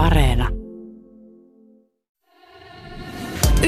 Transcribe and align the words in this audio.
Areena. 0.00 0.48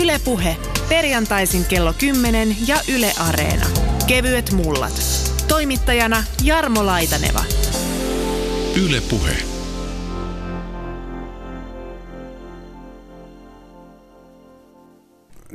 Ylepuhe 0.03 0.57
perjantaisin 0.89 1.65
kello 1.65 1.95
10 1.99 2.57
ja 2.67 2.77
Yle 2.95 3.13
Areena. 3.29 3.67
Kevyet 4.07 4.53
mullat. 4.53 4.93
Toimittajana 5.49 6.25
Jarmo 6.43 6.87
Laitaneva. 6.87 7.45
Yle 8.85 9.03
Puhe. 9.11 9.33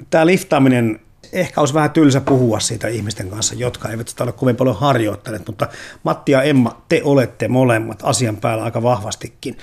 Tämä 0.10 0.26
liftaaminen, 0.26 1.00
ehkä 1.32 1.62
olisi 1.62 1.74
vähän 1.74 1.92
tylsä 1.92 2.22
puhua 2.22 2.60
siitä 2.60 2.88
ihmisten 2.88 3.30
kanssa, 3.30 3.56
jotka 3.56 3.90
eivät 3.90 4.08
sitä 4.08 4.24
ole 4.24 4.32
kovin 4.32 4.56
paljon 4.56 4.76
harjoittaneet, 4.76 5.48
mutta 5.48 5.68
Matti 6.04 6.32
ja 6.32 6.44
Emma, 6.44 6.82
te 6.90 7.02
olette 7.04 7.48
molemmat 7.48 8.00
asian 8.04 8.38
päällä 8.38 8.64
aika 8.64 8.84
vahvastikin. 8.84 9.58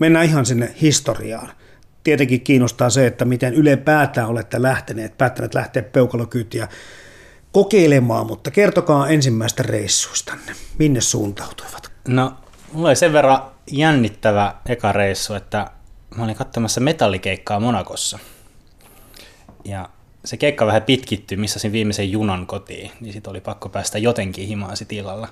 Mennään 0.00 0.24
ihan 0.24 0.46
sinne 0.46 0.74
historiaan. 0.80 1.52
Tietenkin 2.04 2.40
kiinnostaa 2.40 2.90
se, 2.90 3.06
että 3.06 3.24
miten 3.24 3.54
ylipäätään 3.54 4.28
olette 4.28 4.62
lähteneet, 4.62 5.18
päättäneet 5.18 5.54
lähteä 5.54 5.82
peukalokyytiä 5.82 6.68
kokeilemaan, 7.52 8.26
mutta 8.26 8.50
kertokaa 8.50 9.08
ensimmäistä 9.08 9.62
reissuistanne. 9.62 10.52
Minne 10.78 11.00
suuntautuivat? 11.00 11.92
No, 12.08 12.34
mulla 12.72 12.88
oli 12.88 12.96
sen 12.96 13.12
verran 13.12 13.42
jännittävä 13.70 14.54
eka 14.66 14.92
reissu, 14.92 15.34
että 15.34 15.70
mä 16.16 16.24
olin 16.24 16.36
katsomassa 16.36 16.80
metallikeikkaa 16.80 17.60
Monakossa. 17.60 18.18
Ja 19.64 19.88
se 20.24 20.36
keikka 20.36 20.66
vähän 20.66 20.82
pitkittyi, 20.82 21.36
missä 21.36 21.58
sen 21.58 21.72
viimeisen 21.72 22.12
junan 22.12 22.46
kotiin, 22.46 22.90
niin 23.00 23.12
sitten 23.12 23.30
oli 23.30 23.40
pakko 23.40 23.68
päästä 23.68 23.98
jotenkin 23.98 24.48
himaan 24.48 24.76
sit 24.76 24.92
illalla. 24.92 25.28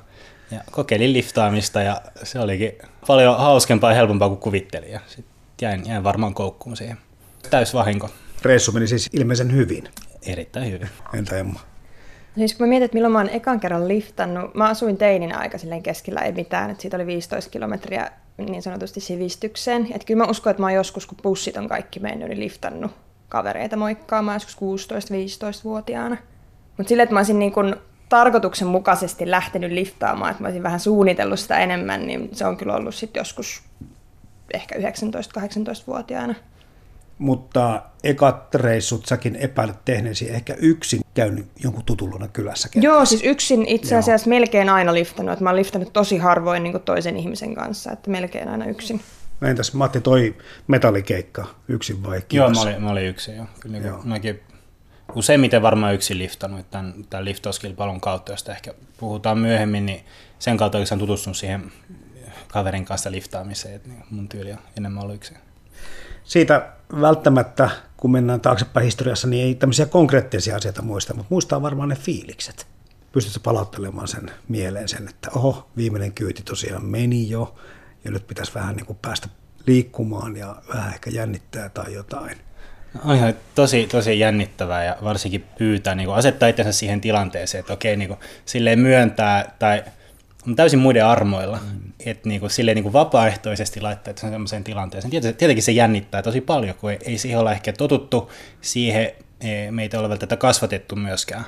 Ja 0.50 0.60
kokeilin 0.70 1.12
liftaamista 1.12 1.82
ja 1.82 2.00
se 2.22 2.40
olikin 2.40 2.72
paljon 3.06 3.38
hauskempaa 3.38 3.90
ja 3.90 3.96
helpompaa 3.96 4.28
kuin 4.28 4.40
kuvittelin. 4.40 4.90
Ja 4.90 5.00
sit 5.06 5.24
jäin, 5.60 5.86
jäin 5.86 6.04
varmaan 6.04 6.34
koukkuun 6.34 6.76
siihen. 6.76 6.96
Täys 7.50 7.74
vahinko. 7.74 8.10
Reissu 8.42 8.72
meni 8.72 8.86
siis 8.86 9.08
ilmeisen 9.12 9.52
hyvin. 9.52 9.88
Erittäin 10.26 10.72
hyvin. 10.72 10.88
Entä 11.14 11.38
Emma? 11.38 11.60
Siis 12.36 12.54
kun 12.54 12.66
mä 12.66 12.68
mietin, 12.68 12.84
että 12.84 12.94
milloin 12.94 13.12
mä 13.12 13.18
oon 13.18 13.28
ekan 13.28 13.60
kerran 13.60 13.88
liftannut, 13.88 14.54
mä 14.54 14.68
asuin 14.68 14.96
teinin 14.96 15.38
aika 15.38 15.58
silleen 15.58 15.82
keskellä, 15.82 16.20
ei 16.20 16.32
mitään, 16.32 16.70
että 16.70 16.82
siitä 16.82 16.96
oli 16.96 17.06
15 17.06 17.50
kilometriä 17.50 18.10
niin 18.38 18.62
sanotusti 18.62 19.00
sivistykseen. 19.00 19.82
Että 19.82 20.06
kyllä 20.06 20.24
mä 20.24 20.30
uskon, 20.30 20.50
että 20.50 20.62
mä 20.62 20.66
oon 20.66 20.74
joskus, 20.74 21.06
kun 21.06 21.18
bussit 21.22 21.56
on 21.56 21.68
kaikki 21.68 22.00
mennyt, 22.00 22.28
niin 22.28 22.40
liftannut 22.40 22.90
kavereita 23.28 23.76
moikkaamaan 23.76 24.36
joskus 24.36 24.56
16-15-vuotiaana. 24.56 26.16
Mutta 26.76 26.88
silleen, 26.88 27.04
että 27.04 27.14
mä 27.14 27.18
olisin 27.18 27.38
niin 27.38 27.52
kun 27.52 27.76
tarkoituksenmukaisesti 28.08 29.30
lähtenyt 29.30 29.72
liftaamaan, 29.72 30.30
että 30.30 30.42
mä 30.42 30.46
olisin 30.46 30.62
vähän 30.62 30.80
suunnitellut 30.80 31.40
sitä 31.40 31.58
enemmän, 31.58 32.06
niin 32.06 32.28
se 32.32 32.46
on 32.46 32.56
kyllä 32.56 32.74
ollut 32.74 32.94
sitten 32.94 33.20
joskus 33.20 33.62
ehkä 34.54 34.74
19-18-vuotiaana. 34.74 36.34
Mutta 37.18 37.82
ekat 38.04 38.54
reissut 38.54 39.06
säkin 39.06 39.36
epäilet 39.36 39.84
tehneesi 39.84 40.30
ehkä 40.30 40.54
yksin 40.58 41.00
käynyt 41.14 41.46
jonkun 41.64 41.84
tutullona 41.84 42.28
kylässä. 42.28 42.68
Kertaa. 42.68 42.92
Joo, 42.92 43.04
siis 43.04 43.22
yksin 43.24 43.66
itse 43.66 43.96
asiassa 43.96 44.28
Joo. 44.30 44.38
melkein 44.38 44.68
aina 44.68 44.94
liftannut. 44.94 45.32
Että 45.32 45.44
mä 45.44 45.50
oon 45.50 45.56
liftannut 45.56 45.92
tosi 45.92 46.18
harvoin 46.18 46.62
niin 46.62 46.80
toisen 46.80 47.16
ihmisen 47.16 47.54
kanssa, 47.54 47.92
että 47.92 48.10
melkein 48.10 48.48
aina 48.48 48.66
yksin. 48.66 49.00
No 49.40 49.48
entäs 49.48 49.74
Matti, 49.74 50.00
toi 50.00 50.34
metallikeikka 50.66 51.46
yksin 51.68 52.02
vai 52.02 52.22
kivassa? 52.28 52.62
Joo, 52.62 52.64
mä 52.64 52.70
olin, 52.70 52.82
mä 52.82 52.90
olin 52.90 53.06
yksin 53.06 53.36
jo. 53.36 53.44
Kyllä 53.60 53.78
niin 53.78 53.86
joo. 53.86 54.00
Mäkin 54.04 54.40
useimmiten 55.16 55.62
varmaan 55.62 55.94
yksin 55.94 56.18
liftannut 56.18 56.70
tämän, 56.70 56.94
tämän 57.10 57.24
liftauskilpailun 57.24 58.00
kautta, 58.00 58.32
josta 58.32 58.52
ehkä 58.52 58.74
puhutaan 58.96 59.38
myöhemmin, 59.38 59.86
niin 59.86 60.04
sen 60.38 60.56
kautta 60.56 60.78
oikeastaan 60.78 60.98
tutustunut 60.98 61.36
siihen 61.36 61.72
kaverin 62.48 62.84
kanssa 62.84 63.10
liftaamiseen, 63.10 63.74
että 63.74 63.88
niin 63.88 64.04
mun 64.10 64.28
tyyli 64.28 64.52
on 64.52 64.58
enemmän 64.76 65.02
ollut 65.02 65.16
yksin. 65.16 65.36
Siitä 66.24 66.72
välttämättä, 67.00 67.70
kun 67.96 68.12
mennään 68.12 68.40
taaksepäin 68.40 68.84
historiassa, 68.84 69.28
niin 69.28 69.44
ei 69.44 69.54
tämmöisiä 69.54 69.86
konkreettisia 69.86 70.56
asioita 70.56 70.82
muista, 70.82 71.14
mutta 71.14 71.28
muistaa 71.30 71.62
varmaan 71.62 71.88
ne 71.88 71.96
fiilikset. 71.96 72.66
Pystytkö 73.12 73.40
palauttelemaan 73.42 74.08
sen 74.08 74.30
mieleen 74.48 74.88
sen, 74.88 75.08
että 75.08 75.30
oho, 75.30 75.70
viimeinen 75.76 76.12
kyyti 76.12 76.42
tosiaan 76.42 76.84
meni 76.84 77.30
jo, 77.30 77.54
ja 78.04 78.10
nyt 78.10 78.26
pitäisi 78.26 78.54
vähän 78.54 78.76
niin 78.76 78.86
kuin 78.86 78.98
päästä 79.02 79.28
liikkumaan 79.66 80.36
ja 80.36 80.62
vähän 80.74 80.92
ehkä 80.92 81.10
jännittää 81.10 81.68
tai 81.68 81.94
jotain. 81.94 82.38
On 83.04 83.16
ihan 83.16 83.34
tosi, 83.54 83.86
tosi 83.86 84.18
jännittävää 84.18 84.84
ja 84.84 84.96
varsinkin 85.04 85.44
pyytää, 85.58 85.94
niin 85.94 86.06
kuin 86.06 86.16
asettaa 86.16 86.48
itsensä 86.48 86.72
siihen 86.72 87.00
tilanteeseen, 87.00 87.60
että 87.60 87.72
okei, 87.72 87.96
niin 87.96 88.08
kuin, 88.08 88.20
silleen 88.44 88.78
myöntää 88.78 89.54
tai 89.58 89.84
on 90.48 90.56
täysin 90.56 90.78
muiden 90.78 91.06
armoilla, 91.06 91.58
mm. 91.62 91.92
että 92.06 92.28
niin 92.28 92.40
kuin, 92.40 92.50
silleen 92.50 92.74
niin 92.74 92.82
kuin 92.82 92.92
vapaaehtoisesti 92.92 93.80
laittaa 93.80 94.14
sen 94.16 94.30
sellaiseen 94.30 94.64
tilanteeseen. 94.64 95.10
Tietenkin 95.10 95.62
se 95.62 95.72
jännittää 95.72 96.22
tosi 96.22 96.40
paljon, 96.40 96.74
kun 96.74 96.90
ei, 96.90 96.98
ei 97.04 97.18
siihen 97.18 97.38
olla 97.38 97.52
ehkä 97.52 97.72
totuttu, 97.72 98.32
siihen 98.60 99.12
meitä 99.70 99.96
ei 99.96 100.04
ole 100.04 100.18
tätä 100.18 100.36
kasvatettu 100.36 100.96
myöskään. 100.96 101.44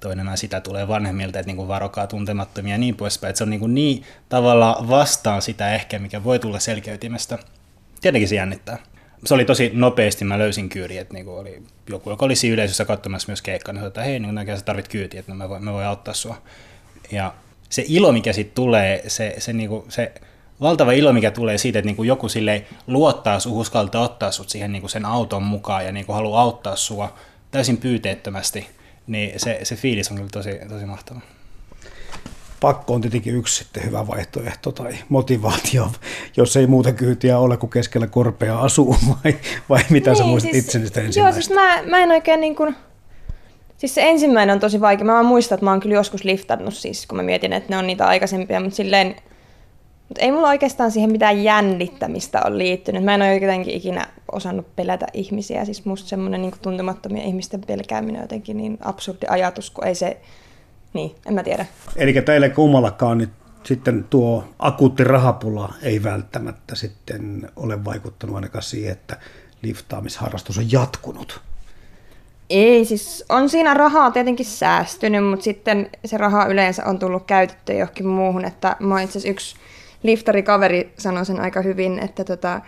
Toinen 0.00 0.30
sitä 0.34 0.60
tulee 0.60 0.88
vanhemmilta, 0.88 1.38
että 1.38 1.46
niin 1.46 1.56
kuin 1.56 1.68
varokaa 1.68 2.06
tuntemattomia 2.06 2.74
ja 2.74 2.78
niin 2.78 2.96
poispäin. 2.96 3.28
Että 3.30 3.38
se 3.38 3.44
on 3.44 3.50
niin, 3.50 3.60
kuin 3.60 3.74
niin 3.74 4.04
tavalla 4.28 4.84
vastaan 4.88 5.42
sitä 5.42 5.74
ehkä, 5.74 5.98
mikä 5.98 6.24
voi 6.24 6.38
tulla 6.38 6.58
selkeytimestä. 6.58 7.38
Tietenkin 8.00 8.28
se 8.28 8.34
jännittää 8.34 8.78
se 9.24 9.34
oli 9.34 9.44
tosi 9.44 9.70
nopeasti, 9.74 10.24
mä 10.24 10.38
löysin 10.38 10.68
kyyri, 10.68 10.98
että 10.98 11.14
niinku 11.14 11.34
oli 11.34 11.62
joku, 11.90 12.10
joka 12.10 12.24
olisi 12.24 12.48
yleisössä 12.48 12.84
katsomassa 12.84 13.28
myös 13.28 13.42
keikkaa, 13.42 13.74
niin 13.74 13.86
että 13.86 14.02
hei, 14.02 14.20
niin 14.20 14.56
sä 14.56 14.64
tarvit 14.64 14.88
kyyti, 14.88 15.18
että 15.18 15.34
mä 15.34 15.48
voin, 15.48 15.64
mä 15.64 15.72
voin 15.72 15.86
auttaa 15.86 16.14
sua. 16.14 16.42
Ja 17.12 17.34
se 17.68 17.84
ilo, 17.88 18.12
mikä 18.12 18.32
siitä 18.32 18.50
tulee, 18.54 19.02
se, 19.06 19.34
se, 19.38 19.52
niinku, 19.52 19.84
se 19.88 20.12
valtava 20.60 20.92
ilo, 20.92 21.12
mikä 21.12 21.30
tulee 21.30 21.58
siitä, 21.58 21.78
että 21.78 21.86
niinku 21.86 22.02
joku 22.02 22.28
sille 22.28 22.64
luottaa 22.86 23.40
sun, 23.40 23.52
uskaltaa 23.52 24.02
ottaa 24.02 24.32
sut 24.32 24.48
siihen 24.48 24.72
niinku 24.72 24.88
sen 24.88 25.04
auton 25.04 25.42
mukaan 25.42 25.86
ja 25.86 25.92
niinku 25.92 26.12
haluaa 26.12 26.42
auttaa 26.42 26.76
sua 26.76 27.14
täysin 27.50 27.76
pyyteettömästi, 27.76 28.66
niin 29.06 29.40
se, 29.40 29.60
se 29.62 29.76
fiilis 29.76 30.10
on 30.10 30.16
kyllä 30.16 30.28
tosi, 30.32 30.50
tosi 30.68 30.86
mahtava 30.86 31.20
pakko 32.60 32.94
on 32.94 33.00
tietenkin 33.00 33.34
yksi 33.34 33.64
sitten 33.64 33.84
hyvä 33.84 34.06
vaihtoehto 34.06 34.72
tai 34.72 34.92
motivaatio, 35.08 35.90
jos 36.36 36.56
ei 36.56 36.66
muuta 36.66 36.92
kyytiä 36.92 37.38
ole 37.38 37.56
kuin 37.56 37.70
keskellä 37.70 38.06
korpea 38.06 38.58
asuu, 38.58 38.96
vai, 39.24 39.36
vai 39.68 39.80
mitä 39.90 40.10
niin, 40.10 40.18
sä 40.18 40.24
muistat 40.24 40.52
siis, 40.52 40.64
itse 40.64 40.86
sitä 40.86 41.00
Joo, 41.20 41.32
siis 41.32 41.50
mä, 41.50 41.82
mä 41.86 41.98
en 41.98 42.10
oikein 42.10 42.40
niin 42.40 42.56
kuin, 42.56 42.76
siis 43.76 43.94
se 43.94 44.02
ensimmäinen 44.02 44.54
on 44.54 44.60
tosi 44.60 44.80
vaikea. 44.80 45.06
Mä 45.06 45.22
muistan, 45.22 45.56
että 45.56 45.64
mä 45.64 45.70
oon 45.70 45.80
kyllä 45.80 45.94
joskus 45.94 46.24
liftannut 46.24 46.74
siis, 46.74 47.06
kun 47.06 47.16
mä 47.16 47.22
mietin, 47.22 47.52
että 47.52 47.72
ne 47.72 47.78
on 47.78 47.86
niitä 47.86 48.06
aikaisempia, 48.06 48.60
mutta 48.60 48.76
silleen, 48.76 49.16
mutta 50.08 50.24
ei 50.24 50.32
mulla 50.32 50.48
oikeastaan 50.48 50.90
siihen 50.90 51.12
mitään 51.12 51.44
jännittämistä 51.44 52.42
ole 52.44 52.58
liittynyt. 52.58 53.04
Mä 53.04 53.14
en 53.14 53.22
ole 53.22 53.34
jotenkin 53.34 53.74
ikinä 53.74 54.06
osannut 54.32 54.76
pelätä 54.76 55.06
ihmisiä. 55.14 55.64
Siis 55.64 55.84
musta 55.84 56.08
semmoinen 56.08 56.42
niin 56.42 56.52
tuntemattomia 56.62 57.22
ihmisten 57.22 57.60
pelkääminen 57.60 58.16
on 58.16 58.24
jotenkin 58.24 58.56
niin 58.56 58.78
absurdi 58.80 59.26
ajatus, 59.28 59.70
kun 59.70 59.86
ei 59.86 59.94
se 59.94 60.20
niin, 60.92 61.16
en 61.26 61.34
mä 61.34 61.42
tiedä. 61.42 61.66
Eli 61.96 62.12
teille 62.12 62.48
kummallakaan 62.48 63.18
niin 63.18 63.30
sitten 63.62 64.04
tuo 64.10 64.44
akuutti 64.58 65.04
rahapula 65.04 65.74
ei 65.82 66.02
välttämättä 66.02 66.74
sitten 66.74 67.50
ole 67.56 67.84
vaikuttanut 67.84 68.36
ainakaan 68.36 68.62
siihen, 68.62 68.92
että 68.92 69.16
liftaamisharrastus 69.62 70.58
on 70.58 70.72
jatkunut. 70.72 71.40
Ei, 72.50 72.84
siis 72.84 73.24
on 73.28 73.48
siinä 73.48 73.74
rahaa 73.74 74.10
tietenkin 74.10 74.46
säästynyt, 74.46 75.26
mutta 75.26 75.44
sitten 75.44 75.90
se 76.04 76.16
raha 76.16 76.46
yleensä 76.46 76.84
on 76.84 76.98
tullut 76.98 77.26
käytettyä 77.26 77.74
johonkin 77.74 78.06
muuhun. 78.06 78.44
Että 78.44 78.76
mä 78.80 79.02
itse 79.02 79.28
yksi 79.28 79.56
liftarikaveri 80.02 80.92
sanoi 80.98 81.26
sen 81.26 81.40
aika 81.40 81.62
hyvin, 81.62 81.98
että 81.98 82.24
tota, 82.24 82.60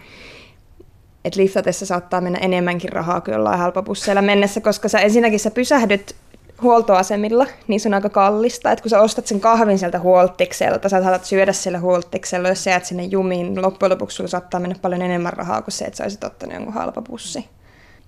että 1.24 1.40
liftatessa 1.40 1.86
saattaa 1.86 2.20
mennä 2.20 2.38
enemmänkin 2.38 2.92
rahaa 2.92 3.20
kuin 3.20 3.32
jollain 3.32 3.58
halpapusseilla 3.58 4.22
mennessä, 4.22 4.60
koska 4.60 4.88
sä 4.88 4.98
ensinnäkin 4.98 5.40
sä 5.40 5.50
pysähdyt 5.50 6.16
huoltoasemilla, 6.62 7.46
niin 7.68 7.80
se 7.80 7.88
on 7.88 7.94
aika 7.94 8.08
kallista. 8.08 8.72
Että 8.72 8.82
kun 8.82 8.90
sä 8.90 9.00
ostat 9.00 9.26
sen 9.26 9.40
kahvin 9.40 9.78
sieltä 9.78 9.98
huoltikselta, 9.98 10.88
sä 10.88 11.02
saatat 11.02 11.24
syödä 11.24 11.52
siellä 11.52 11.80
huoltiksella, 11.80 12.48
jos 12.48 12.64
sä 12.64 12.70
jäät 12.70 12.84
sinne 12.84 13.04
jumiin, 13.04 13.54
niin 13.54 13.62
loppujen 13.62 13.90
lopuksi 13.90 14.16
sulla 14.16 14.28
saattaa 14.28 14.60
mennä 14.60 14.76
paljon 14.82 15.02
enemmän 15.02 15.32
rahaa 15.32 15.62
kuin 15.62 15.72
se, 15.72 15.84
että 15.84 15.96
sä 15.96 16.04
olisit 16.04 16.24
ottanut 16.24 16.54
jonkun 16.54 16.74
halpa 16.74 17.02
pussi. 17.02 17.48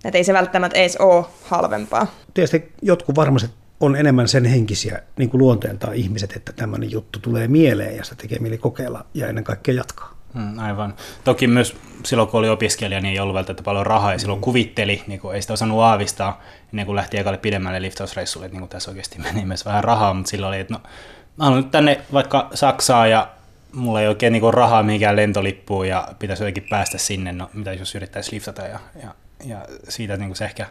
Että 0.05 0.19
ei 0.19 0.25
se 0.25 0.33
välttämättä 0.33 0.79
edes 0.79 0.97
ole 0.97 1.25
halvempaa. 1.45 2.06
Tietysti 2.35 2.73
jotkut 2.83 3.17
varmasti 3.17 3.51
on 3.81 3.97
enemmän 3.97 4.29
sen 4.29 4.45
henkisiä 4.45 5.03
niin 5.19 5.31
kuin 5.31 5.39
luonteeltaan 5.39 5.95
ihmiset, 5.95 6.33
että 6.37 6.53
tämmöinen 6.53 6.91
juttu 6.91 7.19
tulee 7.19 7.49
mieleen 7.49 7.97
ja 7.97 8.05
sitä 8.05 8.17
tekee 8.17 8.39
mieli 8.39 8.59
kokeilla 8.59 9.06
ja 9.15 9.29
ennen 9.29 9.45
kaikkea 9.45 9.75
jatkaa. 9.75 10.14
Mm, 10.35 10.59
aivan. 10.59 10.95
Toki 11.25 11.47
myös 11.47 11.77
silloin, 12.05 12.29
kun 12.29 12.39
oli 12.39 12.49
opiskelija, 12.49 13.01
niin 13.01 13.13
ei 13.13 13.21
ollut 13.21 13.35
välttämättä 13.35 13.63
paljon 13.63 13.87
rahaa 13.87 14.13
ja 14.13 14.19
silloin 14.19 14.41
mm. 14.41 14.45
kuvitteli, 14.45 15.03
niin 15.07 15.21
kuin 15.21 15.35
ei 15.35 15.43
sitä 15.43 15.53
osannut 15.53 15.81
aavistaa 15.81 16.43
ennen 16.73 16.87
kuin 16.87 16.97
lähti 16.97 17.19
ekalle 17.19 17.39
pidemmälle 17.39 17.83
liftausreissulle, 17.83 18.47
että 18.47 18.55
niin 18.55 18.61
kuin 18.61 18.69
tässä 18.69 18.91
oikeasti 18.91 19.19
meni 19.19 19.45
myös 19.45 19.65
vähän 19.65 19.85
rahaa, 19.85 20.15
mutta 20.15 20.31
silloin 20.31 20.49
oli, 20.49 20.61
että 20.61 20.75
no, 20.75 20.81
mä 21.37 21.45
haluan 21.45 21.63
nyt 21.63 21.71
tänne 21.71 22.01
vaikka 22.13 22.49
Saksaan 22.55 23.11
ja 23.11 23.29
mulla 23.73 24.01
ei 24.01 24.09
oikein 24.09 24.33
niin 24.33 24.55
rahaa 24.55 24.83
mihinkään 24.83 25.17
lentolippuun 25.17 25.89
ja 25.89 26.09
pitäisi 26.19 26.43
jotenkin 26.43 26.67
päästä 26.71 26.99
sinne, 26.99 27.33
no 27.33 27.51
mitä 27.55 27.73
jos 27.73 27.95
yrittäisi 27.95 28.33
liftata 28.33 28.63
ja, 28.63 28.79
ja, 29.03 29.15
ja 29.45 29.59
siitä 29.89 30.17
niin 30.17 30.29
kuin 30.29 30.37
se 30.37 30.45
ehkä 30.45 30.67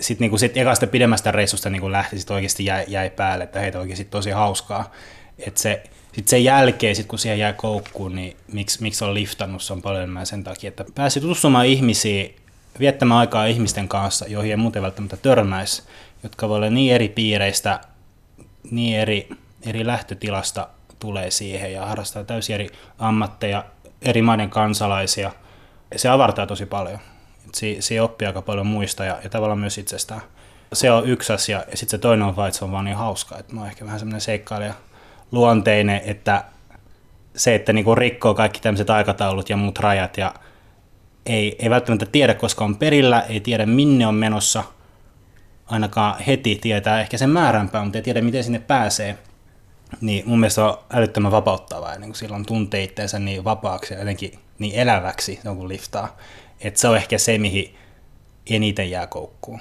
sitten 0.00 0.24
niin 0.24 0.30
kuin 0.30 0.40
sit 0.40 0.56
ekasta 0.56 0.86
pidemmästä 0.86 1.32
reissusta 1.32 1.70
niin 1.70 1.80
kuin 1.80 1.92
lähti, 1.92 2.18
sitten 2.18 2.34
oikeasti 2.34 2.64
jäi, 2.64 2.84
jäi 2.88 3.10
päälle, 3.10 3.44
että 3.44 3.60
heitä 3.60 3.80
oikeasti 3.80 4.04
tosi 4.04 4.30
hauskaa. 4.30 4.92
Että 5.38 5.60
se, 5.60 5.82
Sitten 6.18 6.30
sen 6.30 6.44
jälkeen, 6.44 6.96
sit 6.96 7.06
kun 7.06 7.18
siihen 7.18 7.38
jää 7.38 7.52
koukkuun, 7.52 8.14
niin 8.14 8.36
miksi, 8.52 8.82
miksi 8.82 9.04
on 9.04 9.14
liftannut, 9.14 9.62
se 9.62 9.72
on 9.72 9.82
paljon 9.82 10.02
enemmän 10.02 10.26
sen 10.26 10.44
takia, 10.44 10.68
että 10.68 10.84
pääsi 10.94 11.20
tutustumaan 11.20 11.66
ihmisiin, 11.66 12.36
viettämään 12.80 13.20
aikaa 13.20 13.46
ihmisten 13.46 13.88
kanssa, 13.88 14.26
joihin 14.28 14.50
ei 14.50 14.56
muuten 14.56 14.82
välttämättä 14.82 15.16
törmäisi, 15.16 15.82
jotka 16.22 16.48
voi 16.48 16.56
olla 16.56 16.70
niin 16.70 16.94
eri 16.94 17.08
piireistä, 17.08 17.80
niin 18.70 18.98
eri, 18.98 19.28
eri 19.66 19.86
lähtötilasta 19.86 20.68
tulee 20.98 21.30
siihen 21.30 21.72
ja 21.72 21.86
harrastaa 21.86 22.24
täysin 22.24 22.54
eri 22.54 22.68
ammatteja, 22.98 23.64
eri 24.02 24.22
maiden 24.22 24.50
kansalaisia. 24.50 25.32
Se 25.96 26.08
avartaa 26.08 26.46
tosi 26.46 26.66
paljon. 26.66 26.98
Si- 27.54 27.76
se 27.80 28.02
oppii 28.02 28.26
aika 28.26 28.42
paljon 28.42 28.66
muista 28.66 29.04
ja, 29.04 29.18
ja 29.24 29.30
tavallaan 29.30 29.58
myös 29.58 29.78
itsestään. 29.78 30.20
Se 30.72 30.90
on 30.90 31.08
yksi 31.08 31.32
asia 31.32 31.64
ja 31.70 31.76
sitten 31.76 31.90
se 31.90 31.98
toinen 31.98 32.26
on 32.26 32.36
vaan, 32.36 32.48
että 32.48 32.58
se 32.58 32.64
on 32.64 32.72
vaan 32.72 32.84
niin 32.84 32.96
hauska. 32.96 33.38
Että 33.38 33.54
mä 33.54 33.60
oon 33.60 33.70
ehkä 33.70 33.84
vähän 33.84 33.98
semmoinen 33.98 34.20
seikkailija 34.20 34.74
luonteinen, 35.32 36.00
että 36.04 36.44
se, 37.36 37.54
että 37.54 37.72
niinku 37.72 37.94
rikkoo 37.94 38.34
kaikki 38.34 38.60
tämmöiset 38.60 38.90
aikataulut 38.90 39.50
ja 39.50 39.56
muut 39.56 39.78
rajat 39.78 40.16
ja 40.16 40.34
ei, 41.26 41.56
ei 41.58 41.70
välttämättä 41.70 42.06
tiedä, 42.06 42.34
koska 42.34 42.64
on 42.64 42.76
perillä, 42.76 43.20
ei 43.20 43.40
tiedä 43.40 43.66
minne 43.66 44.06
on 44.06 44.14
menossa, 44.14 44.64
ainakaan 45.66 46.20
heti 46.20 46.58
tietää 46.60 47.00
ehkä 47.00 47.18
sen 47.18 47.30
määränpää, 47.30 47.84
mutta 47.84 47.98
ei 47.98 48.02
tiedä 48.02 48.20
miten 48.20 48.44
sinne 48.44 48.58
pääsee. 48.58 49.18
Niin 50.00 50.28
mun 50.28 50.40
mielestä 50.40 50.64
on 50.64 50.78
älyttömän 50.92 51.32
vapauttavaa, 51.32 51.92
ja 51.92 51.98
niin 51.98 52.08
kun 52.08 52.16
silloin 52.16 52.46
tuntee 52.46 52.82
itseensä 52.82 53.18
niin 53.18 53.44
vapaaksi 53.44 53.94
ja 53.94 54.00
jotenkin 54.00 54.38
niin 54.58 54.74
eläväksi, 54.74 55.40
se 55.42 55.48
on 55.48 55.56
kun 55.56 55.68
liftaa. 55.68 56.16
Että 56.60 56.80
se 56.80 56.88
on 56.88 56.96
ehkä 56.96 57.18
se, 57.18 57.38
mihin 57.38 57.74
eniten 58.50 58.90
jää 58.90 59.06
koukkuun. 59.06 59.60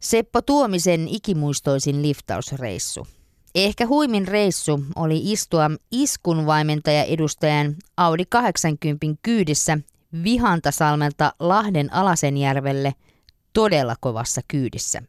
Seppo 0.00 0.42
Tuomisen 0.42 1.08
ikimuistoisin 1.08 2.02
liftausreissu. 2.02 3.06
Ehkä 3.54 3.86
huimin 3.86 4.28
reissu 4.28 4.84
oli 4.96 5.32
istua 5.32 5.70
iskunvaimentaja 5.90 7.04
edustajan 7.04 7.74
Audi 7.96 8.24
80 8.28 9.06
kyydissä 9.22 9.78
Vihantasalmelta 10.24 11.32
Lahden 11.38 11.92
Alasenjärvelle 11.92 12.94
todella 13.52 13.94
kovassa 14.00 14.40
kyydissä. 14.48 15.02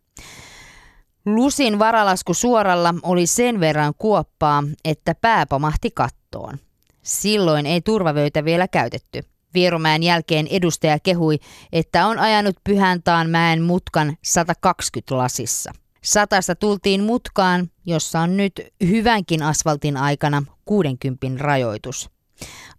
Lusin 1.25 1.79
varalasku 1.79 2.33
suoralla 2.33 2.93
oli 3.03 3.27
sen 3.27 3.59
verran 3.59 3.93
kuoppaa, 3.97 4.63
että 4.85 5.15
pää 5.21 5.45
pamahti 5.45 5.91
kattoon. 5.91 6.57
Silloin 7.03 7.65
ei 7.65 7.81
turvavöitä 7.81 8.45
vielä 8.45 8.67
käytetty. 8.67 9.23
Vierumäen 9.53 10.03
jälkeen 10.03 10.47
edustaja 10.47 10.99
kehui, 10.99 11.39
että 11.71 12.07
on 12.07 12.19
ajanut 12.19 12.55
Pyhäntaan 12.63 13.29
mäen 13.29 13.61
mutkan 13.61 14.17
120 14.23 15.17
lasissa. 15.17 15.71
Satasta 16.05 16.55
tultiin 16.55 17.03
mutkaan, 17.03 17.67
jossa 17.85 18.19
on 18.19 18.37
nyt 18.37 18.61
hyvänkin 18.87 19.43
asfaltin 19.43 19.97
aikana 19.97 20.43
60 20.65 21.43
rajoitus. 21.43 22.09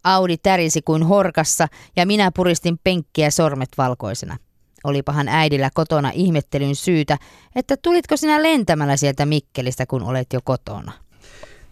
Audi 0.05 0.37
tärisi 0.37 0.82
kuin 0.82 1.02
horkassa 1.02 1.69
ja 1.96 2.06
minä 2.06 2.31
puristin 2.37 2.78
penkkiä 2.84 3.31
sormet 3.31 3.69
valkoisena. 3.78 4.37
Olipahan 4.84 5.28
äidillä 5.28 5.70
kotona 5.75 6.11
ihmettelyn 6.14 6.75
syytä, 6.75 7.19
että 7.56 7.76
tulitko 7.82 8.17
sinä 8.17 8.43
lentämällä 8.43 8.96
sieltä 8.96 9.26
Mikkelistä, 9.26 9.87
kun 9.87 10.02
olet 10.02 10.32
jo 10.32 10.40
kotona. 10.44 10.93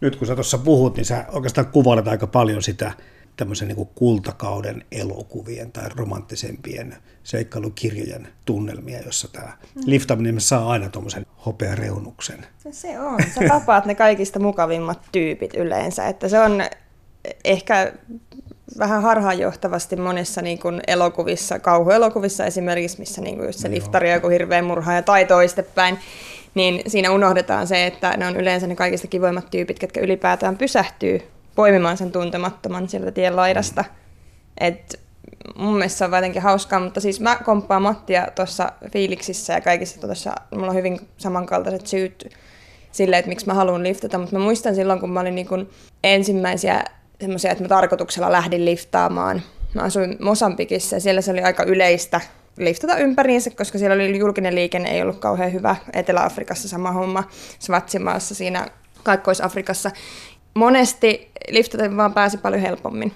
Nyt 0.01 0.17
kun 0.17 0.27
sä 0.27 0.35
tuossa 0.35 0.59
puhut, 0.59 0.97
niin 0.97 1.05
sä 1.05 1.25
oikeastaan 1.33 1.67
kuvailet 1.67 2.09
aika 2.09 2.27
paljon 2.27 2.63
sitä 2.63 2.93
tämmöisen 3.37 3.69
niin 3.69 3.89
kultakauden 3.95 4.85
elokuvien 4.93 5.73
tai 5.73 5.89
romanttisempien 5.97 6.97
seikkailukirjojen 7.23 8.29
tunnelmia, 8.45 9.01
jossa 9.01 9.29
tämä 9.29 9.53
mm. 9.75 9.83
liftaminen 9.87 10.41
saa 10.41 10.71
aina 10.71 10.89
tuommoisen 10.89 11.27
hopeareunuksen. 11.47 12.47
Se 12.71 13.01
on. 13.01 13.19
Sä 13.35 13.41
tapaat 13.49 13.87
ne 13.87 13.95
kaikista 13.95 14.39
mukavimmat 14.39 15.01
tyypit 15.13 15.55
yleensä. 15.55 16.09
Että 16.09 16.29
se 16.29 16.41
on 16.41 16.63
ehkä 17.45 17.93
vähän 18.79 19.03
harhaanjohtavasti 19.03 19.97
monissa 19.97 20.43
niin 20.43 20.59
kuin 20.59 20.81
elokuvissa, 20.87 21.59
kauhuelokuvissa 21.59 22.45
esimerkiksi, 22.45 22.99
missä 22.99 23.21
niin 23.21 23.37
kuin 23.37 23.47
just 23.47 23.59
se 23.59 23.71
liftari 23.71 24.09
on 24.09 24.15
joku 24.15 24.29
hirveä 24.29 24.63
murhaaja 24.63 25.03
tai 25.03 25.25
toistepäin, 25.25 25.99
niin 26.55 26.91
siinä 26.91 27.11
unohdetaan 27.11 27.67
se, 27.67 27.87
että 27.87 28.17
ne 28.17 28.27
on 28.27 28.37
yleensä 28.37 28.67
ne 28.67 28.75
kaikista 28.75 29.07
kivoimmat 29.07 29.51
tyypit, 29.51 29.79
ketkä 29.79 30.01
ylipäätään 30.01 30.59
pysähtyy 30.59 31.34
poimimaan 31.55 31.97
sen 31.97 32.13
tuntemattoman 32.13 32.89
sieltä 32.89 33.13
tien 33.13 33.37
laidasta. 33.37 33.83
Mm. 33.83 33.95
Et 34.61 35.01
mun 35.57 35.75
mielestä 35.75 35.99
se 35.99 36.05
on 36.05 36.13
jotenkin 36.13 36.43
hauskaa, 36.43 36.81
mutta 36.81 37.01
siis 37.01 37.21
mä 37.21 37.37
komppaan 37.45 37.83
Mattia 37.83 38.29
tuossa 38.35 38.73
fiiliksissä 38.93 39.53
ja 39.53 39.61
kaikissa 39.61 40.01
tuossa, 40.01 40.35
mulla 40.51 40.67
on 40.67 40.75
hyvin 40.75 41.01
samankaltaiset 41.19 41.87
syyt 41.87 42.29
sille, 42.93 43.19
että 43.19 43.29
miksi 43.29 43.47
mä 43.47 43.55
haluan 43.55 43.83
liftata, 43.83 44.19
mutta 44.19 44.39
mä 44.39 44.45
muistan 44.45 44.75
silloin, 44.75 45.01
kun 45.01 45.11
mä 45.11 45.21
olin 45.21 45.35
niin 45.35 45.49
kuin 45.49 45.71
ensimmäisiä 46.05 46.85
semmoisia, 47.21 47.51
että 47.51 47.65
mä 47.65 47.69
tarkoituksella 47.69 48.33
lähdin 48.33 48.65
liftaamaan. 48.65 49.43
Mä 49.75 49.83
asuin 49.83 50.17
Mosambikissa 50.21 50.97
ja 50.97 51.01
siellä 51.01 51.21
se 51.21 51.31
oli 51.31 51.43
aika 51.43 51.63
yleistä 51.63 52.21
liftata 52.57 52.97
ympäriinsä, 52.97 53.51
koska 53.51 53.79
siellä 53.79 53.95
oli 53.95 54.19
julkinen 54.19 54.55
liikenne, 54.55 54.91
ei 54.91 55.03
ollut 55.03 55.19
kauhean 55.19 55.53
hyvä. 55.53 55.77
Etelä-Afrikassa 55.93 56.69
sama 56.69 56.93
homma, 56.93 57.25
Svatsimaassa 57.59 58.35
siinä 58.35 58.67
Kaakkois-Afrikassa. 59.03 59.91
Monesti 60.55 61.31
liftata 61.49 61.97
vaan 61.97 62.15
pääsi 62.15 62.39
paljon 62.39 62.63
helpommin. 62.63 63.13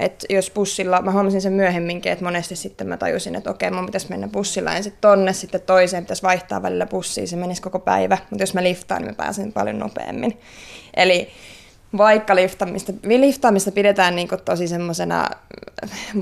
Et 0.00 0.24
jos 0.30 0.50
bussilla, 0.50 1.02
mä 1.02 1.12
huomasin 1.12 1.40
sen 1.40 1.52
myöhemminkin, 1.52 2.12
että 2.12 2.24
monesti 2.24 2.56
sitten 2.56 2.86
mä 2.86 2.96
tajusin, 2.96 3.34
että 3.34 3.50
okei, 3.50 3.70
mun 3.70 3.86
pitäisi 3.86 4.06
mennä 4.10 4.28
bussilla 4.28 4.74
ensin 4.74 4.92
tonne, 5.00 5.32
sitten 5.32 5.60
toiseen, 5.60 6.02
pitäisi 6.02 6.22
vaihtaa 6.22 6.62
välillä 6.62 6.86
bussiin, 6.86 7.28
se 7.28 7.36
menisi 7.36 7.62
koko 7.62 7.78
päivä, 7.78 8.18
mutta 8.30 8.42
jos 8.42 8.54
mä 8.54 8.62
liftaan, 8.62 9.02
niin 9.02 9.10
mä 9.10 9.14
pääsen 9.14 9.52
paljon 9.52 9.78
nopeammin. 9.78 10.38
Eli 10.96 11.28
vaikka 11.98 12.34
liftaamista, 12.34 12.92
liftaamista 13.02 13.72
pidetään 13.72 14.16
niin 14.16 14.28
tosi 14.44 14.68
semmoisena 14.68 15.28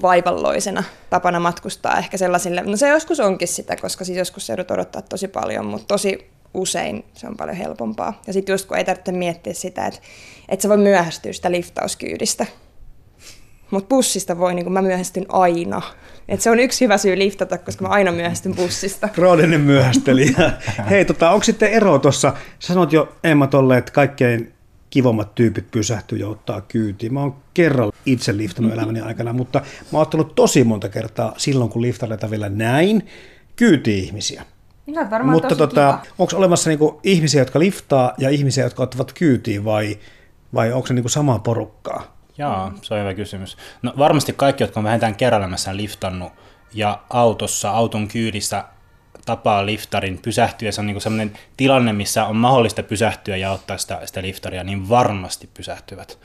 vaivalloisena 0.03 0.85
tapana 1.11 1.41
matkustaa 1.41 1.99
ehkä 1.99 2.17
sellaisille, 2.17 2.63
no 2.63 2.77
se 2.77 2.89
joskus 2.89 3.21
onkin 3.21 3.49
sitä, 3.49 3.77
koska 3.77 4.05
siis 4.05 4.19
joskus 4.19 4.47
se 4.47 4.53
joudut 4.53 4.71
odottaa 4.71 5.03
tosi 5.03 5.29
paljon, 5.29 5.67
mutta 5.67 5.87
tosi 5.87 6.31
usein 6.55 7.05
se 7.15 7.27
on 7.29 7.37
paljon 7.37 7.57
helpompaa. 7.57 8.21
Ja 8.27 8.33
sitten 8.33 8.53
just 8.53 8.69
kun 8.69 8.77
ei 8.77 8.85
tarvitse 8.85 9.13
miettiä 9.13 9.55
sitä, 9.55 9.87
että, 9.87 10.01
että 10.49 10.63
se 10.63 10.69
voi 10.69 10.79
myöhästyä 10.79 11.33
sitä 11.33 11.51
liftauskyydistä. 11.51 12.47
Mutta 13.71 13.89
bussista 13.89 14.39
voi, 14.39 14.55
niin 14.55 14.65
kuin 14.65 14.73
mä 14.73 14.83
myöhästyn 14.83 15.27
aina. 15.29 15.83
Et 16.29 16.41
se 16.41 16.51
on 16.51 16.61
yksi 16.61 16.85
hyvä 16.85 16.99
syy 16.99 17.19
liftata, 17.19 17.59
koska 17.59 17.85
mä 17.85 17.89
aina 17.89 18.13
myöhästyn 18.13 18.57
bussista. 18.57 19.09
Krooninen 19.09 19.61
myöhästelijä. 19.61 20.53
Hei, 20.91 21.05
tota, 21.05 21.31
onko 21.31 21.45
sitten 21.45 21.73
ero 21.73 21.99
tuossa, 21.99 22.33
sanoit 22.59 22.93
jo 22.93 23.17
Emma 23.25 23.47
tolle, 23.47 23.79
että 23.79 23.93
kaikkein 23.93 24.53
kivommat 24.91 25.35
tyypit 25.35 25.71
pysähtyy 25.71 26.19
ja 26.19 26.29
ottaa 26.29 26.61
kyytiin. 26.61 27.15
Mä 27.15 27.21
oon 27.21 27.37
kerran 27.55 27.93
itse 28.07 28.37
liftannut 28.37 28.75
elämäni 28.75 29.01
aikana, 29.01 29.33
mutta 29.33 29.59
mä 29.93 29.99
oon 29.99 30.03
ottanut 30.03 30.35
tosi 30.35 30.65
monta 30.65 30.89
kertaa 30.89 31.35
silloin, 31.37 31.71
kun 31.71 31.83
liftaleita 31.83 32.31
vielä 32.31 32.49
näin, 32.49 33.07
kyyti 33.57 33.99
ihmisiä. 33.99 34.45
No, 34.87 35.25
mutta 35.25 35.57
tota, 35.57 35.99
onko 36.19 36.37
olemassa 36.37 36.71
niinku 36.71 37.01
ihmisiä, 37.05 37.41
jotka 37.41 37.59
liftaa 37.59 38.15
ja 38.19 38.31
ihmisiä, 38.31 38.65
jotka 38.65 38.83
ottavat 38.83 39.13
kyytiin 39.13 39.65
vai, 39.65 39.99
vai 40.57 40.73
onko 40.73 40.87
se 40.87 40.95
niinku 40.95 41.09
samaa 41.09 41.39
porukkaa? 41.39 42.17
Joo, 42.39 42.73
se 42.83 42.95
on 42.95 43.01
hyvä 43.01 43.15
kysymys. 43.15 43.57
No 43.83 43.93
varmasti 43.99 44.33
kaikki, 44.33 44.63
jotka 44.63 44.81
on 44.81 44.85
vähintään 44.85 45.15
kerran 45.15 45.57
liftannut 45.73 46.33
ja 46.75 46.99
autossa, 47.11 47.71
auton 47.71 48.09
kyydissä 48.09 48.65
tapaa 49.27 49.67
liftarin 49.67 50.19
pysähtyä, 50.23 50.73
se 50.73 50.81
on 50.81 50.87
niin 50.87 51.01
sellainen 51.01 51.39
tilanne, 51.57 51.93
missä 51.93 52.27
on 52.27 52.37
mahdollista 52.37 52.83
pysähtyä 52.83 53.37
ja 53.37 53.53
ottaa 53.53 53.79
sitä, 53.79 54.01
sitä 54.05 54.23
liftaria, 54.23 54.65
niin 54.65 54.89
varmasti 54.89 55.51
pysähtyvät. 55.55 56.19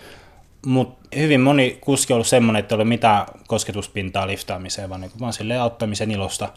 Mutta 0.66 1.10
hyvin 1.16 1.42
moni 1.42 1.78
kuski 1.82 2.14
on 2.14 2.16
ollut 2.16 2.28
semmoinen, 2.28 2.60
että 2.60 2.76
ei 2.76 2.78
ole 2.78 2.84
mitään 2.86 3.26
kosketuspintaa 3.48 4.28
liftaamiseen, 4.28 4.90
vaan, 4.90 5.02
niin 5.02 5.12
vaan 5.20 5.34
sille 5.34 5.58
auttamisen 5.58 6.12
ilosta. 6.12 6.50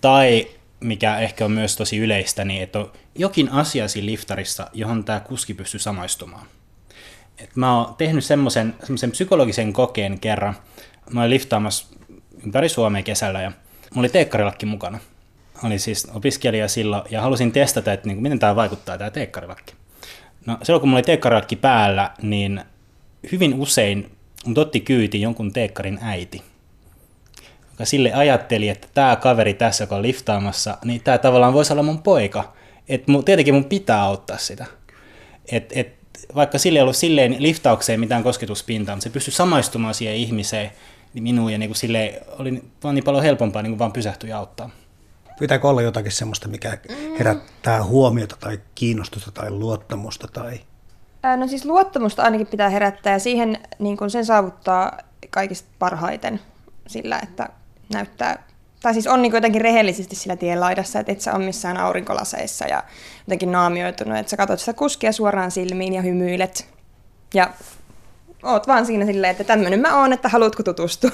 Tai 0.00 0.46
mikä 0.80 1.18
ehkä 1.18 1.44
on 1.44 1.52
myös 1.52 1.76
tosi 1.76 1.98
yleistä, 1.98 2.44
niin 2.44 2.62
että 2.62 2.78
on 2.78 2.92
jokin 3.14 3.52
asia 3.52 3.88
siinä 3.88 4.06
liftarissa, 4.06 4.70
johon 4.72 5.04
tämä 5.04 5.20
kuski 5.20 5.54
pystyy 5.54 5.80
samaistumaan. 5.80 6.46
Et 7.38 7.56
mä 7.56 7.78
oon 7.78 7.94
tehnyt 7.94 8.24
semmoisen 8.24 8.74
psykologisen 9.10 9.72
kokeen 9.72 10.20
kerran. 10.20 10.54
Mä 11.10 11.20
olin 11.20 11.30
liftaamassa 11.30 11.86
ympäri 12.44 12.68
Suomea 12.68 13.02
kesällä 13.02 13.42
ja 13.42 13.50
mulla 13.50 14.00
oli 14.00 14.08
teekkarilakki 14.08 14.66
mukana 14.66 14.98
olin 15.62 15.80
siis 15.80 16.06
opiskelija 16.14 16.68
silloin 16.68 17.02
ja 17.10 17.22
halusin 17.22 17.52
testata, 17.52 17.92
että 17.92 18.06
niin 18.06 18.16
kuin, 18.16 18.22
miten 18.22 18.38
tämä 18.38 18.56
vaikuttaa 18.56 18.98
tämä 18.98 19.10
teekkarilakki. 19.10 19.74
No 20.46 20.58
silloin 20.62 20.80
kun 20.80 20.88
mulla 20.88 20.98
oli 20.98 21.02
teekkarilakki 21.04 21.56
päällä, 21.56 22.10
niin 22.22 22.60
hyvin 23.32 23.54
usein 23.54 24.10
mut 24.46 24.58
otti 24.58 24.80
kyyti 24.80 25.20
jonkun 25.20 25.52
teekkarin 25.52 25.98
äiti, 26.02 26.42
joka 27.70 27.84
sille 27.84 28.12
ajatteli, 28.12 28.68
että 28.68 28.88
tämä 28.94 29.16
kaveri 29.16 29.54
tässä, 29.54 29.84
joka 29.84 29.96
on 29.96 30.02
liftaamassa, 30.02 30.78
niin 30.84 31.00
tämä 31.00 31.18
tavallaan 31.18 31.52
voisi 31.52 31.72
olla 31.72 31.82
mun 31.82 32.02
poika. 32.02 32.52
Että 32.88 33.12
tietenkin 33.24 33.54
mun 33.54 33.64
pitää 33.64 34.02
auttaa 34.02 34.38
sitä. 34.38 34.66
Et, 35.52 35.72
et, 35.72 35.94
vaikka 36.34 36.58
sille 36.58 36.78
ei 36.78 36.82
ollut 36.82 36.96
silleen 36.96 37.36
liftaukseen 37.38 38.00
mitään 38.00 38.22
kosketuspintaa, 38.22 38.96
mutta 38.96 39.04
se 39.04 39.10
pystyi 39.10 39.32
samaistumaan 39.32 39.94
siihen 39.94 40.16
ihmiseen, 40.16 40.70
niin 41.14 41.22
minuun 41.22 41.52
ja 41.52 41.58
niin 41.58 41.68
kuin 41.68 41.76
sille 41.76 42.22
oli 42.38 42.64
vaan 42.84 42.94
niin 42.94 43.04
paljon 43.04 43.22
helpompaa 43.22 43.62
niin 43.62 43.70
kuin 43.70 43.78
vaan 43.78 43.92
pysähtyä 43.92 44.30
ja 44.30 44.38
auttaa. 44.38 44.70
Pitääkö 45.38 45.68
olla 45.68 45.82
jotakin 45.82 46.12
sellaista, 46.12 46.48
mikä 46.48 46.78
herättää 47.18 47.84
huomiota 47.84 48.36
tai 48.40 48.60
kiinnostusta 48.74 49.30
tai 49.30 49.50
luottamusta 49.50 50.28
tai 50.32 50.60
No 51.36 51.46
siis 51.48 51.64
luottamusta 51.64 52.22
ainakin 52.22 52.46
pitää 52.46 52.68
herättää 52.68 53.12
ja 53.12 53.18
siihen 53.18 53.58
niin 53.78 53.96
kun 53.96 54.10
sen 54.10 54.24
saavuttaa 54.24 54.98
kaikista 55.30 55.68
parhaiten 55.78 56.40
sillä, 56.86 57.20
että 57.22 57.48
näyttää, 57.92 58.46
tai 58.84 58.94
siis 58.94 59.06
on 59.06 59.22
niin 59.22 59.32
jotenkin 59.32 59.60
rehellisesti 59.60 60.16
sillä 60.16 60.36
tien 60.36 60.60
laidassa, 60.60 61.00
että 61.00 61.12
et 61.12 61.20
sä 61.20 61.32
on 61.32 61.42
missään 61.42 61.76
aurinkolaseissa 61.76 62.66
ja 62.66 62.82
jotenkin 63.26 63.52
naamioitunut, 63.52 64.18
että 64.18 64.30
sä 64.30 64.36
katsot 64.36 64.60
sitä 64.60 64.72
kuskia 64.72 65.12
suoraan 65.12 65.50
silmiin 65.50 65.92
ja 65.92 66.02
hymyilet. 66.02 66.66
Ja 67.34 67.50
oot 68.42 68.66
vaan 68.66 68.86
siinä 68.86 69.06
silleen, 69.06 69.30
että 69.30 69.44
tämmöinen 69.44 69.80
mä 69.80 70.00
oon, 70.00 70.12
että 70.12 70.28
haluatko 70.28 70.62
tutustua. 70.62 71.10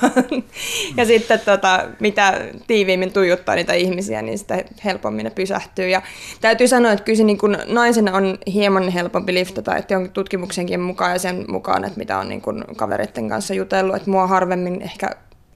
ja 0.96 1.04
sitten 1.04 1.40
tota, 1.40 1.88
mitä 2.00 2.40
tiiviimmin 2.66 3.12
tuijuttaa 3.12 3.54
niitä 3.54 3.72
ihmisiä, 3.72 4.22
niin 4.22 4.38
sitä 4.38 4.64
helpommin 4.84 5.24
ne 5.24 5.30
pysähtyy. 5.30 5.88
Ja 5.88 6.02
täytyy 6.40 6.68
sanoa, 6.68 6.92
että 6.92 7.04
kyllä 7.04 7.16
se 7.16 7.24
niin 7.24 7.38
naisena 7.66 8.16
on 8.16 8.38
hieman 8.46 8.88
helpompi 8.88 9.34
liftata, 9.34 9.76
että 9.76 9.94
jonkin 9.94 10.12
tutkimuksenkin 10.12 10.80
mukaan 10.80 11.12
ja 11.12 11.18
sen 11.18 11.44
mukaan, 11.48 11.84
että 11.84 11.98
mitä 11.98 12.18
on 12.18 12.28
niin 12.28 12.42
kavereiden 12.76 13.28
kanssa 13.28 13.54
jutellut, 13.54 13.96
että 13.96 14.10
mua 14.10 14.26
harvemmin 14.26 14.82
ehkä 14.82 15.10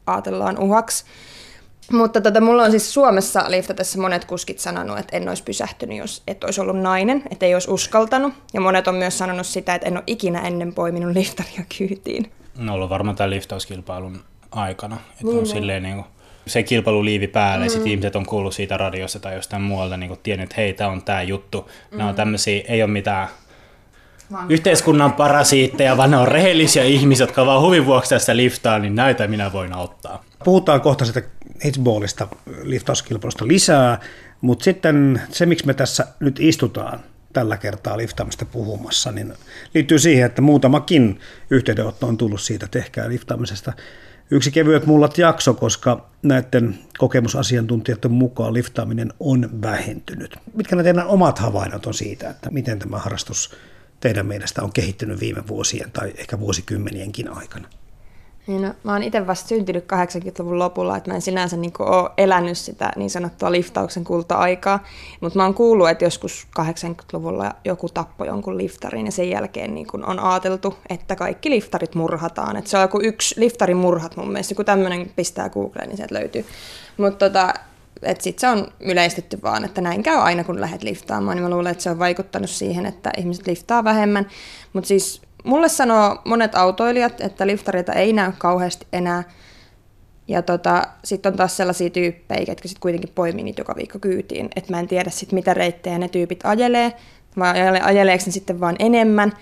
ajatellaan 0.06 0.58
uhaksi. 0.58 1.04
Mutta 1.92 2.20
tota, 2.20 2.40
mulla 2.40 2.62
on 2.62 2.70
siis 2.70 2.94
Suomessa 2.94 3.44
liftatessa 3.48 4.00
monet 4.00 4.24
kuskit 4.24 4.58
sanonut, 4.58 4.98
että 4.98 5.16
en 5.16 5.28
olisi 5.28 5.42
pysähtynyt, 5.42 5.98
jos 5.98 6.22
et 6.26 6.44
olisi 6.44 6.60
ollut 6.60 6.80
nainen, 6.80 7.22
että 7.30 7.46
ei 7.46 7.54
olisi 7.54 7.70
uskaltanut. 7.70 8.32
Ja 8.52 8.60
monet 8.60 8.88
on 8.88 8.94
myös 8.94 9.18
sanonut 9.18 9.46
sitä, 9.46 9.74
että 9.74 9.88
en 9.88 9.96
ole 9.96 10.04
ikinä 10.06 10.40
ennen 10.40 10.74
poiminut 10.74 11.12
liftaria 11.12 11.64
kyytiin. 11.78 12.32
No 12.58 12.74
ollut 12.74 12.90
varmaan 12.90 13.16
tämän 13.16 13.30
liftauskilpailun 13.30 14.20
aikana. 14.50 14.96
Että 14.96 15.24
niin, 15.24 15.38
on 15.38 15.46
silleen 15.46 15.82
niin 15.82 15.94
kuin, 15.94 16.06
se 16.46 16.62
kilpailu 16.62 17.04
liivi 17.04 17.26
päälle 17.26 17.58
mm. 17.58 17.66
ja 17.66 17.70
sitten 17.70 17.90
ihmiset 17.90 18.16
on 18.16 18.26
kuullut 18.26 18.54
siitä 18.54 18.76
radiossa 18.76 19.20
tai 19.20 19.34
jostain 19.34 19.62
muualta 19.62 19.96
niin 19.96 20.18
tiennyt, 20.22 20.44
että 20.44 20.56
hei, 20.56 20.72
tämä 20.72 20.90
on 20.90 21.02
tämä 21.02 21.22
juttu. 21.22 21.70
Mm. 21.90 21.98
Nämä 21.98 22.10
on 22.10 22.16
tämmöisiä, 22.16 22.62
ei 22.68 22.82
ole 22.82 22.90
mitään 22.90 23.28
yhteiskunnan 24.48 25.12
parasiitteja, 25.12 25.96
vaan 25.96 26.10
ne 26.10 26.16
on 26.16 26.28
rehellisiä 26.28 26.84
ihmisiä, 26.84 27.26
jotka 27.26 27.46
vaan 27.46 27.62
huvin 27.62 27.86
vuoksi 27.86 28.10
tässä 28.10 28.36
liftaa, 28.36 28.78
niin 28.78 28.94
näitä 28.94 29.26
minä 29.26 29.52
voin 29.52 29.72
auttaa. 29.72 30.24
Puhutaan 30.44 30.80
kohta 30.80 31.04
sitä 31.04 31.22
Hitchballista 31.64 32.28
liftauskilpailusta 32.62 33.48
lisää, 33.48 34.00
mutta 34.40 34.64
sitten 34.64 35.22
se, 35.30 35.46
miksi 35.46 35.66
me 35.66 35.74
tässä 35.74 36.06
nyt 36.20 36.40
istutaan 36.40 37.00
tällä 37.32 37.56
kertaa 37.56 37.96
liftaamista 37.96 38.44
puhumassa, 38.44 39.12
niin 39.12 39.34
liittyy 39.74 39.98
siihen, 39.98 40.26
että 40.26 40.42
muutamakin 40.42 41.20
yhteydenotto 41.50 42.06
on 42.06 42.16
tullut 42.16 42.40
siitä, 42.40 42.66
tehkää 42.70 43.08
liftaamisesta 43.08 43.72
yksi 44.30 44.50
kevyet 44.50 44.86
mullat 44.86 45.18
jakso, 45.18 45.54
koska 45.54 46.06
näiden 46.22 46.78
kokemusasiantuntijoiden 46.98 48.12
mukaan 48.12 48.54
liftaaminen 48.54 49.12
on 49.20 49.50
vähentynyt. 49.62 50.36
Mitkä 50.54 50.76
ne 50.76 50.82
teidän 50.82 51.06
omat 51.06 51.38
havainnot 51.38 51.86
on 51.86 51.94
siitä, 51.94 52.30
että 52.30 52.50
miten 52.50 52.78
tämä 52.78 52.98
harrastus 52.98 53.56
teidän 54.04 54.26
mielestä 54.26 54.62
on 54.62 54.72
kehittynyt 54.72 55.20
viime 55.20 55.42
vuosien 55.48 55.90
tai 55.90 56.12
ehkä 56.16 56.40
vuosikymmenienkin 56.40 57.28
aikana? 57.28 57.68
Niin 58.46 58.62
no, 58.62 58.74
mä 58.82 58.92
oon 58.92 59.02
itse 59.02 59.26
vasta 59.26 59.48
syntynyt 59.48 59.84
80-luvun 59.84 60.58
lopulla, 60.58 60.96
että 60.96 61.10
mä 61.10 61.14
en 61.14 61.22
sinänsä 61.22 61.56
niin 61.56 61.72
ole 61.78 62.10
elänyt 62.16 62.58
sitä 62.58 62.92
niin 62.96 63.10
sanottua 63.10 63.52
liftauksen 63.52 64.04
kulta-aikaa, 64.04 64.84
mutta 65.20 65.38
mä 65.38 65.42
oon 65.42 65.54
kuullut, 65.54 65.88
että 65.88 66.04
joskus 66.04 66.46
80-luvulla 66.60 67.52
joku 67.64 67.88
tappoi 67.88 68.26
jonkun 68.26 68.58
liftarin 68.58 69.06
ja 69.06 69.12
sen 69.12 69.30
jälkeen 69.30 69.74
niin 69.74 69.86
on 70.06 70.20
ajateltu, 70.20 70.74
että 70.88 71.16
kaikki 71.16 71.50
liftarit 71.50 71.94
murhataan. 71.94 72.56
Että 72.56 72.70
se 72.70 72.76
on 72.76 72.82
joku 72.82 73.00
yksi 73.02 73.40
liftarin 73.40 73.76
murhat 73.76 74.16
mun 74.16 74.32
mielestä, 74.32 74.54
kun 74.54 74.64
tämmöinen 74.64 75.10
pistää 75.16 75.48
Googleen, 75.48 75.88
niin 75.88 75.96
sieltä 75.96 76.14
löytyy. 76.14 76.44
Mutta 76.96 77.28
tota, 77.30 77.54
sitten 78.20 78.40
se 78.40 78.48
on 78.48 78.68
yleistetty 78.80 79.38
vaan, 79.42 79.64
että 79.64 79.80
näin 79.80 80.02
käy 80.02 80.18
aina 80.18 80.44
kun 80.44 80.60
lähdet 80.60 80.82
liftaamaan, 80.82 81.36
niin 81.36 81.44
mä 81.44 81.50
luulen, 81.50 81.70
että 81.70 81.82
se 81.82 81.90
on 81.90 81.98
vaikuttanut 81.98 82.50
siihen, 82.50 82.86
että 82.86 83.10
ihmiset 83.18 83.46
liftaa 83.46 83.84
vähemmän. 83.84 84.26
Mutta 84.72 84.88
siis 84.88 85.22
mulle 85.44 85.68
sanoo 85.68 86.18
monet 86.24 86.54
autoilijat, 86.54 87.20
että 87.20 87.46
liftareita 87.46 87.92
ei 87.92 88.12
näy 88.12 88.32
kauheasti 88.38 88.86
enää. 88.92 89.22
Ja 90.28 90.42
tota, 90.42 90.82
sitten 91.04 91.32
on 91.32 91.36
taas 91.36 91.56
sellaisia 91.56 91.90
tyyppejä, 91.90 92.44
jotka 92.48 92.68
sitten 92.68 92.80
kuitenkin 92.80 93.12
poimii 93.14 93.44
niitä 93.44 93.60
joka 93.60 93.76
viikko 93.76 93.98
kyytiin. 93.98 94.48
Että 94.56 94.72
mä 94.72 94.80
en 94.80 94.88
tiedä 94.88 95.10
sitten, 95.10 95.36
mitä 95.36 95.54
reittejä 95.54 95.98
ne 95.98 96.08
tyypit 96.08 96.40
ajelee, 96.44 96.92
vai 97.38 97.80
ajeleeko 97.82 98.24
ne 98.26 98.32
sitten 98.32 98.60
vaan 98.60 98.76
enemmän. 98.78 99.32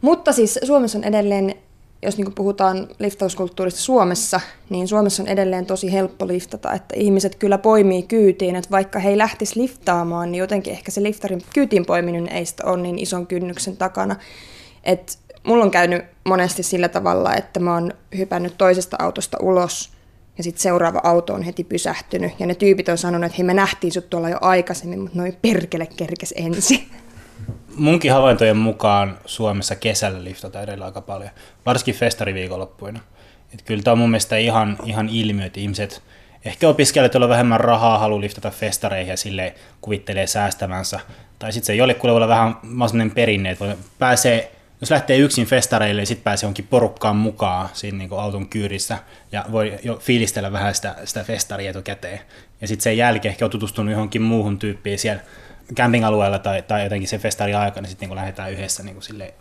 Mutta 0.00 0.32
siis 0.32 0.58
Suomessa 0.64 0.98
on 0.98 1.04
edelleen, 1.04 1.54
jos 2.02 2.18
niin 2.18 2.34
puhutaan 2.34 2.88
liftauskulttuurista 2.98 3.80
Suomessa, 3.80 4.40
niin 4.70 4.88
Suomessa 4.88 5.22
on 5.22 5.28
edelleen 5.28 5.66
tosi 5.66 5.92
helppo 5.92 6.26
liftata, 6.26 6.72
että 6.72 6.94
ihmiset 6.96 7.34
kyllä 7.34 7.58
poimii 7.58 8.02
kyytiin, 8.02 8.56
että 8.56 8.70
vaikka 8.70 8.98
he 8.98 9.08
ei 9.08 9.18
lähtisi 9.18 9.60
liftaamaan, 9.60 10.32
niin 10.32 10.38
jotenkin 10.38 10.72
ehkä 10.72 10.90
se 10.90 11.02
liftarin 11.02 11.42
kyytiin 11.54 11.86
poiminen 11.86 12.28
ei 12.28 12.46
sitä 12.46 12.64
ole 12.66 12.82
niin 12.82 12.98
ison 12.98 13.26
kynnyksen 13.26 13.76
takana. 13.76 14.16
Että 14.84 15.12
mulla 15.46 15.64
on 15.64 15.70
käynyt 15.70 16.04
monesti 16.24 16.62
sillä 16.62 16.88
tavalla, 16.88 17.34
että 17.34 17.60
mä 17.60 17.74
oon 17.74 17.92
hypännyt 18.16 18.58
toisesta 18.58 18.96
autosta 19.00 19.38
ulos 19.40 19.90
ja 20.38 20.44
sitten 20.44 20.62
seuraava 20.62 21.00
auto 21.04 21.34
on 21.34 21.42
heti 21.42 21.64
pysähtynyt. 21.64 22.32
Ja 22.38 22.46
ne 22.46 22.54
tyypit 22.54 22.88
on 22.88 22.98
sanonut, 22.98 23.26
että 23.26 23.36
hei 23.36 23.46
me 23.46 23.54
nähtiin 23.54 23.92
sut 23.92 24.10
tuolla 24.10 24.28
jo 24.28 24.38
aikaisemmin, 24.40 25.00
mutta 25.00 25.18
noin 25.18 25.36
perkele 25.42 25.86
kerkes 25.96 26.34
ensin. 26.36 26.86
Munkin 27.76 28.12
havaintojen 28.12 28.56
mukaan 28.56 29.18
Suomessa 29.26 29.76
kesällä 29.76 30.24
liftataan 30.24 30.64
edelleen 30.64 30.86
aika 30.86 31.00
paljon, 31.00 31.30
varsinkin 31.66 31.94
festariviikonloppuina. 31.94 33.00
Et 33.54 33.62
kyllä 33.62 33.82
tämä 33.82 33.92
on 33.92 33.98
mun 33.98 34.10
mielestä 34.10 34.36
ihan, 34.36 34.78
ihan 34.84 35.08
ilmiö, 35.08 35.46
että 35.46 35.60
ihmiset, 35.60 36.02
ehkä 36.44 36.68
opiskelijat, 36.68 37.14
joilla 37.14 37.28
vähemmän 37.28 37.60
rahaa, 37.60 37.98
haluaa 37.98 38.20
liftata 38.20 38.50
festareihin 38.50 39.10
ja 39.10 39.16
sille 39.16 39.54
kuvittelee 39.80 40.26
säästävänsä. 40.26 41.00
Tai 41.38 41.52
sitten 41.52 41.66
se 41.66 41.74
jollekulle 41.74 42.12
voi 42.12 42.16
olla 42.16 42.28
vähän 42.28 42.56
sellainen 42.62 43.10
perinne, 43.10 43.50
että 43.50 43.76
pääsee 43.98 44.56
jos 44.80 44.90
lähtee 44.90 45.16
yksin 45.16 45.46
festareille, 45.46 46.00
niin 46.00 46.06
sitten 46.06 46.24
pääsee 46.24 46.46
jonkin 46.46 46.66
porukkaan 46.66 47.16
mukaan 47.16 47.68
siinä 47.72 47.98
niin 47.98 48.12
auton 48.12 48.48
kyyrissä 48.48 48.98
ja 49.32 49.44
voi 49.52 49.78
jo 49.82 49.96
fiilistellä 49.96 50.52
vähän 50.52 50.74
sitä, 50.74 50.94
sitä 51.04 51.24
festaria 51.24 51.70
etukäteen. 51.70 52.20
Ja 52.60 52.68
sitten 52.68 52.82
sen 52.82 52.96
jälkeen 52.96 53.30
ehkä 53.30 53.44
on 53.44 53.50
tutustunut 53.50 53.92
johonkin 53.92 54.22
muuhun 54.22 54.58
tyyppiin 54.58 54.98
siellä 54.98 55.22
camping-alueella 55.74 56.38
tai, 56.38 56.62
tai 56.62 56.82
jotenkin 56.82 57.08
sen 57.08 57.20
festarin 57.20 57.56
aikana, 57.56 57.82
niin 57.82 57.90
sitten 57.90 58.08
niin 58.08 58.16
lähdetään 58.16 58.52
yhdessä 58.52 58.82
niin 58.82 59.02
sille 59.02 59.34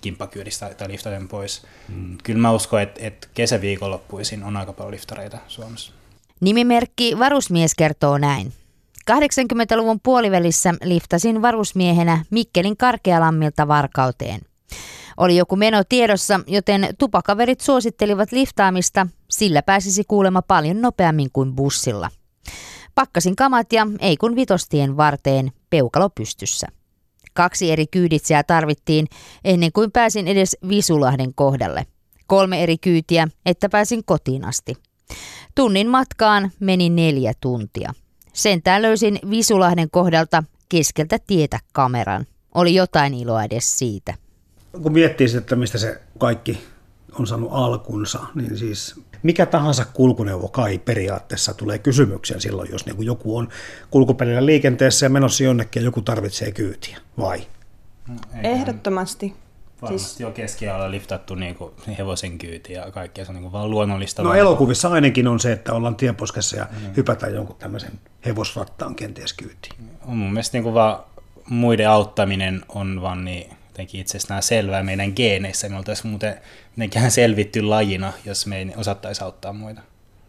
kimppakyydistä 0.00 0.74
tai 0.74 0.88
liftaten 0.88 1.28
pois. 1.28 1.62
Mm. 1.88 2.18
Kyllä 2.22 2.40
mä 2.40 2.52
uskon, 2.52 2.82
että, 2.82 3.00
että 3.04 3.28
kesäviikonloppuisin 3.34 4.44
on 4.44 4.56
aika 4.56 4.72
paljon 4.72 4.92
liftareita 4.92 5.38
Suomessa. 5.48 5.92
Nimimerkki 6.40 7.18
Varusmies 7.18 7.74
kertoo 7.74 8.18
näin. 8.18 8.52
80-luvun 9.10 10.00
puolivälissä 10.02 10.74
liftasin 10.82 11.42
varusmiehenä 11.42 12.24
Mikkelin 12.30 12.76
Karkealammilta 12.76 13.68
Varkauteen– 13.68 14.40
oli 15.16 15.36
joku 15.36 15.56
meno 15.56 15.82
tiedossa, 15.88 16.40
joten 16.46 16.88
tupakaverit 16.98 17.60
suosittelivat 17.60 18.32
liftaamista, 18.32 19.06
sillä 19.30 19.62
pääsisi 19.62 20.04
kuulema 20.08 20.42
paljon 20.42 20.80
nopeammin 20.80 21.30
kuin 21.32 21.52
bussilla. 21.52 22.10
Pakkasin 22.96 23.36
kamat 23.36 23.72
ja 23.72 23.86
ei 24.00 24.16
kun 24.16 24.36
vitostien 24.36 24.96
varteen 24.96 25.52
peukalo 25.70 26.10
pystyssä. 26.10 26.66
Kaksi 27.34 27.72
eri 27.72 27.86
kyyditsejä 27.86 28.42
tarvittiin 28.42 29.06
ennen 29.44 29.72
kuin 29.72 29.92
pääsin 29.92 30.28
edes 30.28 30.56
Visulahden 30.68 31.34
kohdalle. 31.34 31.86
Kolme 32.26 32.62
eri 32.62 32.78
kyytiä, 32.78 33.28
että 33.46 33.68
pääsin 33.68 34.04
kotiin 34.04 34.44
asti. 34.44 34.74
Tunnin 35.54 35.88
matkaan 35.88 36.50
meni 36.60 36.88
neljä 36.88 37.32
tuntia. 37.40 37.92
Sentään 38.32 38.82
löysin 38.82 39.18
Visulahden 39.30 39.90
kohdalta 39.90 40.42
keskeltä 40.68 41.18
tietä 41.26 41.58
kameran. 41.72 42.26
Oli 42.54 42.74
jotain 42.74 43.14
iloa 43.14 43.44
edes 43.44 43.78
siitä 43.78 44.14
kun 44.82 44.92
miettii 44.92 45.36
että 45.36 45.56
mistä 45.56 45.78
se 45.78 46.00
kaikki 46.18 46.58
on 47.12 47.26
saanut 47.26 47.50
alkunsa, 47.52 48.26
niin 48.34 48.56
siis 48.58 49.00
mikä 49.26 49.46
tahansa 49.46 49.84
kulkuneuvo 49.84 50.48
kai 50.48 50.78
periaatteessa 50.78 51.54
tulee 51.54 51.78
kysymykseen 51.78 52.40
silloin, 52.40 52.70
jos 52.72 52.86
niin 52.86 53.06
joku 53.06 53.36
on 53.36 53.48
kulkupelillä 53.90 54.46
liikenteessä 54.46 55.06
ja 55.06 55.10
menossa 55.10 55.44
jonnekin 55.44 55.80
ja 55.80 55.84
joku 55.84 56.02
tarvitsee 56.02 56.52
kyytiä, 56.52 56.98
vai? 57.18 57.46
No, 58.08 58.14
Ehdottomasti. 58.42 59.34
Varmasti 59.82 60.08
siis... 60.08 60.20
jo 60.20 60.30
keskiajalla 60.30 60.90
liftattu 60.90 61.34
niin 61.34 61.54
kuin 61.54 61.72
hevosen 61.98 62.38
kyyti 62.38 62.72
ja 62.72 62.90
kaikkea, 62.90 63.24
se 63.24 63.32
on 63.32 63.36
niin 63.36 63.52
vaan 63.52 63.70
luonnollista. 63.70 64.22
No 64.22 64.28
vaan... 64.28 64.38
elokuvissa 64.38 64.88
ainakin 64.88 65.28
on 65.28 65.40
se, 65.40 65.52
että 65.52 65.72
ollaan 65.72 65.96
tienposkessa 65.96 66.56
ja 66.56 66.66
mm. 66.70 66.94
hypätään 66.96 67.34
jonkun 67.34 67.56
tämmöisen 67.56 67.92
hevosrattaan 68.26 68.94
kenties 68.94 69.32
kyytiin. 69.32 69.74
On 70.06 70.16
mun 70.16 70.32
mielestä 70.32 70.56
niin 70.56 70.62
kuin 70.62 70.74
vaan 70.74 70.98
muiden 71.48 71.90
auttaminen 71.90 72.62
on 72.68 73.02
vaan 73.02 73.24
niin 73.24 73.56
jotenkin 73.76 74.00
itsestään 74.00 74.42
selvää 74.42 74.82
meidän 74.82 75.12
geeneissä. 75.16 75.68
Me 75.68 75.76
oltaisiin 75.76 76.10
muuten 76.10 76.34
mitenkään 76.76 77.10
selvitty 77.10 77.62
lajina, 77.62 78.12
jos 78.24 78.46
me 78.46 78.58
ei 78.58 78.72
osattaisi 78.76 79.24
auttaa 79.24 79.52
muita. 79.52 79.80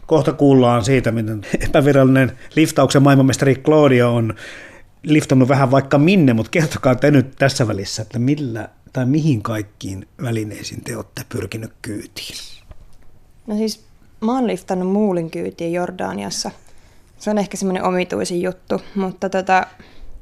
Kohta 0.06 0.34
kuullaan 0.34 0.86
siitä, 0.86 1.12
miten 1.12 1.46
epävirallinen 1.68 2.38
liftauksen 2.56 3.04
maailmanmestari 3.04 3.56
Claudio 3.56 4.16
on 4.16 4.36
liftannut 5.04 5.50
vähän 5.50 5.72
vaikka 5.72 5.98
minne, 5.98 6.34
mutta 6.34 6.50
kertokaa 6.50 6.96
te 6.96 7.12
nyt 7.12 7.36
tässä 7.40 7.68
välissä, 7.68 8.02
että 8.02 8.20
millä 8.20 8.70
tai 8.94 9.06
mihin 9.06 9.42
kaikkiin 9.42 10.08
välineisiin 10.22 10.84
te 10.84 10.96
olette 10.96 11.22
pyrkinyt 11.30 11.72
kyytiin? 11.82 12.38
No 13.48 13.58
siis 13.58 13.86
mä 14.22 14.36
oon 14.36 14.48
liftannut 14.48 14.92
muulin 14.92 15.32
kyytiin 15.32 15.74
Jordaniassa. 15.74 16.52
Se 17.20 17.30
on 17.30 17.38
ehkä 17.38 17.58
semmoinen 17.58 17.84
omituisin 17.84 18.42
juttu, 18.42 18.82
mutta 18.96 19.30
tota, 19.30 19.68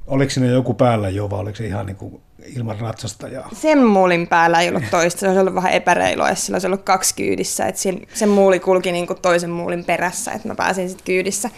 Oliko 0.07 0.29
sinne 0.29 0.49
joku 0.49 0.73
päällä 0.73 1.09
jo, 1.09 1.29
vai 1.29 1.39
oliko 1.39 1.55
se 1.55 1.65
ihan 1.65 1.85
niin 1.85 1.95
kuin 1.95 2.21
ilman 2.55 2.79
ratsastajaa? 2.79 3.49
Sen 3.53 3.85
muulin 3.85 4.27
päällä 4.27 4.61
ei 4.61 4.69
ollut 4.69 4.83
toista, 4.91 5.19
se 5.19 5.27
olisi 5.27 5.39
ollut 5.39 5.55
vähän 5.55 5.71
epäreilua, 5.71 6.29
jos 6.29 6.45
sillä 6.45 6.55
olisi 6.55 6.67
ollut 6.67 6.83
kaksi 6.83 7.15
kyydissä, 7.15 7.65
että 7.65 7.81
sen, 7.81 8.01
sen 8.13 8.29
muuli 8.29 8.59
kulki 8.59 8.91
niin 8.91 9.07
kuin 9.07 9.21
toisen 9.21 9.49
muulin 9.49 9.85
perässä, 9.85 10.31
että 10.31 10.47
mä 10.47 10.55
pääsin 10.55 10.89
sitten 10.89 11.05
kyydissä. 11.05 11.49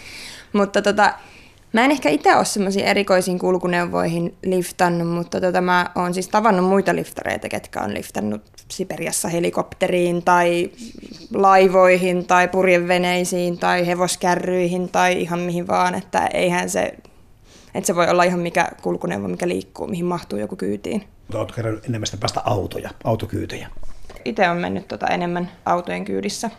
Mutta 0.52 0.82
tota, 0.82 1.14
Mä 1.72 1.84
en 1.84 1.90
ehkä 1.90 2.08
itse 2.08 2.36
ole 2.36 2.44
semmoisiin 2.44 2.86
erikoisiin 2.86 3.38
kulkuneuvoihin 3.38 4.34
liftannut, 4.44 5.08
mutta 5.08 5.40
tota, 5.40 5.60
mä 5.60 5.90
oon 5.94 6.14
siis 6.14 6.28
tavannut 6.28 6.66
muita 6.66 6.96
liftareita, 6.96 7.48
ketkä 7.48 7.80
on 7.80 7.94
liftannut 7.94 8.42
Siperiassa 8.70 9.28
helikopteriin 9.28 10.22
tai 10.22 10.70
laivoihin 11.34 12.26
tai 12.26 12.48
purjeveneisiin 12.48 13.58
tai 13.58 13.86
hevoskärryihin 13.86 14.88
tai 14.88 15.20
ihan 15.20 15.38
mihin 15.38 15.66
vaan, 15.66 15.94
että 15.94 16.26
eihän 16.26 16.70
se, 16.70 16.92
että 17.74 17.86
se 17.86 17.94
voi 17.94 18.08
olla 18.08 18.22
ihan 18.22 18.40
mikä 18.40 18.68
kulkuneuvo, 18.82 19.28
mikä 19.28 19.48
liikkuu, 19.48 19.86
mihin 19.86 20.04
mahtuu 20.04 20.38
joku 20.38 20.56
kyytiin. 20.56 21.08
Oletko 21.34 21.54
kerran 21.54 21.80
enemmän 21.88 22.06
sitä 22.06 22.16
päästä 22.20 22.40
autoja, 22.44 22.90
autokyytejä? 23.04 23.68
Itse 24.24 24.48
on 24.48 24.56
mennyt 24.56 24.88
tota 24.88 25.06
enemmän 25.06 25.50
autojen 25.66 26.04
kyydissä. 26.04 26.50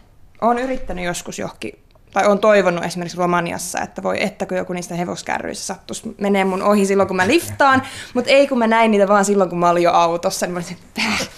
Olen 0.41 0.63
yrittänyt 0.63 1.05
joskus 1.05 1.39
johonkin 1.39 1.73
tai 2.13 2.27
on 2.27 2.39
toivonut 2.39 2.83
esimerkiksi 2.83 3.17
Romaniassa, 3.17 3.81
että 3.81 4.03
voi 4.03 4.23
että 4.23 4.45
kun 4.45 4.57
joku 4.57 4.73
niistä 4.73 4.95
hevoskärryistä 4.95 5.65
sattuisi 5.65 6.15
menee 6.21 6.45
mun 6.45 6.63
ohi 6.63 6.85
silloin, 6.85 7.07
kun 7.07 7.17
mä 7.17 7.27
liftaan, 7.27 7.81
mutta 8.13 8.29
ei 8.29 8.47
kun 8.47 8.57
mä 8.57 8.67
näin 8.67 8.91
niitä 8.91 9.07
vaan 9.07 9.25
silloin, 9.25 9.49
kun 9.49 9.59
mä 9.59 9.69
olin 9.69 9.83
jo 9.83 9.91
autossa, 9.91 10.45
niin 10.45 10.53
mä 10.53 10.57
olisin, 10.57 10.77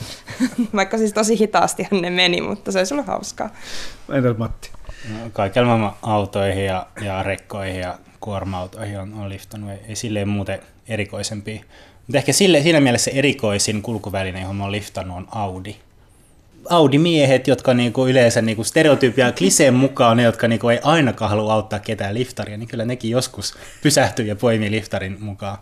vaikka 0.75 0.97
siis 0.97 1.13
tosi 1.13 1.39
hitaastihan 1.39 2.01
ne 2.01 2.09
meni, 2.09 2.41
mutta 2.41 2.71
se 2.71 2.77
olisi 2.77 2.93
ollut 2.93 3.07
hauskaa. 3.07 3.49
Entäs 4.13 4.37
Matti? 4.37 4.71
No, 5.09 5.29
kaikilla 5.33 5.67
maailman 5.67 5.93
autoihin 6.01 6.65
ja, 6.65 6.87
ja 7.01 7.23
rekkoihin 7.23 7.79
ja 7.79 7.97
kuorma-autoihin 8.19 8.99
on, 8.99 9.13
on 9.13 9.29
liftannut, 9.29 9.71
ei, 9.71 9.79
ei 9.87 9.95
silleen 9.95 10.29
muuten 10.29 10.59
erikoisempia. 10.87 11.61
Mutta 12.07 12.17
ehkä 12.17 12.33
sille, 12.33 12.61
siinä 12.61 12.79
mielessä 12.79 13.11
erikoisin 13.11 13.81
kulkuväline, 13.81 14.41
johon 14.41 14.55
mä 14.55 14.63
oon 14.63 14.71
liftannut, 14.71 15.17
on 15.17 15.27
Audi. 15.31 15.75
Audi-miehet, 16.69 17.47
jotka 17.47 17.73
niinku 17.73 18.07
yleensä 18.07 18.41
niinku 18.41 18.63
stereotypia 18.63 19.31
kliseen 19.31 19.73
mukaan 19.73 20.17
ne, 20.17 20.23
jotka 20.23 20.47
niinku 20.47 20.69
ei 20.69 20.79
ainakaan 20.83 21.29
halua 21.29 21.53
auttaa 21.53 21.79
ketään 21.79 22.13
liftaria, 22.13 22.57
niin 22.57 22.67
kyllä 22.67 22.85
nekin 22.85 23.11
joskus 23.11 23.55
pysähtyy 23.83 24.25
ja 24.25 24.35
poimii 24.35 24.71
liftarin 24.71 25.17
mukaan 25.19 25.57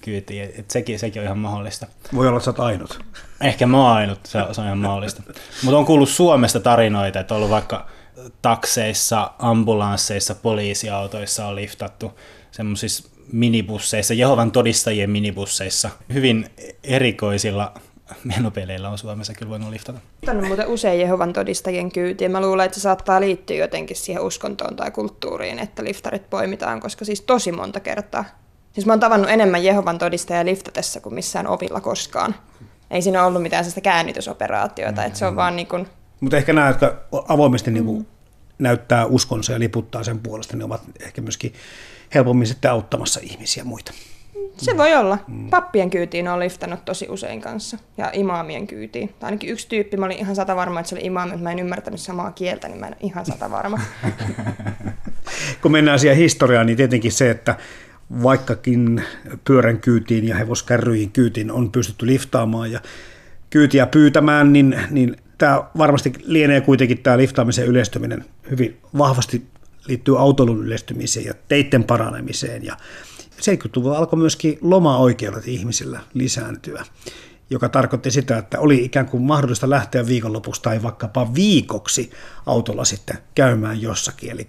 kyytiin. 0.00 0.52
Et 0.58 0.70
sekin, 0.70 0.98
sekin 0.98 1.22
on 1.22 1.26
ihan 1.26 1.38
mahdollista. 1.38 1.86
Voi 2.14 2.28
olla, 2.28 2.36
että 2.36 2.44
sä 2.44 2.50
oot 2.50 2.60
ainut. 2.60 3.00
Ehkä 3.40 3.66
mä 3.66 3.76
oon 3.76 3.96
ainut, 3.96 4.20
se, 4.26 4.38
se 4.52 4.60
on 4.60 4.66
ihan 4.66 4.78
mahdollista. 4.78 5.22
Mutta 5.62 5.78
on 5.78 5.86
kuullut 5.86 6.08
Suomesta 6.08 6.60
tarinoita, 6.60 7.20
että 7.20 7.34
on 7.34 7.36
ollut 7.36 7.50
vaikka 7.50 7.86
takseissa, 8.42 9.30
ambulansseissa, 9.38 10.34
poliisiautoissa 10.34 11.46
on 11.46 11.56
liftattu 11.56 12.12
semmoisissa 12.50 13.08
minibusseissa, 13.32 14.14
Jehovan 14.14 14.52
todistajien 14.52 15.10
minibusseissa, 15.10 15.90
hyvin 16.12 16.50
erikoisilla 16.84 17.74
menopeleillä 18.24 18.88
on 18.88 18.98
Suomessa 18.98 19.34
kyllä 19.34 19.50
voinut 19.50 19.70
liftata. 19.70 19.98
On 20.28 20.46
muuten 20.46 20.66
usein 20.68 21.00
Jehovan 21.00 21.32
todistajien 21.32 21.92
kyytiä. 21.92 22.28
Mä 22.28 22.40
luulen, 22.40 22.66
että 22.66 22.78
se 22.78 22.82
saattaa 22.82 23.20
liittyä 23.20 23.56
jotenkin 23.56 23.96
siihen 23.96 24.22
uskontoon 24.22 24.76
tai 24.76 24.90
kulttuuriin, 24.90 25.58
että 25.58 25.84
liftarit 25.84 26.30
poimitaan, 26.30 26.80
koska 26.80 27.04
siis 27.04 27.20
tosi 27.20 27.52
monta 27.52 27.80
kertaa. 27.80 28.24
Siis 28.72 28.86
mä 28.86 28.92
oon 28.92 29.00
tavannut 29.00 29.30
enemmän 29.30 29.64
Jehovan 29.64 29.98
todistajia 29.98 30.44
liftatessa 30.44 31.00
kuin 31.00 31.14
missään 31.14 31.46
ovilla 31.46 31.80
koskaan. 31.80 32.34
Ei 32.90 33.02
siinä 33.02 33.26
ollut 33.26 33.42
mitään 33.42 33.64
sellaista 33.64 33.80
käännytysoperaatiota, 33.80 34.92
mm-hmm. 34.92 35.06
että 35.06 35.18
se 35.18 35.26
on 35.26 35.36
vaan 35.36 35.56
niin 35.56 35.66
kuin... 35.66 35.88
Mutta 36.24 36.36
ehkä 36.36 36.52
nämä, 36.52 36.68
jotka 36.68 36.96
avoimesti 37.28 37.70
niin 37.70 37.84
kuin 37.84 38.06
näyttää 38.58 39.06
uskonsa 39.06 39.52
ja 39.52 39.58
liputtaa 39.58 40.04
sen 40.04 40.18
puolesta, 40.18 40.56
ne 40.56 40.64
ovat 40.64 40.82
ehkä 41.00 41.22
myöskin 41.22 41.52
helpommin 42.14 42.46
sitten 42.46 42.70
auttamassa 42.70 43.20
ihmisiä 43.22 43.64
muita. 43.64 43.92
Se 44.56 44.76
voi 44.76 44.94
olla. 44.94 45.18
Mm. 45.28 45.50
Pappien 45.50 45.90
kyytiin 45.90 46.28
on 46.28 46.40
liftannut 46.40 46.84
tosi 46.84 47.06
usein 47.08 47.40
kanssa 47.40 47.78
ja 47.96 48.10
imaamien 48.12 48.66
kyytiin. 48.66 49.08
Tai 49.08 49.26
ainakin 49.26 49.50
yksi 49.50 49.68
tyyppi, 49.68 49.96
mä 49.96 50.06
olin 50.06 50.18
ihan 50.18 50.36
sata 50.36 50.56
varma, 50.56 50.80
että 50.80 50.90
se 50.90 50.94
oli 50.94 51.04
imaami, 51.04 51.30
mutta 51.30 51.42
mä 51.42 51.52
en 51.52 51.58
ymmärtänyt 51.58 52.00
samaa 52.00 52.30
kieltä, 52.30 52.68
niin 52.68 52.80
mä 52.80 52.86
en 52.86 52.96
ihan 53.00 53.26
sata 53.26 53.50
varma. 53.50 53.80
Kun 55.62 55.72
mennään 55.72 55.98
siihen 55.98 56.18
historiaan, 56.18 56.66
niin 56.66 56.76
tietenkin 56.76 57.12
se, 57.12 57.30
että 57.30 57.56
vaikkakin 58.22 59.02
pyörän 59.44 59.80
kyytiin 59.80 60.28
ja 60.28 60.36
hevoskärryihin 60.36 61.10
kyytiin 61.10 61.50
on 61.50 61.72
pystytty 61.72 62.06
liftaamaan 62.06 62.72
ja 62.72 62.80
kyytiä 63.50 63.86
pyytämään, 63.86 64.52
niin, 64.52 64.80
niin 64.90 65.16
tämä 65.38 65.64
varmasti 65.78 66.12
lienee 66.24 66.60
kuitenkin 66.60 66.98
tämä 66.98 67.18
liftaamisen 67.18 67.66
yleistyminen 67.66 68.24
hyvin 68.50 68.80
vahvasti 68.98 69.46
liittyy 69.88 70.20
autoilun 70.20 70.64
yleistymiseen 70.64 71.26
ja 71.26 71.34
teitten 71.48 71.84
paranemiseen 71.84 72.64
ja 72.64 72.76
70-luvulla 73.40 73.98
alkoi 73.98 74.18
myöskin 74.18 74.58
loma-oikeudet 74.60 75.48
ihmisillä 75.48 76.00
lisääntyä, 76.14 76.84
joka 77.50 77.68
tarkoitti 77.68 78.10
sitä, 78.10 78.38
että 78.38 78.60
oli 78.60 78.84
ikään 78.84 79.06
kuin 79.06 79.22
mahdollista 79.22 79.70
lähteä 79.70 80.06
viikonlopuksi 80.06 80.62
tai 80.62 80.82
vaikkapa 80.82 81.34
viikoksi 81.34 82.10
autolla 82.46 82.84
sitten 82.84 83.18
käymään 83.34 83.82
jossakin. 83.82 84.30
Eli 84.30 84.48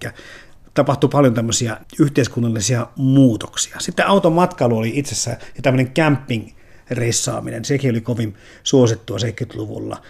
tapahtui 0.73 1.09
paljon 1.09 1.33
tämmöisiä 1.33 1.77
yhteiskunnallisia 1.99 2.87
muutoksia. 2.95 3.75
Sitten 3.79 4.07
auton 4.07 4.33
matkailu 4.33 4.77
oli 4.77 4.91
itsessään 4.95 5.37
ja 5.55 5.61
tämmöinen 5.61 5.93
camping 5.93 6.49
reissaaminen, 6.91 7.65
sekin 7.65 7.91
oli 7.91 8.01
kovin 8.01 8.35
suosittua 8.63 9.17
70-luvulla. 9.17 10.01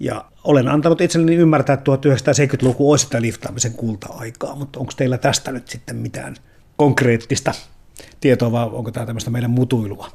Ja 0.00 0.24
olen 0.44 0.68
antanut 0.68 1.00
itselleni 1.00 1.34
ymmärtää, 1.34 1.74
että 1.74 1.92
1970-luku 1.92 2.90
olisi 2.90 3.04
sitä 3.04 3.22
liftaamisen 3.22 3.72
kulta-aikaa, 3.72 4.54
mutta 4.54 4.80
onko 4.80 4.92
teillä 4.96 5.18
tästä 5.18 5.52
nyt 5.52 5.68
sitten 5.68 5.96
mitään 5.96 6.36
konkreettista 6.76 7.52
tietoa, 8.20 8.52
vai 8.52 8.64
onko 8.72 8.90
tämä 8.90 9.06
tämmöistä 9.06 9.30
meidän 9.30 9.50
mutuilua? 9.50 10.08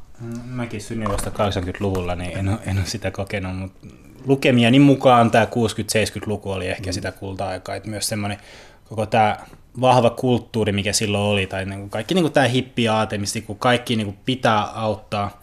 Mäkin 0.46 0.82
synnin 0.82 1.10
vasta 1.10 1.30
80-luvulla, 1.30 2.16
niin 2.16 2.38
en, 2.38 2.60
en 2.66 2.78
ole 2.78 2.86
sitä 2.86 3.12
kokenut, 3.12 3.58
mutta 3.58 3.88
lukemiani 4.26 4.80
mukaan 4.80 5.32
tämä 5.32 5.46
60-70-luku 5.46 6.52
oli 6.52 6.68
ehkä 6.68 6.90
mm. 6.90 6.94
sitä 6.94 7.12
kulta-aikaa, 7.12 7.76
että 7.76 7.90
myös 7.90 8.08
semmoinen 8.08 8.38
koko 8.84 9.06
tämä 9.06 9.38
vahva 9.82 10.10
kulttuuri, 10.10 10.72
mikä 10.72 10.94
silloin 10.94 11.24
oli, 11.24 11.48
tai 11.48 11.66
niin 11.66 11.80
kuin 11.80 11.90
kaikki 11.90 12.14
niin 12.14 12.24
kuin 12.24 12.34
tämä 12.34 12.48
hippi-aate, 12.48 13.18
mistä 13.18 13.40
niin 13.40 13.48
kuin 13.48 13.60
kaikki 13.60 13.96
niin 13.96 14.08
kuin 14.08 14.18
pitää 14.26 14.64
auttaa, 14.64 15.42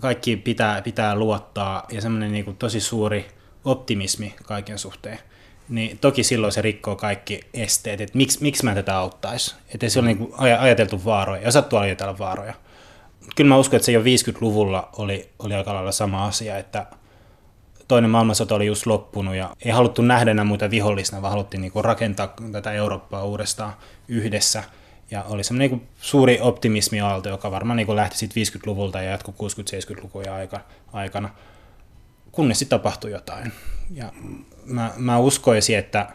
kaikki 0.00 0.36
pitää, 0.36 0.82
pitää 0.82 1.14
luottaa, 1.14 1.86
ja 1.92 2.00
semmoinen 2.00 2.32
niin 2.32 2.44
kuin 2.44 2.56
tosi 2.56 2.80
suuri 2.80 3.26
optimismi 3.64 4.34
kaiken 4.44 4.78
suhteen 4.78 5.18
niin 5.68 5.98
toki 5.98 6.22
silloin 6.22 6.52
se 6.52 6.62
rikkoo 6.62 6.96
kaikki 6.96 7.40
esteet, 7.54 8.00
että 8.00 8.18
miksi, 8.18 8.38
miksi 8.42 8.64
mä 8.64 8.74
tätä 8.74 8.96
auttaisi. 8.96 9.54
Että 9.74 9.88
se 9.88 9.98
on 9.98 10.04
niin 10.04 10.28
ajateltu 10.58 11.04
vaaroja 11.04 11.42
ja 11.42 11.52
sattuu 11.52 11.78
ajatella 11.78 12.18
vaaroja. 12.18 12.54
Kyllä 13.36 13.48
mä 13.48 13.56
uskon, 13.56 13.76
että 13.76 13.86
se 13.86 13.92
jo 13.92 14.02
50-luvulla 14.02 14.88
oli, 14.98 15.28
oli 15.38 15.54
aika 15.54 15.74
lailla 15.74 15.92
sama 15.92 16.26
asia, 16.26 16.58
että 16.58 16.86
toinen 17.88 18.10
maailmansota 18.10 18.54
oli 18.54 18.66
just 18.66 18.86
loppunut 18.86 19.34
ja 19.34 19.50
ei 19.64 19.72
haluttu 19.72 20.02
nähdä 20.02 20.30
enää 20.30 20.44
muita 20.44 20.70
vihollisena, 20.70 21.22
vaan 21.22 21.30
haluttiin 21.30 21.60
niin 21.60 21.72
kuin 21.72 21.84
rakentaa 21.84 22.34
tätä 22.52 22.72
Eurooppaa 22.72 23.24
uudestaan 23.24 23.72
yhdessä. 24.08 24.64
Ja 25.10 25.22
oli 25.22 25.44
semmoinen 25.44 25.70
niin 25.70 25.88
suuri 26.00 26.38
optimismiaalto, 26.40 27.28
joka 27.28 27.50
varmaan 27.50 27.76
niin 27.76 27.96
lähti 27.96 28.18
sitten 28.18 28.42
50-luvulta 28.42 29.02
ja 29.02 29.10
jatkui 29.10 29.34
60-70-lukujen 29.34 30.32
aikana, 30.92 31.30
kunnes 32.34 32.58
sitten 32.58 32.78
tapahtui 32.78 33.10
jotain. 33.10 33.52
Ja 33.90 34.12
mä, 34.64 34.92
mä 34.96 35.18
uskoisin, 35.18 35.78
että 35.78 36.08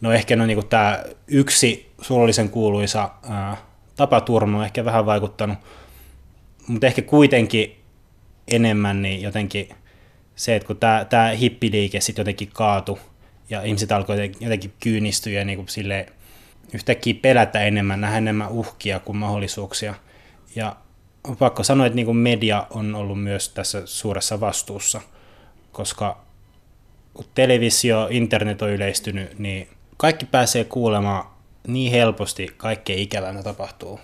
no 0.00 0.12
ehkä 0.12 0.36
no 0.36 0.46
niin 0.46 0.68
tämä 0.68 1.04
yksi 1.26 1.92
surullisen 2.00 2.50
kuuluisa 2.50 3.10
ää, 3.28 3.56
tapaturma 3.96 4.58
on 4.58 4.64
ehkä 4.64 4.84
vähän 4.84 5.06
vaikuttanut, 5.06 5.58
mutta 6.68 6.86
ehkä 6.86 7.02
kuitenkin 7.02 7.80
enemmän 8.48 9.02
niin 9.02 9.22
jotenkin 9.22 9.68
se, 10.36 10.56
että 10.56 10.66
kun 10.66 10.76
tämä, 11.10 11.28
hippiliike 11.28 12.00
sitten 12.00 12.20
jotenkin 12.20 12.50
kaatu 12.52 12.98
ja 13.50 13.62
ihmiset 13.62 13.92
alkoi 13.92 14.32
jotenkin 14.40 14.72
kyynistyä 14.80 15.32
ja 15.32 15.44
niin 15.44 15.56
kuin 15.56 15.68
sille 15.68 16.06
yhtäkkiä 16.74 17.14
pelätä 17.22 17.60
enemmän, 17.60 18.00
nähdä 18.00 18.18
enemmän 18.18 18.48
uhkia 18.48 19.00
kuin 19.00 19.16
mahdollisuuksia. 19.16 19.94
Ja 20.56 20.76
on 21.24 21.36
pakko 21.36 21.62
sanoa, 21.62 21.86
että 21.86 21.96
niin 21.96 22.06
kuin 22.06 22.16
media 22.16 22.66
on 22.70 22.94
ollut 22.94 23.22
myös 23.22 23.48
tässä 23.48 23.82
suuressa 23.84 24.40
vastuussa, 24.40 25.00
koska 25.76 26.18
kun 27.14 27.24
televisio, 27.34 28.08
internet 28.10 28.62
on 28.62 28.70
yleistynyt, 28.70 29.38
niin 29.38 29.68
kaikki 29.96 30.26
pääsee 30.26 30.64
kuulemaan 30.64 31.24
niin 31.66 31.92
helposti 31.92 32.48
kaikkea 32.56 32.96
ikävää, 32.96 33.42
tapahtuu 33.42 34.00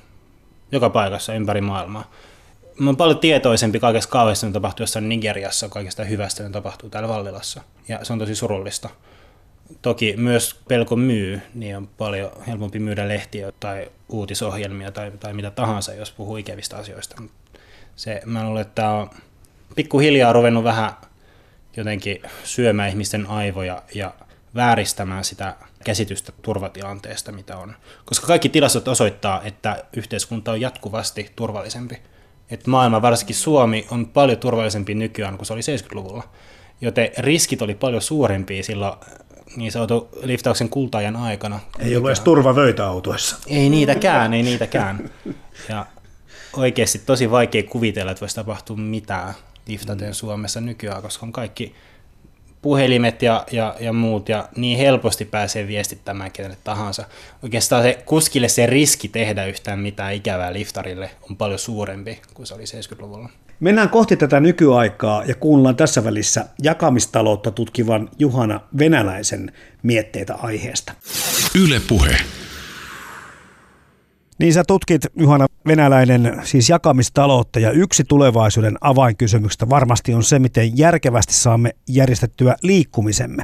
joka 0.73 0.91
paikassa 0.91 1.35
ympäri 1.35 1.61
maailmaa. 1.61 2.11
Mä 2.79 2.89
oon 2.89 2.97
paljon 2.97 3.19
tietoisempi 3.19 3.81
kaikesta 3.81 4.11
kauheasta, 4.13 4.47
mitä 4.47 4.55
tapahtuu 4.55 4.83
jossain 4.83 5.09
Nigeriassa, 5.09 5.69
kaikesta 5.69 6.05
hyvästä, 6.05 6.43
mitä 6.43 6.53
tapahtuu 6.53 6.91
täällä 6.91 7.09
Vallilassa. 7.09 7.63
Ja 7.89 8.05
se 8.05 8.13
on 8.13 8.19
tosi 8.19 8.35
surullista. 8.35 8.89
Toki 9.83 10.15
myös 10.17 10.61
pelko 10.69 10.97
myy, 10.97 11.41
niin 11.55 11.77
on 11.77 11.87
paljon 11.87 12.31
helpompi 12.47 12.79
myydä 12.79 13.09
lehtiä 13.09 13.53
tai 13.61 13.91
uutisohjelmia 14.09 14.93
tai, 14.93 15.11
tai 15.21 15.35
mitä 15.35 15.51
tahansa, 15.51 15.95
jos 15.95 16.13
puhuu 16.13 16.37
ikävistä 16.37 16.77
asioista. 16.77 17.23
Se, 17.97 18.23
mä 18.27 18.47
luulen, 18.47 18.63
että 18.63 18.75
tämä 18.75 18.93
on 18.93 19.11
pikkuhiljaa 19.75 20.33
ruvennut 20.33 20.65
vähän 20.65 20.93
jotenkin 21.77 22.23
syömään 22.45 22.89
ihmisten 22.89 23.27
aivoja 23.27 23.83
ja 23.95 24.15
vääristämään 24.55 25.25
sitä 25.25 25.57
käsitystä 25.85 26.33
turvatilanteesta, 26.43 27.33
mitä 27.33 27.57
on. 27.57 27.75
Koska 28.05 28.27
kaikki 28.27 28.49
tilastot 28.49 28.89
osoittaa, 28.89 29.43
että 29.43 29.85
yhteiskunta 29.97 30.53
on 30.53 30.61
jatkuvasti 30.61 31.33
turvallisempi. 31.37 32.03
että 32.51 32.71
maailma, 32.71 33.03
varsinkin 33.03 33.37
Suomi, 33.37 33.87
on 33.91 34.07
paljon 34.07 34.39
turvallisempi 34.39 34.95
nykyään 34.95 35.37
kuin 35.37 35.47
se 35.47 35.53
oli 35.53 35.61
70-luvulla. 35.61 36.23
Joten 36.81 37.11
riskit 37.19 37.63
oli 37.63 37.75
paljon 37.75 38.03
suurempia 38.03 38.63
silloin 38.63 38.93
niin 39.57 39.73
sanotun 39.73 40.09
liftauksen 40.23 40.69
kultaajan 40.69 41.17
aikana. 41.17 41.61
Ei 41.79 41.97
ollut 41.97 42.11
edes 42.11 42.21
turvavöitä 42.21 42.87
autoissa. 42.87 43.37
Ei 43.47 43.71
niitäkään, 43.71 44.35
ei 44.35 44.43
niitäkään. 44.43 45.11
Ja 45.69 45.87
oikeasti 46.57 46.99
tosi 46.99 47.31
vaikea 47.31 47.63
kuvitella, 47.63 48.11
että 48.11 48.21
voisi 48.21 48.35
tapahtua 48.35 48.77
mitään 48.77 49.35
liftaten 49.67 50.15
Suomessa 50.15 50.61
nykyään, 50.61 51.03
koska 51.03 51.27
on 51.27 51.33
kaikki 51.33 51.75
puhelimet 52.63 53.23
ja, 53.23 53.47
ja, 53.53 53.77
ja 53.81 53.93
muut, 53.93 54.29
ja 54.29 54.49
niin 54.57 54.79
helposti 54.79 55.25
pääsee 55.25 55.67
viestittämään 55.67 56.31
kenelle 56.33 56.57
tahansa. 56.65 57.05
Oikeastaan 57.43 57.83
se 57.83 58.03
kuskille 58.07 58.49
se 58.49 58.67
riski 58.67 59.09
tehdä 59.09 59.47
yhtään 59.47 59.79
mitään 59.79 60.15
ikävää 60.15 60.53
liftarille 60.53 61.11
on 61.31 61.37
paljon 61.37 61.59
suurempi 61.59 62.21
kuin 62.35 62.47
se 62.47 62.55
oli 62.55 62.65
70-luvulla. 62.65 63.29
Mennään 63.61 63.89
kohti 63.89 64.17
tätä 64.17 64.41
nykyaikaa 64.41 65.25
ja 65.25 65.35
kuunnellaan 65.35 65.77
tässä 65.77 66.05
välissä 66.05 66.47
jakamistaloutta 66.63 67.51
tutkivan 67.51 68.09
Juhana 68.19 68.61
Venäläisen 68.79 69.53
mietteitä 69.83 70.35
aiheesta. 70.35 70.93
Yle 71.55 71.81
Puhe. 71.89 72.17
Niin 74.39 74.53
sä 74.53 74.63
tutkit, 74.67 75.03
Juhana 75.17 75.47
Venäläinen, 75.67 76.41
siis 76.43 76.71
jakamistaloutta 76.71 77.61
ja 77.61 77.71
yksi 77.71 78.05
tulevaisuuden 78.09 78.77
avainkysymyksistä 78.81 79.69
varmasti 79.71 80.15
on 80.15 80.23
se, 80.23 80.39
miten 80.39 80.79
järkevästi 80.79 81.35
saamme 81.35 81.71
järjestettyä 81.89 82.55
liikkumisemme. 82.63 83.43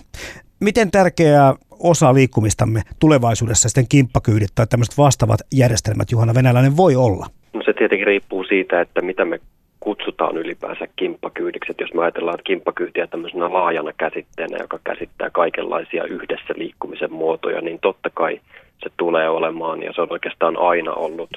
Miten 0.61 0.91
tärkeää 0.91 1.55
osa 1.71 2.15
liikkumistamme 2.15 2.83
tulevaisuudessa 3.01 3.69
sitten 3.69 3.89
kimppakyydit 3.89 4.51
tai 4.55 4.67
tämmöiset 4.67 4.99
vastaavat 4.99 5.41
järjestelmät, 5.55 6.13
Juhana 6.13 6.35
Venäläinen, 6.35 6.77
voi 6.77 6.97
olla? 6.97 7.27
No 7.53 7.63
se 7.65 7.73
tietenkin 7.73 8.07
riippuu 8.07 8.45
siitä, 8.45 8.81
että 8.81 9.01
mitä 9.03 9.25
me 9.25 9.41
kutsutaan 9.81 10.37
ylipäänsä 10.37 10.89
kimppakyydiksi. 10.97 11.71
Että 11.71 11.83
jos 11.83 11.95
me 11.95 12.03
ajatellaan 12.03 12.35
että 12.35 12.45
kimppakyytiä 12.45 13.07
tämmöisenä 13.07 13.53
laajana 13.53 13.93
käsitteenä, 13.93 14.59
joka 14.61 14.79
käsittää 14.85 15.31
kaikenlaisia 15.31 16.05
yhdessä 16.05 16.55
liikkumisen 16.57 17.13
muotoja, 17.13 17.61
niin 17.61 17.79
totta 17.83 18.11
kai 18.15 18.41
se 18.79 18.91
tulee 18.97 19.29
olemaan 19.29 19.83
ja 19.83 19.93
se 19.93 20.01
on 20.01 20.13
oikeastaan 20.13 20.57
aina 20.57 20.93
ollut 20.93 21.31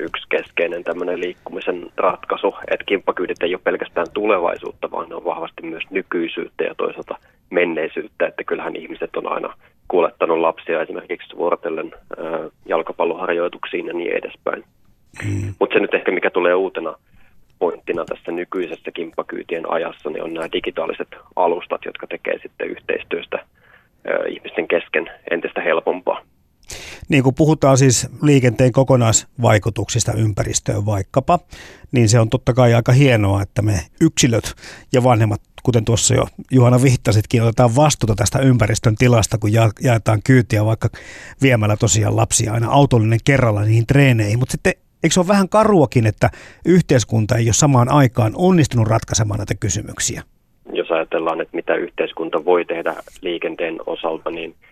yksi 0.00 0.26
keskeinen 0.28 0.84
tämmöinen 0.84 1.20
liikkumisen 1.20 1.90
ratkaisu, 1.96 2.54
että 2.70 2.84
kimppakyydit 2.84 3.42
ei 3.42 3.54
ole 3.54 3.60
pelkästään 3.64 4.06
tulevaisuutta, 4.14 4.90
vaan 4.90 5.08
ne 5.08 5.14
on 5.14 5.24
vahvasti 5.24 5.62
myös 5.62 5.84
nykyisyyttä 5.90 6.64
ja 6.64 6.74
toisaalta 6.74 7.16
menneisyyttä, 7.50 8.26
että 8.26 8.44
kyllähän 8.44 8.76
ihmiset 8.76 9.16
on 9.16 9.32
aina 9.32 9.54
kuulettanut 9.88 10.38
lapsia 10.38 10.82
esimerkiksi 10.82 11.36
vuorotellen 11.36 11.92
jalkapalloharjoituksiin 12.66 13.86
ja 13.86 13.92
niin 13.92 14.12
edespäin. 14.12 14.64
Mm. 15.24 15.54
Mutta 15.60 15.74
se 15.74 15.80
nyt 15.80 15.94
ehkä 15.94 16.12
mikä 16.12 16.30
tulee 16.30 16.54
uutena 16.54 16.94
pointtina 17.58 18.04
tässä 18.04 18.32
nykyisessä 18.32 18.90
kimppakyytien 18.90 19.72
ajassa, 19.72 20.10
niin 20.10 20.24
on 20.24 20.34
nämä 20.34 20.52
digitaaliset 20.52 21.08
alustat, 21.36 21.84
jotka 21.84 22.06
tekee 22.06 22.38
sitten 22.42 22.68
yhteistyöstä 22.68 23.44
ihmisten 24.28 24.68
kesken 24.68 25.10
entistä 25.30 25.60
helpompaa. 25.60 26.22
Niin 27.08 27.22
kuin 27.22 27.34
puhutaan 27.34 27.78
siis 27.78 28.08
liikenteen 28.22 28.72
kokonaisvaikutuksista 28.72 30.12
ympäristöön 30.12 30.86
vaikkapa, 30.86 31.38
niin 31.92 32.08
se 32.08 32.20
on 32.20 32.30
totta 32.30 32.52
kai 32.52 32.74
aika 32.74 32.92
hienoa, 32.92 33.42
että 33.42 33.62
me 33.62 33.80
yksilöt 34.00 34.54
ja 34.92 35.04
vanhemmat, 35.04 35.40
kuten 35.62 35.84
tuossa 35.84 36.14
jo 36.14 36.26
Juhana 36.50 36.82
viittasitkin, 36.82 37.42
otetaan 37.42 37.76
vastuuta 37.76 38.14
tästä 38.14 38.38
ympäristön 38.38 38.96
tilasta, 38.96 39.38
kun 39.38 39.52
ja- 39.52 39.70
jaetaan 39.82 40.20
kyytiä 40.24 40.64
vaikka 40.64 40.88
viemällä 41.42 41.76
tosiaan 41.76 42.16
lapsia 42.16 42.52
aina 42.52 42.70
autollinen 42.70 43.18
kerralla 43.24 43.62
niihin 43.62 43.86
treeneihin. 43.86 44.38
Mutta 44.38 44.52
sitten 44.52 44.72
eikö 45.04 45.14
se 45.14 45.20
ole 45.20 45.28
vähän 45.28 45.48
karuakin, 45.48 46.06
että 46.06 46.30
yhteiskunta 46.64 47.36
ei 47.36 47.46
ole 47.46 47.52
samaan 47.52 47.88
aikaan 47.88 48.32
onnistunut 48.34 48.88
ratkaisemaan 48.88 49.38
näitä 49.38 49.54
kysymyksiä? 49.54 50.22
Jos 50.72 50.90
ajatellaan, 50.90 51.40
että 51.40 51.56
mitä 51.56 51.74
yhteiskunta 51.74 52.44
voi 52.44 52.64
tehdä 52.64 52.94
liikenteen 53.22 53.78
osalta, 53.86 54.30
niin– 54.30 54.54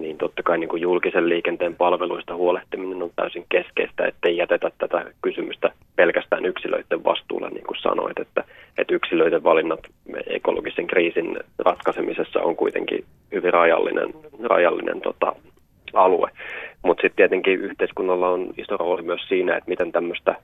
niin 0.00 0.18
totta 0.18 0.42
kai 0.42 0.58
niin 0.58 0.68
kuin 0.68 0.82
julkisen 0.82 1.28
liikenteen 1.28 1.76
palveluista 1.76 2.34
huolehtiminen 2.34 3.02
on 3.02 3.10
täysin 3.16 3.46
keskeistä, 3.48 4.06
ettei 4.06 4.36
jätetä 4.36 4.70
tätä 4.78 5.04
kysymystä 5.22 5.70
pelkästään 5.96 6.44
yksilöiden 6.44 7.04
vastuulle, 7.04 7.50
niin 7.50 7.66
kuin 7.66 7.80
sanoit, 7.82 8.18
että, 8.18 8.44
että 8.78 8.94
yksilöiden 8.94 9.44
valinnat 9.44 9.80
ekologisen 10.26 10.86
kriisin 10.86 11.38
ratkaisemisessa 11.58 12.40
on 12.40 12.56
kuitenkin 12.56 13.04
hyvin 13.32 13.52
rajallinen, 13.52 14.14
rajallinen 14.42 15.00
tota, 15.00 15.32
alue. 15.92 16.30
Mutta 16.82 17.00
sitten 17.00 17.16
tietenkin 17.16 17.60
yhteiskunnalla 17.60 18.28
on 18.28 18.54
iso 18.56 18.76
rooli 18.76 19.02
myös 19.02 19.28
siinä, 19.28 19.56
että 19.56 19.70
miten 19.70 19.92
tämmöistä 19.92 20.34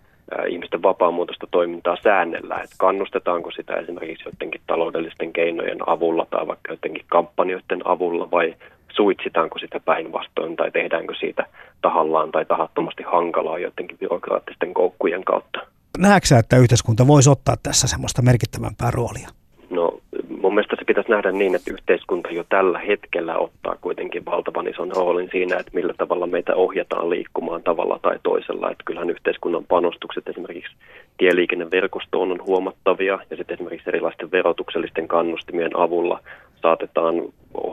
ihmisten 0.49 0.83
vapaamuotoista 0.83 1.47
toimintaa 1.51 1.97
säännellään, 2.03 2.65
että 2.65 2.77
kannustetaanko 2.79 3.51
sitä 3.51 3.75
esimerkiksi 3.75 4.29
jotenkin 4.29 4.61
taloudellisten 4.67 5.33
keinojen 5.33 5.79
avulla 5.87 6.27
tai 6.31 6.47
vaikka 6.47 6.73
jotenkin 6.73 7.05
kampanjoiden 7.07 7.81
avulla 7.85 8.31
vai 8.31 8.55
suitsitaanko 8.97 9.59
sitä 9.59 9.81
päinvastoin 9.81 10.57
tai 10.57 10.71
tehdäänkö 10.71 11.15
siitä 11.15 11.47
tahallaan 11.83 12.33
tai 12.33 12.45
tahattomasti 12.45 13.03
hankalaa 13.03 13.59
jotenkin 13.59 13.99
byrokraattisten 13.99 14.75
koukkujen 14.75 15.25
kautta. 15.25 15.59
Näetkö 15.99 16.37
että 16.39 16.57
yhteiskunta 16.57 17.07
voisi 17.07 17.31
ottaa 17.31 17.57
tässä 17.63 17.89
semmoista 17.89 18.23
merkittävämpää 18.23 18.91
roolia? 18.91 19.29
No 19.71 20.01
mun 20.41 20.55
mielestä 20.55 20.77
se 20.79 20.85
pitäisi 20.85 21.11
nähdä 21.11 21.33
niin, 21.33 21.55
että 21.55 21.73
yhteiskunta 21.73 22.31
jo 22.31 22.45
tällä 22.49 22.79
hetkellä 22.79 23.37
ottaa 23.37 23.77
kuitenkin 23.81 24.25
valtavan 24.25 24.69
ison 24.69 24.93
roolin 24.97 25.29
siinä, 25.33 25.57
että 25.57 25.73
millä 25.75 25.95
tavalla 25.99 26.27
meitä 26.27 26.55
ohjataan 26.55 27.11
liikkumaan 27.11 27.63
tavalla 27.63 27.99
tai 28.03 28.19
toisella. 28.23 28.71
Että 28.71 28.85
kyllähän 28.85 29.11
yhteiskunnan 29.11 29.65
panostukset 29.65 30.29
esimerkiksi 30.29 30.73
tieliikenneverkostoon 31.19 32.33
on 32.33 32.45
huomattavia 32.47 33.19
ja 33.31 33.37
sitten 33.37 33.55
esimerkiksi 33.55 33.91
erilaisten 33.91 34.31
verotuksellisten 34.31 35.09
kannustimien 35.09 35.77
avulla 35.77 36.21
saatetaan 36.63 37.15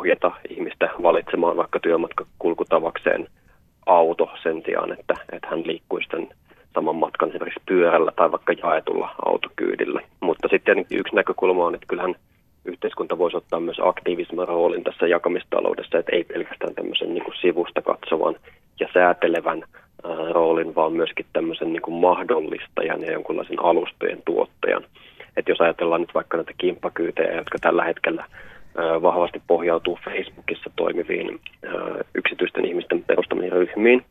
ohjata 0.01 0.31
ihmistä 0.49 0.89
valitsemaan 1.03 1.57
vaikka 1.57 1.79
työmatkakulkutavakseen 1.79 3.27
auto 3.85 4.29
sen 4.43 4.61
sijaan, 4.65 4.91
että, 4.91 5.13
että 5.31 5.47
hän 5.47 5.67
liikkuisi 5.67 6.07
sen 6.11 6.27
saman 6.73 6.95
matkan 6.95 7.29
esimerkiksi 7.29 7.61
pyörällä 7.65 8.11
tai 8.15 8.31
vaikka 8.31 8.53
jaetulla 8.53 9.15
autokyydillä. 9.25 10.01
Mutta 10.19 10.47
sitten 10.47 10.85
yksi 10.91 11.15
näkökulma 11.15 11.65
on, 11.65 11.75
että 11.75 11.87
kyllähän 11.87 12.15
yhteiskunta 12.65 13.17
voisi 13.17 13.37
ottaa 13.37 13.59
myös 13.59 13.77
aktiivisemman 13.83 14.47
roolin 14.47 14.83
tässä 14.83 15.07
jakamistaloudessa, 15.07 15.97
että 15.97 16.15
ei 16.15 16.23
pelkästään 16.23 16.75
tämmöisen 16.75 17.13
niin 17.13 17.23
kuin 17.23 17.35
sivusta 17.41 17.81
katsovan 17.81 18.35
ja 18.79 18.87
säätelevän 18.93 19.63
ää, 20.03 20.33
roolin, 20.33 20.75
vaan 20.75 20.93
myöskin 20.93 21.25
tämmöisen 21.33 21.73
niin 21.73 21.81
kuin 21.81 21.95
mahdollistajan 21.95 23.01
ja 23.01 23.11
jonkunlaisen 23.11 23.63
alustojen 23.63 24.21
tuottajan. 24.25 24.83
Että 25.37 25.51
jos 25.51 25.61
ajatellaan 25.61 26.01
nyt 26.01 26.13
vaikka 26.13 26.37
näitä 26.37 26.53
kimppakyytejä, 26.57 27.35
jotka 27.35 27.57
tällä 27.61 27.83
hetkellä 27.83 28.25
vahvasti 29.01 29.41
pohjautuu 29.47 29.99
Facebookissa 30.05 30.71
toimiviin 30.75 31.39
yksityisten 32.15 32.65
ihmisten 32.65 33.03
perustamiin 33.03 33.51
ryhmiin, 33.51 34.05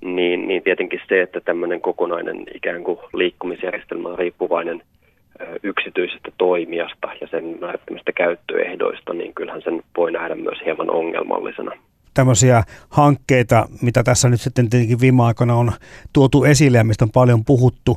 niin, 0.00 0.48
niin 0.48 0.62
tietenkin 0.62 1.00
se, 1.08 1.22
että 1.22 1.40
tämmöinen 1.40 1.80
kokonainen 1.80 2.44
ikään 2.54 2.84
kuin 2.84 2.98
liikkumisjärjestelmä 3.12 4.08
on 4.08 4.18
riippuvainen 4.18 4.82
yksityisestä 5.62 6.32
toimijasta 6.38 7.08
ja 7.20 7.26
sen 7.30 7.58
määrittämistä 7.60 8.12
käyttöehdoista, 8.12 9.14
niin 9.14 9.34
kyllähän 9.34 9.62
sen 9.62 9.82
voi 9.96 10.12
nähdä 10.12 10.34
myös 10.34 10.58
hieman 10.64 10.90
ongelmallisena. 10.90 11.72
Tämmöisiä 12.14 12.62
hankkeita, 12.88 13.68
mitä 13.82 14.02
tässä 14.02 14.28
nyt 14.28 14.40
sitten 14.40 14.70
tietenkin 14.70 15.00
viime 15.00 15.22
aikoina 15.22 15.54
on 15.54 15.72
tuotu 16.12 16.44
esille 16.44 16.78
ja 16.78 16.84
mistä 16.84 17.04
on 17.04 17.10
paljon 17.10 17.44
puhuttu, 17.44 17.96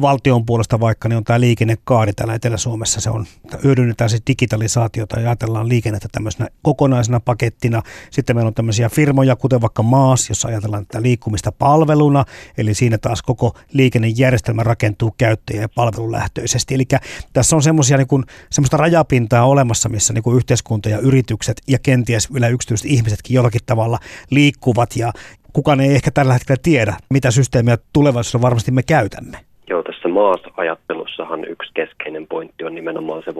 valtion 0.00 0.46
puolesta 0.46 0.80
vaikka, 0.80 1.08
niin 1.08 1.16
on 1.16 1.24
tämä 1.24 1.40
liikennekaari 1.40 2.12
täällä 2.12 2.34
Etelä-Suomessa. 2.34 3.00
Se 3.00 3.10
on, 3.10 3.26
hyödynnetään 3.64 4.10
siis 4.10 4.22
digitalisaatiota 4.26 5.20
ja 5.20 5.28
ajatellaan 5.28 5.68
liikennettä 5.68 6.08
tämmöisenä 6.12 6.48
kokonaisena 6.62 7.20
pakettina. 7.20 7.82
Sitten 8.10 8.36
meillä 8.36 8.48
on 8.48 8.54
tämmöisiä 8.54 8.88
firmoja, 8.88 9.36
kuten 9.36 9.60
vaikka 9.60 9.82
Maas, 9.82 10.28
jossa 10.28 10.48
ajatellaan 10.48 10.86
tätä 10.86 11.02
liikkumista 11.02 11.52
palveluna, 11.52 12.24
eli 12.58 12.74
siinä 12.74 12.98
taas 12.98 13.22
koko 13.22 13.56
liikennejärjestelmä 13.72 14.62
rakentuu 14.62 15.14
käyttäjä- 15.18 15.60
ja 15.60 15.68
palvelulähtöisesti. 15.68 16.74
Eli 16.74 16.84
tässä 17.32 17.56
on 17.56 17.62
semmoisia 17.62 17.96
niin 17.96 18.24
semmoista 18.50 18.76
rajapintaa 18.76 19.46
olemassa, 19.46 19.88
missä 19.88 20.12
niin 20.12 20.22
kuin 20.22 20.36
yhteiskunta 20.36 20.88
ja 20.88 20.98
yritykset 20.98 21.62
ja 21.68 21.78
kenties 21.78 22.32
vielä 22.32 22.48
yksityiset 22.48 22.86
ihmisetkin 22.86 23.34
jollakin 23.34 23.60
tavalla 23.66 23.98
liikkuvat 24.30 24.96
ja 24.96 25.12
kukaan 25.52 25.80
ei 25.80 25.94
ehkä 25.94 26.10
tällä 26.10 26.32
hetkellä 26.32 26.60
tiedä, 26.62 26.96
mitä 27.10 27.30
systeemiä 27.30 27.78
tulevaisuudessa 27.92 28.40
varmasti 28.40 28.70
me 28.70 28.82
käytämme. 28.82 29.45
Joo, 29.68 29.82
tässä 29.82 30.08
maasajattelussahan 30.08 31.44
yksi 31.44 31.70
keskeinen 31.74 32.26
pointti 32.26 32.64
on 32.64 32.74
nimenomaan 32.74 33.22
se 33.22 33.32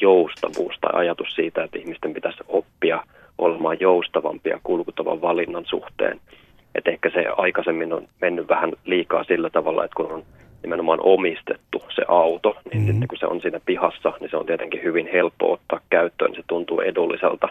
joustavuus 0.00 0.74
tai 0.80 0.90
ajatus 0.94 1.28
siitä, 1.34 1.64
että 1.64 1.78
ihmisten 1.78 2.14
pitäisi 2.14 2.38
oppia 2.48 3.04
olemaan 3.38 3.76
joustavampia 3.80 4.60
kulkutavan 4.62 5.22
valinnan 5.22 5.64
suhteen. 5.66 6.20
Et 6.74 6.88
ehkä 6.88 7.10
se 7.10 7.26
aikaisemmin 7.36 7.92
on 7.92 8.08
mennyt 8.20 8.48
vähän 8.48 8.72
liikaa 8.84 9.24
sillä 9.24 9.50
tavalla, 9.50 9.84
että 9.84 9.96
kun 9.96 10.12
on 10.12 10.22
nimenomaan 10.62 10.98
omistettu 11.02 11.82
se 11.94 12.02
auto, 12.08 12.50
niin 12.50 12.62
mm-hmm. 12.74 12.86
sitten 12.86 13.08
kun 13.08 13.18
se 13.18 13.26
on 13.26 13.40
siinä 13.40 13.60
pihassa, 13.66 14.12
niin 14.20 14.30
se 14.30 14.36
on 14.36 14.46
tietenkin 14.46 14.82
hyvin 14.82 15.08
helppo 15.12 15.52
ottaa 15.52 15.80
käyttöön, 15.90 16.30
niin 16.30 16.40
se 16.40 16.46
tuntuu 16.46 16.80
edulliselta. 16.80 17.48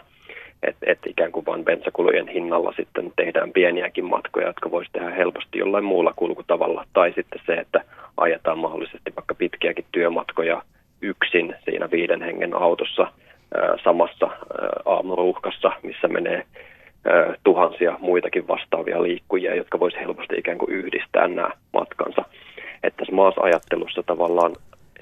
Että 0.62 0.86
et 0.90 0.98
ikään 1.06 1.32
kuin 1.32 1.46
vain 1.46 1.64
bensakulujen 1.64 2.28
hinnalla 2.28 2.72
sitten 2.76 3.12
tehdään 3.16 3.52
pieniäkin 3.52 4.04
matkoja, 4.04 4.46
jotka 4.46 4.70
voisi 4.70 4.90
tehdä 4.92 5.10
helposti 5.10 5.58
jollain 5.58 5.84
muulla 5.84 6.12
kulkutavalla. 6.16 6.84
Tai 6.92 7.12
sitten 7.12 7.40
se, 7.46 7.52
että 7.54 7.84
ajetaan 8.16 8.58
mahdollisesti 8.58 9.12
vaikka 9.16 9.34
pitkiäkin 9.34 9.84
työmatkoja 9.92 10.62
yksin 11.02 11.54
siinä 11.64 11.90
viiden 11.90 12.22
hengen 12.22 12.54
autossa 12.54 13.12
samassa 13.84 14.28
aamuruuhkassa, 14.84 15.72
missä 15.82 16.08
menee 16.08 16.46
tuhansia 17.44 17.98
muitakin 18.00 18.48
vastaavia 18.48 19.02
liikkujia, 19.02 19.54
jotka 19.54 19.80
voisi 19.80 19.98
helposti 20.00 20.34
ikään 20.38 20.58
kuin 20.58 20.72
yhdistää 20.72 21.28
nämä 21.28 21.50
matkansa. 21.72 22.24
Että 22.82 22.96
tässä 22.96 23.14
maasajattelussa 23.14 24.02
tavallaan 24.02 24.52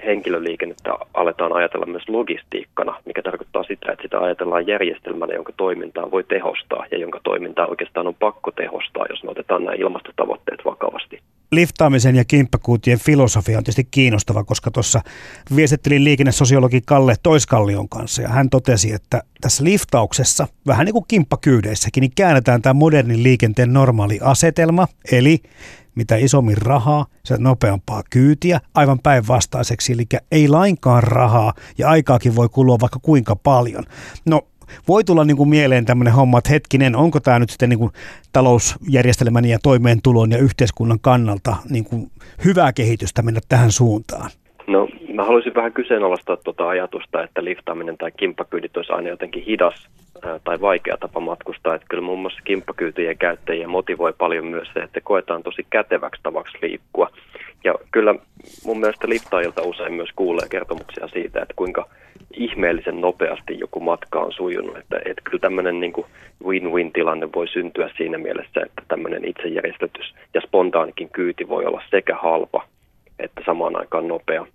henkilöliikennettä 0.05 0.93
aletaan 1.13 1.53
ajatella 1.53 1.85
myös 1.85 2.09
logistiikkana, 2.09 3.01
mikä 3.05 3.21
tarkoittaa 3.21 3.63
sitä, 3.63 3.91
että 3.91 4.03
sitä 4.03 4.19
ajatellaan 4.19 4.67
järjestelmänä, 4.67 5.33
jonka 5.33 5.53
toimintaa 5.57 6.11
voi 6.11 6.23
tehostaa 6.23 6.85
ja 6.91 6.97
jonka 6.97 7.19
toimintaa 7.23 7.67
oikeastaan 7.67 8.07
on 8.07 8.15
pakko 8.15 8.51
tehostaa, 8.51 9.05
jos 9.09 9.23
me 9.23 9.31
otetaan 9.31 9.63
nämä 9.63 9.75
ilmastotavoitteet 9.75 10.59
vakavasti. 10.65 11.19
Liftaamisen 11.51 12.15
ja 12.15 12.25
kimppakuutien 12.25 12.99
filosofia 12.99 13.57
on 13.57 13.63
tietysti 13.63 13.87
kiinnostava, 13.91 14.43
koska 14.43 14.71
tuossa 14.71 15.01
viestittelin 15.55 16.03
liikennesosiologi 16.03 16.81
Kalle 16.85 17.15
Toiskallion 17.23 17.89
kanssa 17.89 18.21
ja 18.21 18.29
hän 18.29 18.49
totesi, 18.49 18.93
että 18.93 19.21
tässä 19.41 19.63
liftauksessa, 19.63 20.47
vähän 20.67 20.85
niin 20.85 20.93
kuin 20.93 21.05
kimppakyydeissäkin, 21.07 22.01
niin 22.01 22.11
käännetään 22.15 22.61
tämä 22.61 22.73
modernin 22.73 23.23
liikenteen 23.23 23.73
normaali 23.73 24.19
asetelma, 24.21 24.87
eli 25.11 25.39
mitä 25.95 26.15
isommin 26.15 26.57
rahaa, 26.57 27.05
se 27.25 27.35
nopeampaa 27.37 28.03
kyytiä, 28.09 28.61
aivan 28.73 28.99
päinvastaiseksi, 28.99 29.93
eli 29.93 30.05
ei 30.31 30.47
lainkaan 30.47 31.03
rahaa 31.03 31.53
ja 31.77 31.89
aikaakin 31.89 32.35
voi 32.35 32.49
kulua 32.49 32.77
vaikka 32.81 32.99
kuinka 33.01 33.35
paljon. 33.35 33.83
No 34.25 34.41
voi 34.87 35.03
tulla 35.03 35.25
niin 35.25 35.37
kuin 35.37 35.49
mieleen 35.49 35.85
tämmöinen 35.85 36.13
homma, 36.13 36.37
että 36.37 36.49
hetkinen, 36.49 36.95
onko 36.95 37.19
tämä 37.19 37.39
nyt 37.39 37.49
sitten 37.49 37.69
niin 37.69 37.79
kuin 37.79 37.91
talousjärjestelmän 38.31 39.45
ja 39.45 39.59
toimeentulon 39.63 40.31
ja 40.31 40.37
yhteiskunnan 40.37 40.99
kannalta 40.99 41.55
niin 41.69 41.83
kuin 41.83 42.11
hyvää 42.45 42.73
kehitystä 42.73 43.21
mennä 43.21 43.41
tähän 43.49 43.71
suuntaan? 43.71 44.31
No 44.71 44.87
mä 45.13 45.23
haluaisin 45.23 45.55
vähän 45.55 45.73
kyseenalaistaa 45.73 46.37
tuota 46.37 46.69
ajatusta, 46.69 47.23
että 47.23 47.43
liftaaminen 47.43 47.97
tai 47.97 48.11
kimppakyydit 48.17 48.77
olisi 48.77 48.93
aina 48.93 49.09
jotenkin 49.09 49.43
hidas 49.43 49.89
tai 50.43 50.61
vaikea 50.61 50.97
tapa 50.97 51.19
matkustaa. 51.19 51.75
Että 51.75 51.87
kyllä 51.89 52.03
muun 52.03 52.19
muassa 52.19 52.41
kimppakyytien 52.43 53.17
käyttäjiä 53.17 53.67
motivoi 53.67 54.13
paljon 54.13 54.45
myös 54.45 54.67
se, 54.73 54.79
että 54.79 55.01
koetaan 55.01 55.43
tosi 55.43 55.65
käteväksi 55.69 56.21
tavaksi 56.23 56.57
liikkua. 56.61 57.09
Ja 57.63 57.75
kyllä 57.91 58.15
mun 58.65 58.79
mielestä 58.79 59.09
liftaajilta 59.09 59.61
usein 59.61 59.93
myös 59.93 60.09
kuulee 60.15 60.47
kertomuksia 60.49 61.07
siitä, 61.07 61.41
että 61.41 61.53
kuinka 61.55 61.89
ihmeellisen 62.33 63.01
nopeasti 63.01 63.59
joku 63.59 63.79
matka 63.79 64.19
on 64.19 64.33
sujunut. 64.33 64.77
Että, 64.77 64.99
että 65.05 65.21
kyllä 65.23 65.41
tämmöinen 65.41 65.79
niin 65.79 65.93
win-win-tilanne 66.45 67.29
voi 67.35 67.47
syntyä 67.47 67.89
siinä 67.97 68.17
mielessä, 68.17 68.61
että 68.65 68.81
tämmöinen 68.87 69.25
itsejärjestetys 69.25 70.15
ja 70.33 70.41
spontaanikin 70.41 71.09
kyyti 71.09 71.49
voi 71.49 71.65
olla 71.65 71.81
sekä 71.89 72.15
halpa 72.15 72.63
että 73.21 73.41
samaan 73.45 73.75
aikaan 73.75 74.07
nopea. 74.07 74.45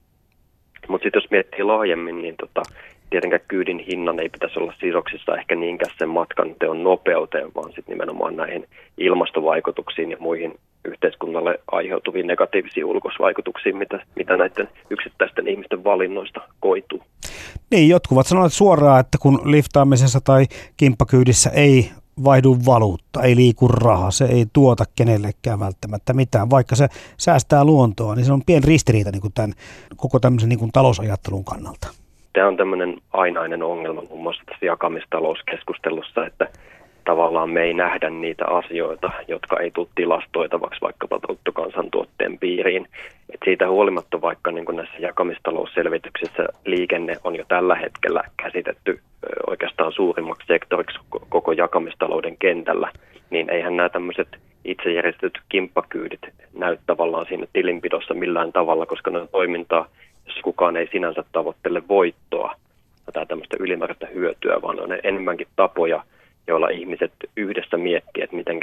Mutta 0.89 1.05
sitten 1.05 1.21
jos 1.23 1.31
miettii 1.31 1.63
laajemmin, 1.63 2.23
niin 2.23 2.35
tota, 2.37 2.63
tietenkään 3.11 3.43
kyydin 3.49 3.79
hinnan 3.79 4.21
ei 4.21 4.29
pitäisi 4.29 4.59
olla 4.59 4.75
sidoksissa 4.81 5.37
ehkä 5.37 5.55
niinkään 5.55 5.95
sen 5.99 6.09
matkan 6.09 6.55
teon 6.59 6.83
nopeuteen, 6.83 7.51
vaan 7.55 7.73
sitten 7.73 7.93
nimenomaan 7.93 8.37
näihin 8.37 8.67
ilmastovaikutuksiin 8.99 10.11
ja 10.11 10.17
muihin 10.21 10.55
yhteiskunnalle 10.85 11.61
aiheutuviin 11.73 12.27
negatiivisiin 12.27 12.87
ulkosvaikutuksiin, 12.87 13.77
mitä, 13.77 14.01
mitä 14.17 14.37
näiden 14.37 14.69
yksittäisten 14.91 15.49
ihmisten 15.49 15.85
valinnoista 15.85 16.41
koituu. 16.61 17.03
Niin, 17.71 17.89
jotkut 17.89 18.17
ovat 18.17 18.27
sanoneet 18.27 18.53
suoraan, 18.53 19.01
että 19.01 19.19
kun 19.21 19.41
liftaamisessa 19.45 20.21
tai 20.21 20.45
kimppakyydissä 20.77 21.51
ei 21.51 21.91
vaihdu 22.25 22.57
valuutta, 22.67 23.23
ei 23.23 23.37
liiku 23.37 23.69
raha, 23.69 24.11
se 24.11 24.25
ei 24.25 24.47
tuota 24.53 24.85
kenellekään 24.97 25.61
välttämättä 25.61 26.13
mitään. 26.13 26.51
Vaikka 26.51 26.77
se 26.77 26.89
säästää 27.17 27.65
luontoa, 27.65 28.15
niin 28.15 28.25
se 28.25 28.33
on 28.33 28.43
pieni 28.47 28.67
ristiriita 28.67 29.11
niin 29.11 29.21
kuin 29.21 29.33
tämän, 29.33 29.53
koko 29.97 30.21
tämmöisen 30.21 30.49
niin 30.49 30.59
kuin 30.59 30.73
talousajattelun 30.73 31.45
kannalta. 31.45 31.89
Tämä 32.33 32.49
on 32.49 32.57
tämmöinen 32.57 32.97
ainainen 33.13 33.63
ongelma 33.63 34.03
muun 34.09 34.23
muassa 34.23 34.43
tässä 34.47 34.67
jakamistalouskeskustelussa, 34.67 36.27
että 36.27 36.49
tavallaan 37.07 37.51
me 37.51 37.63
ei 37.63 37.75
nähdä 37.75 38.11
niitä 38.11 38.45
asioita, 38.47 39.11
jotka 39.29 39.61
ei 39.61 39.71
tule 39.71 39.89
tilastoitavaksi 39.95 40.81
vaikkapa 40.81 41.19
bruttokansantuotteen 41.19 42.39
piiriin. 42.39 42.89
Et 43.35 43.41
siitä 43.45 43.69
huolimatta 43.69 44.21
vaikka 44.21 44.51
niin 44.51 44.65
näissä 44.73 44.99
jakamistalousselvityksissä 44.99 46.49
liikenne 46.65 47.17
on 47.25 47.37
jo 47.37 47.45
tällä 47.49 47.75
hetkellä 47.75 48.23
käsitetty 48.43 49.01
oikeastaan 49.47 49.93
suurimmaksi 49.93 50.47
sektoriksi 50.47 50.99
koko 51.29 51.53
jakamistalouden 51.53 52.37
kentällä, 52.39 52.93
niin 53.31 53.51
eihän 53.51 53.77
nämä 53.77 53.89
tämmöiset 53.89 54.29
itse 54.65 54.93
järjestetyt 54.93 55.41
kimppakyydit 55.49 56.21
näy 56.55 56.77
tavallaan 56.87 57.27
siinä 57.29 57.47
tilinpidossa 57.53 58.15
millään 58.15 58.53
tavalla, 58.53 58.87
koska 58.87 59.11
ne 59.11 59.19
on 59.19 59.29
toimintaa, 59.29 59.89
jos 60.27 60.37
kukaan 60.43 60.77
ei 60.77 60.89
sinänsä 60.93 61.25
tavoittele 61.33 61.83
voittoa 61.89 62.55
tai 63.13 63.27
tämmöistä 63.27 63.57
ylimääräistä 63.61 64.07
hyötyä, 64.07 64.63
vaan 64.63 64.81
on 64.81 64.99
enemmänkin 65.03 65.49
tapoja– 65.57 66.03
joilla 66.47 66.69
ihmiset 66.69 67.13
yhdessä 67.37 67.77
miettii, 67.77 68.23
että 68.23 68.37
miten 68.37 68.61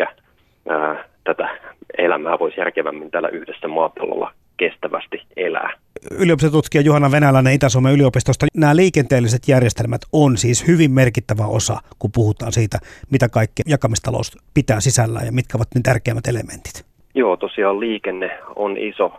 tätä 1.23 1.49
elämää 1.97 2.39
voisi 2.39 2.59
järkevämmin 2.59 3.11
täällä 3.11 3.29
yhdessä 3.29 3.67
maapallolla 3.67 4.31
kestävästi 4.57 5.21
elää. 5.37 5.73
Yliopistotutkija 6.19 6.81
Juhana 6.81 7.11
Venäläinen 7.11 7.53
Itä-Suomen 7.53 7.93
yliopistosta. 7.93 8.45
Nämä 8.57 8.75
liikenteelliset 8.75 9.47
järjestelmät 9.47 10.01
on 10.13 10.37
siis 10.37 10.67
hyvin 10.67 10.91
merkittävä 10.91 11.45
osa, 11.45 11.77
kun 11.99 12.11
puhutaan 12.15 12.51
siitä, 12.51 12.77
mitä 13.11 13.29
kaikki 13.29 13.63
jakamistalous 13.67 14.37
pitää 14.53 14.79
sisällään 14.79 15.25
ja 15.25 15.31
mitkä 15.31 15.57
ovat 15.57 15.67
ne 15.75 15.81
tärkeimmät 15.83 16.27
elementit. 16.27 16.85
Joo, 17.15 17.37
tosiaan 17.37 17.79
liikenne 17.79 18.39
on 18.55 18.77
iso, 18.77 19.13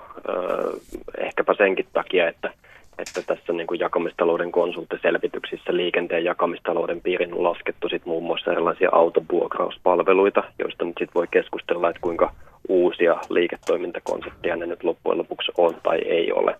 ehkäpä 1.18 1.54
senkin 1.54 1.86
takia, 1.92 2.28
että 2.28 2.54
että 2.98 3.22
tässä 3.26 3.52
niin 3.52 3.66
kuin 3.66 3.80
jakamistalouden 3.80 4.52
konsulttiselvityksissä 4.52 5.76
liikenteen 5.76 6.24
jakamistalouden 6.24 7.00
piirin 7.00 7.34
on 7.34 7.42
laskettu 7.42 7.88
sit 7.88 8.06
muun 8.06 8.24
muassa 8.24 8.52
erilaisia 8.52 8.88
autovuokrauspalveluita, 8.92 10.44
joista 10.58 10.84
nyt 10.84 10.96
sit 10.98 11.14
voi 11.14 11.26
keskustella, 11.30 11.88
että 11.88 12.00
kuinka 12.00 12.32
uusia 12.68 13.16
liiketoimintakonsepteja 13.28 14.56
ne 14.56 14.66
nyt 14.66 14.84
loppujen 14.84 15.18
lopuksi 15.18 15.52
on 15.58 15.74
tai 15.82 15.98
ei 15.98 16.32
ole. 16.32 16.56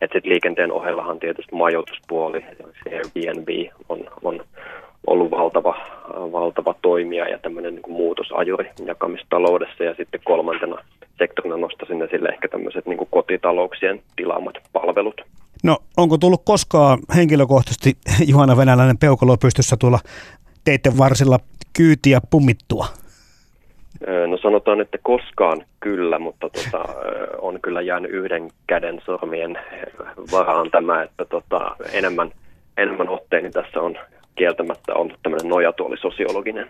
Että 0.00 0.14
sitten 0.14 0.32
liikenteen 0.32 0.72
ohellahan 0.72 1.18
tietysti 1.18 1.54
majoituspuoli, 1.54 2.44
Airbnb 2.92 3.48
on, 3.88 4.04
on 4.22 4.44
ollut 5.06 5.30
valtava, 5.30 5.74
valtava 6.08 6.74
toimija 6.82 7.28
ja 7.28 7.38
tämmöinen 7.38 7.74
niin 7.74 7.92
muutosajuri 7.92 8.70
jakamistaloudessa. 8.86 9.84
Ja 9.84 9.94
sitten 9.94 10.20
kolmantena 10.24 10.84
sektorina 11.18 11.56
nostaisin 11.56 12.02
esille 12.02 12.28
ehkä 12.28 12.48
tämmöiset 12.48 12.86
niin 12.86 13.06
kotitalouksien 13.10 14.02
tilaamat 14.16 14.54
palvelut. 14.72 15.20
No 15.62 15.78
onko 15.96 16.18
tullut 16.18 16.42
koskaan 16.44 16.98
henkilökohtaisesti 17.16 17.96
Juhana 18.30 18.56
Venäläinen 18.56 18.98
peukalo 18.98 19.36
pystyssä 19.36 19.76
tuolla 19.76 19.98
teiden 20.64 20.98
varsilla 20.98 21.38
kyytiä 21.72 22.20
pummittua? 22.30 22.86
No 24.26 24.38
sanotaan, 24.42 24.80
että 24.80 24.98
koskaan 25.02 25.64
kyllä, 25.80 26.18
mutta 26.18 26.50
tota, 26.50 26.84
on 27.40 27.60
kyllä 27.62 27.80
jäänyt 27.80 28.10
yhden 28.10 28.50
käden 28.66 29.02
sormien 29.06 29.58
varaan 30.32 30.70
tämä, 30.70 31.02
että 31.02 31.24
tota, 31.24 31.76
enemmän, 31.92 32.30
enemmän 32.76 33.08
otteeni 33.08 33.50
tässä 33.50 33.80
on 33.80 33.96
kieltämättä 34.34 34.94
on 34.94 35.14
tämmöinen 35.22 35.48
nojatuoli 35.48 35.96
sosiologinen. 35.98 36.68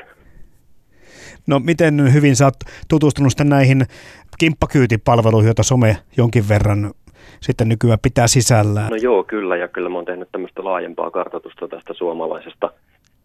No 1.46 1.58
miten 1.58 2.12
hyvin 2.12 2.36
sä 2.36 2.44
oot 2.44 2.56
tutustunut 2.88 3.32
näihin 3.44 3.86
kimppakyytipalveluihin, 4.38 5.46
joita 5.46 5.62
some 5.62 5.96
jonkin 6.16 6.48
verran 6.48 6.90
sitten 7.40 7.68
nykyään 7.68 7.98
pitää 8.02 8.26
sisällään? 8.26 8.90
No 8.90 8.96
joo, 8.96 9.24
kyllä, 9.24 9.56
ja 9.56 9.68
kyllä 9.68 9.88
mä 9.88 9.96
oon 9.96 10.04
tehnyt 10.04 10.28
tämmöistä 10.32 10.64
laajempaa 10.64 11.10
kartoitusta 11.10 11.68
tästä 11.68 11.94
suomalaisesta 11.94 12.70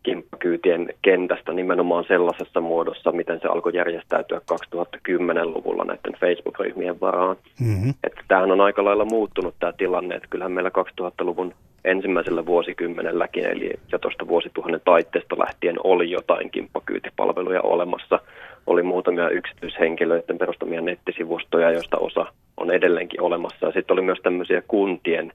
kimppakyytien 0.04 0.94
kentästä 1.02 1.54
nimenomaan 1.54 2.06
sellaisessa 2.08 2.62
muodossa, 2.62 3.12
miten 3.12 3.40
se 3.42 3.48
alkoi 3.48 3.76
järjestäytyä 3.76 4.42
2010-luvulla 4.52 5.84
näiden 5.84 6.14
Facebook-ryhmien 6.20 7.00
varaan. 7.02 7.36
Mm-hmm. 7.60 7.94
Että 8.04 8.22
tämähän 8.28 8.52
on 8.52 8.62
aika 8.62 8.86
lailla 8.86 9.06
muuttunut 9.06 9.56
tämä 9.60 9.74
tilanne, 9.74 10.16
että 10.16 10.28
kyllähän 10.30 10.52
meillä 10.52 10.72
2000-luvun 11.02 11.54
ensimmäisellä 11.86 12.46
vuosikymmenelläkin, 12.46 13.46
eli 13.46 13.74
jo 13.92 14.00
tuosta 14.00 14.28
vuosituhannen 14.28 14.82
taitteesta 14.86 15.40
lähtien 15.40 15.76
oli 15.84 16.12
jotain 16.12 16.52
kimppakyytipalveluja 16.52 17.62
olemassa. 17.62 18.20
Oli 18.68 18.84
muutamia 18.84 19.30
yksityishenkilöiden 19.30 20.38
perustamia 20.38 20.82
nettisivustoja, 20.82 21.72
joista 21.72 21.98
osa 21.98 22.26
on 22.58 22.72
edelleenkin 22.72 23.22
olemassa. 23.22 23.72
Sitten 23.72 23.94
oli 23.94 24.02
myös 24.02 24.20
tämmöisiä 24.24 24.62
kuntien 24.68 25.34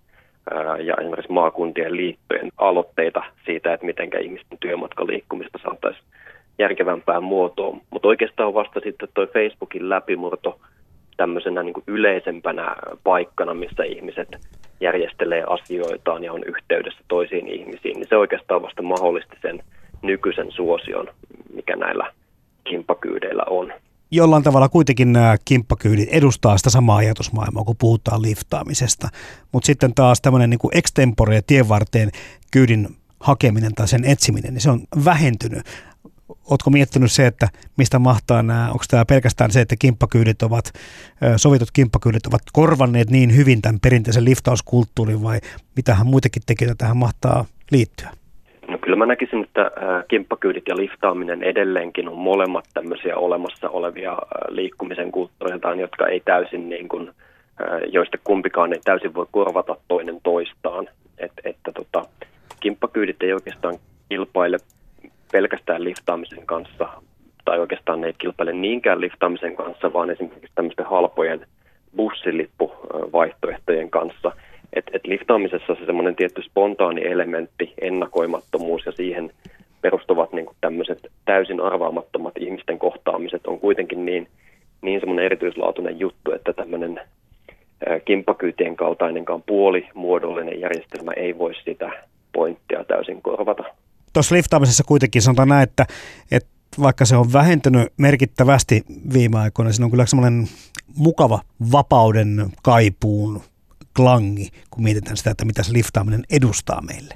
ja 0.85 0.95
esimerkiksi 1.01 1.33
maakuntien 1.33 1.97
liittojen 1.97 2.49
aloitteita 2.59 3.23
siitä, 3.45 3.75
että 3.75 3.87
miten 3.87 4.11
ihmisten 4.21 4.59
työmatkaliikkumista 4.59 5.59
saataisiin 5.63 6.05
järkevämpään 6.59 7.23
muotoon. 7.23 7.81
Mutta 7.91 8.09
oikeastaan 8.09 8.55
vasta 8.55 8.81
sitten 8.81 9.09
tuo 9.15 9.27
Facebookin 9.27 9.89
läpimurto 9.89 10.61
tämmöisenä 11.17 11.63
niin 11.63 11.75
kuin 11.75 11.85
yleisempänä 11.87 12.77
paikkana, 13.05 13.55
missä 13.55 13.85
ihmiset 13.85 14.29
järjestelee 14.81 15.45
asioitaan 15.47 16.25
ja 16.25 16.33
on 16.33 16.45
yhteydessä 16.47 17.01
toisiin 17.09 17.49
ihmisiin, 17.49 17.97
niin 17.97 18.09
se 18.09 18.17
oikeastaan 18.17 18.63
vasta 18.63 18.83
mahdollisti 18.83 19.37
sen 19.43 19.61
nykyisen 20.03 20.53
suosion, 20.53 21.09
mikä 21.55 21.77
näillä 21.77 22.13
kimppakyydeillä 22.65 23.43
on. 23.51 23.73
jollain 24.13 24.43
tavalla 24.43 24.69
kuitenkin 24.69 25.13
nämä 25.13 25.37
kimppakyydit 25.45 26.09
edustaa 26.09 26.59
sitä 26.59 26.71
samaa 26.71 26.97
ajatusmaailmaa, 26.97 27.65
kun 27.65 27.77
puhutaan 27.77 28.23
liftaamisesta. 28.23 29.09
Mutta 29.53 29.67
sitten 29.67 29.95
taas 29.95 30.21
tämmöinen 30.21 30.51
niin 30.51 30.61
extempore 30.73 31.35
ja 31.35 31.43
tienvarteen 31.43 32.11
kyydin 32.51 32.97
hakeminen 33.21 33.75
tai 33.75 33.89
sen 33.89 34.05
etsiminen, 34.05 34.55
niin 34.55 34.61
se 34.61 34.71
on 34.71 34.81
vähentynyt. 35.05 35.63
Oletko 36.45 36.71
miettinyt 36.71 37.13
se, 37.13 37.27
että 37.27 37.49
mistä 37.77 37.99
mahtaa 37.99 38.43
nämä, 38.43 38.67
onko 38.67 38.85
tämä 38.89 39.05
pelkästään 39.05 39.51
se, 39.51 39.61
että 39.61 39.77
kimppakyydit 39.77 40.43
ovat, 40.43 40.73
sovitut 41.37 41.71
kimppakyydit 41.71 42.27
ovat 42.27 42.43
korvanneet 42.53 43.11
niin 43.11 43.37
hyvin 43.37 43.63
tämän 43.63 43.81
perinteisen 43.81 44.25
liftauskulttuurin 44.25 45.23
vai 45.23 45.41
mitähän 45.77 46.07
muitakin 46.07 46.43
tekijöitä 46.47 46.75
tähän 46.75 46.97
mahtaa 46.97 47.45
liittyä? 47.71 48.11
No 48.69 48.79
kyllä 48.79 48.97
mä 48.97 49.07
näkisin, 49.07 49.45
että 49.45 49.71
kimppakyydit 50.09 50.69
ja 50.69 50.77
liftaaminen 50.77 51.43
edelleenkin 51.43 52.09
on 52.09 52.19
molemmat 52.19 52.65
tämmöisiä 52.75 53.17
olemassa 53.17 53.69
olevia 53.69 54.19
liikkumisen 54.49 55.13
kulttuureiltaan, 55.13 55.81
jotka 55.81 56.07
ei 56.07 56.21
täysin 56.21 56.69
niin 56.69 56.89
kuin, 56.89 57.11
joista 57.93 58.19
kumpikaan 58.25 58.73
ei 58.73 58.81
täysin 58.85 59.15
voi 59.15 59.27
korvata 59.31 59.77
toinen 59.89 60.19
toistaan. 60.23 60.89
Et, 61.19 61.33
että 61.45 61.73
tota, 61.73 62.05
kimppakyydit 62.61 63.23
ei 63.23 63.33
oikeastaan 63.33 63.79
kilpaile 64.09 64.59
pelkästään 65.33 65.85
liftaamisen 65.85 66.47
kanssa, 66.47 66.89
tai 67.45 67.59
oikeastaan 67.59 68.01
ne 68.01 68.07
ei 68.07 68.15
kilpaile 68.19 68.53
niinkään 68.53 69.01
liftaamisen 69.01 69.57
kanssa, 69.57 69.93
vaan 69.93 70.11
esimerkiksi 70.11 70.53
tämmöisten 70.55 70.87
halpojen 70.87 71.47
bussilippuvaihtoehtojen 71.97 73.91
kanssa– 73.91 74.33
et, 74.73 74.85
et 74.93 75.07
liftaamisessa 75.07 75.75
se 75.75 75.87
semmoinen 75.87 76.17
tietty 76.17 76.43
spontaani 76.43 77.07
elementti, 77.07 77.75
ennakoimattomuus 77.81 78.87
ja 78.87 78.93
siihen 78.93 79.33
perustuvat 79.81 80.33
niin 80.33 80.47
tämmöiset 80.61 80.99
täysin 81.25 81.61
arvaamattomat 81.61 82.35
ihmisten 82.41 82.79
kohtaamiset 82.79 83.47
on 83.47 83.61
kuitenkin 83.61 84.07
niin, 84.07 84.29
niin 84.83 85.01
semmoinen 85.01 85.25
erityislaatuinen 85.25 86.01
juttu, 86.01 86.33
että 86.33 86.53
tämmöinen 86.53 87.01
kimppakyytien 88.05 88.77
kaltainenkaan 88.77 89.43
puolimuodollinen 89.43 90.61
järjestelmä 90.61 91.13
ei 91.13 91.39
voi 91.39 91.55
sitä 91.65 91.91
pointtia 92.33 92.85
täysin 92.85 93.23
korvata. 93.23 93.65
Tuossa 94.13 94.35
liftaamisessa 94.35 94.85
kuitenkin 94.87 95.23
sanotaan 95.23 95.49
näin, 95.49 95.63
että, 95.63 95.87
että 96.31 96.51
vaikka 96.83 97.05
se 97.05 97.17
on 97.17 97.33
vähentynyt 97.33 97.93
merkittävästi 97.97 98.83
viime 99.13 99.39
aikoina, 99.39 99.73
siinä 99.73 99.85
on 99.85 99.91
kyllä 99.91 100.07
semmoinen 100.07 100.45
mukava 100.97 101.41
vapauden 101.73 102.47
kaipuun 102.63 103.41
klangi, 103.97 104.49
kun 104.71 104.83
mietitään 104.83 105.17
sitä, 105.17 105.31
että 105.31 105.45
mitä 105.45 105.63
se 105.63 105.73
liftaaminen 105.73 106.23
edustaa 106.33 106.83
meille. 106.83 107.15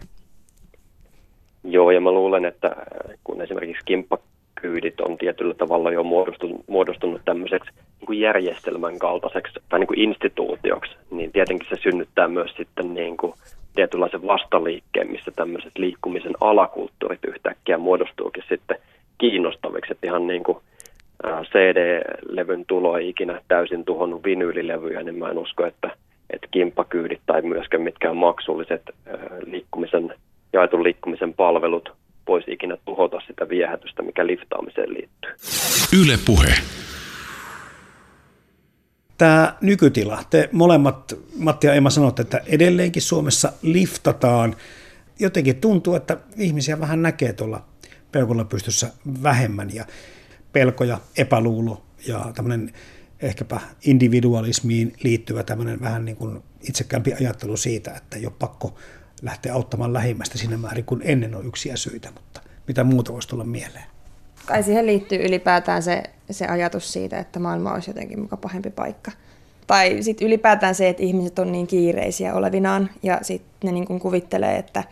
Joo, 1.64 1.90
ja 1.90 2.00
mä 2.00 2.12
luulen, 2.12 2.44
että 2.44 2.68
äh, 2.68 3.18
kun 3.24 3.42
esimerkiksi 3.42 3.84
kimppakyydit 3.84 5.00
on 5.00 5.18
tietyllä 5.18 5.54
tavalla 5.54 5.90
jo 5.90 6.02
muodostunut, 6.02 6.64
muodostunut 6.68 7.20
tämmöiseksi 7.24 7.70
niin 7.74 8.06
kuin 8.06 8.20
järjestelmän 8.20 8.98
kaltaiseksi 8.98 9.60
tai 9.68 9.78
niin 9.78 9.86
kuin 9.86 10.00
instituutioksi, 10.00 10.92
niin 11.10 11.32
tietenkin 11.32 11.68
se 11.68 11.76
synnyttää 11.82 12.28
myös 12.28 12.50
sitten 12.56 12.94
niin 12.94 13.16
kuin 13.16 13.32
tietynlaisen 13.74 14.26
vastaliikkeen, 14.26 15.10
missä 15.10 15.30
tämmöiset 15.36 15.78
liikkumisen 15.78 16.34
alakulttuurit 16.40 17.24
yhtäkkiä 17.24 17.78
muodostuukin 17.78 18.44
sitten 18.48 18.76
kiinnostaviksi, 19.18 19.92
että 19.92 20.06
ihan 20.06 20.26
niin 20.26 20.42
kuin 20.42 20.58
äh, 21.26 21.42
CD-levyn 21.42 22.64
tulo 22.66 22.98
ei 22.98 23.08
ikinä 23.08 23.40
täysin 23.48 23.84
tuhonnut 23.84 24.24
vinyylilevyjä, 24.24 25.02
niin 25.02 25.18
mä 25.18 25.30
en 25.30 25.38
usko, 25.38 25.66
että 25.66 25.90
että 26.30 26.46
kimppakyydit 26.50 27.20
tai 27.26 27.42
myöskään 27.42 27.82
mitkään 27.82 28.16
maksulliset 28.16 28.82
liikkumisen, 29.46 30.14
jaetun 30.52 30.82
liikkumisen 30.82 31.34
palvelut 31.34 31.92
voisi 32.28 32.52
ikinä 32.52 32.76
tuhota 32.84 33.20
sitä 33.26 33.48
viehätystä, 33.48 34.02
mikä 34.02 34.26
liftaamiseen 34.26 34.94
liittyy. 34.94 35.30
Yle 36.02 36.18
puhe. 36.26 36.54
Tämä 39.18 39.54
nykytila, 39.60 40.18
te 40.30 40.48
molemmat, 40.52 41.14
Matti 41.38 41.66
ja 41.66 41.74
Emma 41.74 41.90
sanotte, 41.90 42.22
että 42.22 42.40
edelleenkin 42.46 43.02
Suomessa 43.02 43.52
liftataan. 43.62 44.56
Jotenkin 45.18 45.56
tuntuu, 45.60 45.94
että 45.94 46.16
ihmisiä 46.36 46.80
vähän 46.80 47.02
näkee 47.02 47.32
tuolla 47.32 47.60
peukulla 48.12 48.44
pystyssä 48.44 48.92
vähemmän 49.22 49.74
ja 49.74 49.84
pelko 50.52 50.84
ja 50.84 50.98
epäluulo 51.18 51.82
ja 52.08 52.20
tämmöinen 52.34 52.72
ehkäpä 53.20 53.60
individualismiin 53.84 54.92
liittyvä 55.02 55.42
tämmöinen 55.42 55.80
vähän 55.80 56.04
niin 56.04 56.16
kuin 56.16 56.42
itsekämpi 56.68 57.14
ajattelu 57.14 57.56
siitä, 57.56 57.94
että 57.96 58.16
ei 58.16 58.26
ole 58.26 58.34
pakko 58.38 58.74
lähteä 59.22 59.54
auttamaan 59.54 59.92
lähimmästä 59.92 60.38
siinä 60.38 60.56
määrin 60.56 60.84
kuin 60.84 61.02
ennen 61.04 61.34
on 61.34 61.46
yksiä 61.46 61.76
syitä, 61.76 62.08
mutta 62.14 62.40
mitä 62.68 62.84
muuta 62.84 63.12
voisi 63.12 63.28
tulla 63.28 63.44
mieleen? 63.44 63.84
Kai 64.46 64.62
siihen 64.62 64.86
liittyy 64.86 65.18
ylipäätään 65.18 65.82
se, 65.82 66.02
se 66.30 66.46
ajatus 66.46 66.92
siitä, 66.92 67.18
että 67.18 67.38
maailma 67.38 67.72
olisi 67.72 67.90
jotenkin 67.90 68.20
muka 68.20 68.36
pahempi 68.36 68.70
paikka. 68.70 69.12
Tai 69.66 70.02
sitten 70.02 70.26
ylipäätään 70.26 70.74
se, 70.74 70.88
että 70.88 71.02
ihmiset 71.02 71.38
on 71.38 71.52
niin 71.52 71.66
kiireisiä 71.66 72.34
olevinaan 72.34 72.90
ja 73.02 73.18
sitten 73.22 73.58
ne 73.64 73.72
niin 73.72 73.86
kuin 73.86 74.00
kuvittelee, 74.00 74.56
että 74.56 74.84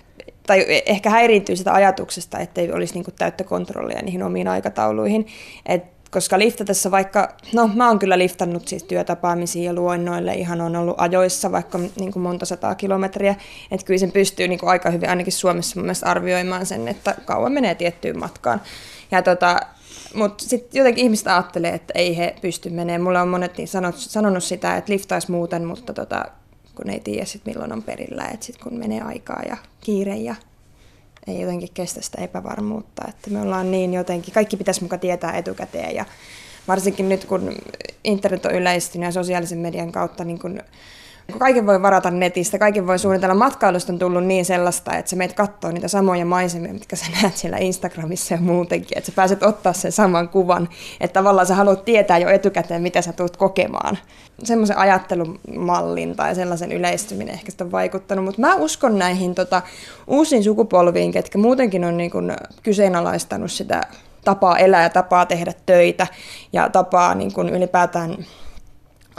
tai 0.46 0.64
ehkä 0.86 1.10
häiriintyy 1.10 1.56
sitä 1.56 1.72
ajatuksesta, 1.72 2.38
että 2.38 2.60
ei 2.60 2.72
olisi 2.72 2.94
niin 2.94 3.04
täyttä 3.18 3.44
kontrollia 3.44 4.02
niihin 4.02 4.22
omiin 4.22 4.48
aikatauluihin. 4.48 5.26
Et 5.66 5.93
koska 6.14 6.38
liftatessa 6.38 6.90
vaikka, 6.90 7.28
no 7.52 7.70
mä 7.74 7.88
oon 7.88 7.98
kyllä 7.98 8.18
liftannut 8.18 8.68
siis 8.68 8.82
työtapaamisiin 8.82 9.64
ja 9.64 9.72
luennoille, 9.72 10.34
ihan 10.34 10.60
on 10.60 10.76
ollut 10.76 10.94
ajoissa 10.98 11.52
vaikka 11.52 11.78
niin 11.78 12.12
kuin 12.12 12.22
monta 12.22 12.46
sataa 12.46 12.74
kilometriä, 12.74 13.34
että 13.70 13.86
kyllä 13.86 13.98
sen 13.98 14.12
pystyy 14.12 14.48
niin 14.48 14.58
kuin 14.58 14.70
aika 14.70 14.90
hyvin 14.90 15.08
ainakin 15.08 15.32
Suomessa 15.32 15.76
mun 15.76 15.84
mielestä 15.84 16.06
arvioimaan 16.06 16.66
sen, 16.66 16.88
että 16.88 17.14
kauan 17.24 17.52
menee 17.52 17.74
tiettyyn 17.74 18.18
matkaan. 18.18 18.62
Ja 19.10 19.22
tota, 19.22 19.60
mutta 20.14 20.44
sitten 20.44 20.78
jotenkin 20.78 21.04
ihmiset 21.04 21.26
ajattelee, 21.26 21.74
että 21.74 21.92
ei 21.96 22.16
he 22.16 22.36
pysty 22.40 22.70
menemään. 22.70 23.02
Mulla 23.02 23.22
on 23.22 23.28
monet 23.28 23.58
niin 23.58 23.68
sanot, 23.68 23.96
sanonut 23.98 24.44
sitä, 24.44 24.76
että 24.76 24.92
liftaisi 24.92 25.30
muuten, 25.30 25.64
mutta 25.64 25.92
tota, 25.92 26.24
kun 26.74 26.90
ei 26.90 27.00
tiedä 27.00 27.24
sit 27.24 27.46
milloin 27.46 27.72
on 27.72 27.82
perillä, 27.82 28.24
että 28.24 28.46
sitten 28.46 28.64
kun 28.68 28.78
menee 28.78 29.00
aikaa 29.00 29.42
ja 29.48 29.56
kiire 29.80 30.16
ja 30.16 30.34
ei 31.26 31.40
jotenkin 31.40 31.68
kestä 31.74 32.02
sitä 32.02 32.22
epävarmuutta. 32.22 33.02
Että 33.08 33.30
me 33.30 33.40
ollaan 33.40 33.70
niin 33.70 33.94
jotenkin, 33.94 34.34
kaikki 34.34 34.56
pitäisi 34.56 34.82
muka 34.82 34.98
tietää 34.98 35.36
etukäteen 35.36 35.94
ja 35.94 36.04
varsinkin 36.68 37.08
nyt 37.08 37.24
kun 37.24 37.54
internet 38.04 38.46
on 38.46 38.54
yleistynyt 38.54 39.06
ja 39.06 39.12
sosiaalisen 39.12 39.58
median 39.58 39.92
kautta 39.92 40.24
niin 40.24 40.38
kun 40.38 40.60
Kaiken 41.38 41.66
voi 41.66 41.82
varata 41.82 42.10
netistä, 42.10 42.58
kaiken 42.58 42.86
voi 42.86 42.98
suunnitella. 42.98 43.34
Matkailusta 43.34 43.92
on 43.92 43.98
tullut 43.98 44.24
niin 44.24 44.44
sellaista, 44.44 44.96
että 44.96 45.10
sä 45.10 45.16
meet 45.16 45.32
katsoa 45.32 45.72
niitä 45.72 45.88
samoja 45.88 46.24
maisemia, 46.24 46.72
mitkä 46.72 46.96
sä 46.96 47.06
näet 47.22 47.36
siellä 47.36 47.56
Instagramissa 47.58 48.34
ja 48.34 48.40
muutenkin, 48.40 48.98
että 48.98 49.10
sä 49.10 49.12
pääset 49.16 49.42
ottaa 49.42 49.72
sen 49.72 49.92
saman 49.92 50.28
kuvan, 50.28 50.68
että 51.00 51.14
tavallaan 51.14 51.46
sä 51.46 51.54
haluat 51.54 51.84
tietää 51.84 52.18
jo 52.18 52.28
etukäteen, 52.28 52.82
mitä 52.82 53.02
sä 53.02 53.12
tulet 53.12 53.36
kokemaan. 53.36 53.98
Semmoisen 54.44 54.78
ajattelumallin 54.78 56.16
tai 56.16 56.34
sellaisen 56.34 56.72
yleistyminen 56.72 57.34
ehkä 57.34 57.50
sitä 57.50 57.64
on 57.64 57.72
vaikuttanut, 57.72 58.24
mutta 58.24 58.40
mä 58.40 58.54
uskon 58.54 58.98
näihin 58.98 59.34
tota, 59.34 59.62
uusiin 60.06 60.44
sukupolviin, 60.44 61.12
ketkä 61.12 61.38
muutenkin 61.38 61.84
on 61.84 61.96
niin 61.96 62.10
kun 62.10 62.32
kyseenalaistanut 62.62 63.52
sitä 63.52 63.82
tapaa 64.24 64.58
elää 64.58 64.82
ja 64.82 64.90
tapaa 64.90 65.26
tehdä 65.26 65.52
töitä 65.66 66.06
ja 66.52 66.68
tapaa 66.68 67.14
niin 67.14 67.32
kun 67.32 67.48
ylipäätään 67.48 68.16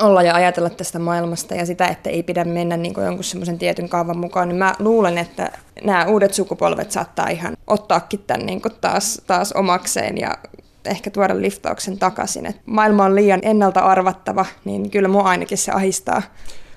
olla 0.02 0.24
ja 0.24 0.36
ajatella 0.36 0.70
tästä 0.70 1.00
maailmasta 1.00 1.56
ja 1.56 1.66
sitä, 1.66 1.88
että 1.88 2.10
ei 2.10 2.24
pidä 2.24 2.44
mennä 2.44 2.78
niin 2.78 2.94
kuin 2.94 3.06
jonkun 3.06 3.24
semmoisen 3.24 3.58
tietyn 3.58 3.90
kaavan 3.90 4.18
mukaan, 4.18 4.48
niin 4.48 4.58
mä 4.58 4.76
luulen, 4.80 5.18
että 5.18 5.52
nämä 5.84 6.06
uudet 6.06 6.34
sukupolvet 6.34 6.92
saattaa 6.92 7.28
ihan 7.28 7.58
ottaakin 7.68 8.24
tämän 8.28 8.46
niin 8.46 8.62
kuin 8.62 8.74
taas, 8.82 9.22
taas 9.28 9.52
omakseen 9.52 10.18
ja 10.18 10.38
ehkä 10.86 11.10
tuoda 11.10 11.42
liftauksen 11.42 11.98
takaisin. 11.98 12.46
Et 12.46 12.62
maailma 12.66 13.06
on 13.06 13.16
liian 13.16 13.40
ennalta 13.44 13.80
arvattava, 13.80 14.46
niin 14.66 14.90
kyllä 14.90 15.08
mua 15.08 15.24
ainakin 15.24 15.58
se 15.58 15.72
ahistaa. 15.72 16.22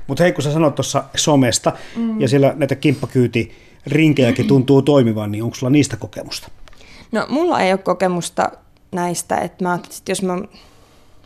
Mutta 0.07 0.23
hei, 0.23 0.33
kun 0.33 0.43
sä 0.45 0.53
sanoit 0.53 0.75
tuossa 0.75 1.05
somesta 1.17 1.73
mm. 1.97 2.21
ja 2.21 2.29
siellä 2.29 2.55
näitä 2.57 2.75
kimppakyyti 2.75 3.53
rinkejäkin 3.87 4.47
tuntuu 4.47 4.83
toimivan, 4.83 5.33
niin 5.33 5.45
onko 5.45 5.55
sulla 5.55 5.71
niistä 5.71 5.97
kokemusta? 5.97 6.49
No 7.13 7.27
mulla 7.29 7.61
ei 7.61 7.73
ole 7.73 7.79
kokemusta 7.79 8.51
näistä, 8.93 9.37
että 9.37 9.65
mä 9.65 9.75
että 9.75 9.97
jos 10.09 10.23
mä 10.23 10.39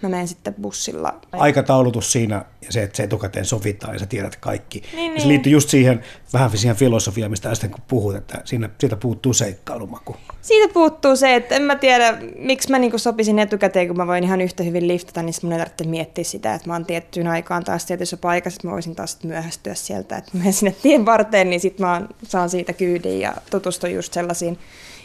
mä 0.02 0.08
menen 0.08 0.28
sitten 0.28 0.54
bussilla. 0.54 1.20
Aikataulutus 1.32 2.12
siinä 2.12 2.44
ja 2.66 2.72
se, 2.72 2.82
että 2.82 2.96
se 2.96 3.02
etukäteen 3.02 3.44
sovitaan 3.44 3.92
ja 3.94 3.98
sä 3.98 4.06
tiedät 4.06 4.36
kaikki. 4.36 4.82
Niin, 4.94 5.12
niin. 5.12 5.22
Se 5.22 5.28
liittyy 5.28 5.52
just 5.52 5.68
siihen 5.68 6.04
vähän 6.32 6.50
siihen 6.58 6.76
filosofiaan, 6.76 7.30
mistä 7.30 7.50
äsken 7.50 7.70
kun 7.70 7.80
puhut, 7.88 8.16
että 8.16 8.42
siinä, 8.44 8.70
siitä 8.78 8.96
puuttuu 8.96 9.32
seikkailumaku. 9.32 10.16
Siitä 10.42 10.72
puuttuu 10.72 11.16
se, 11.16 11.34
että 11.34 11.54
en 11.54 11.62
mä 11.62 11.76
tiedä, 11.76 12.18
miksi 12.38 12.70
mä 12.70 12.78
niinku 12.78 12.98
sopisin 12.98 13.38
etukäteen, 13.38 13.86
kun 13.86 13.96
mä 13.96 14.06
voin 14.06 14.24
ihan 14.24 14.40
yhtä 14.40 14.62
hyvin 14.62 14.88
liftata, 14.88 15.22
niin 15.22 15.34
mun 15.42 15.52
ei 15.52 15.58
tarvitse 15.58 15.84
miettiä 15.84 16.24
sitä, 16.24 16.54
että 16.54 16.68
mä 16.68 16.72
oon 16.72 16.86
tiettyyn 16.86 17.26
aikaan 17.26 17.64
taas 17.64 17.86
tietyssä 17.86 18.16
paikassa, 18.16 18.56
että 18.56 18.68
mä 18.68 18.72
voisin 18.72 18.94
taas 18.94 19.18
myöhästyä 19.24 19.74
sieltä, 19.74 20.16
että 20.16 20.30
mä 20.34 20.38
menen 20.38 20.52
sinne 20.52 20.74
tien 20.82 21.06
varteen, 21.06 21.50
niin 21.50 21.60
sitten 21.60 21.86
mä 21.86 22.02
saan 22.22 22.50
siitä 22.50 22.72
kyydin 22.72 23.20
ja 23.20 23.34
tutustun 23.50 23.92
just 23.92 24.12
sellaisiin 24.12 24.58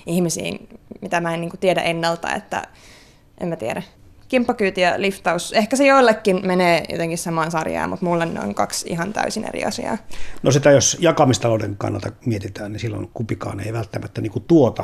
ihmisiin, 0.06 0.70
mitä 1.02 1.22
mä 1.22 1.34
en 1.34 1.42
niinku 1.42 1.58
tiedä 1.58 1.82
ennalta, 1.82 2.36
että 2.36 2.68
en 3.42 3.48
mä 3.48 3.56
tiedä 3.56 3.84
kimppakyyti 4.28 4.82
ja 4.82 4.94
liftaus, 5.02 5.54
ehkä 5.54 5.76
se 5.76 5.88
joillekin 5.88 6.48
menee 6.48 6.84
jotenkin 6.90 7.18
samaan 7.18 7.52
sarjaan, 7.52 7.90
mutta 7.90 8.06
mulle 8.06 8.26
ne 8.26 8.40
on 8.40 8.56
kaksi 8.56 8.90
ihan 8.90 9.14
täysin 9.14 9.46
eri 9.48 9.64
asiaa. 9.64 9.98
No 10.44 10.52
sitä 10.52 10.72
jos 10.72 10.98
jakamistalouden 11.00 11.76
kannalta 11.78 12.12
mietitään, 12.26 12.72
niin 12.72 12.80
silloin 12.80 13.10
kumpikaan 13.14 13.60
ei 13.60 13.74
välttämättä 13.74 14.22
niin 14.22 14.44
tuota 14.48 14.84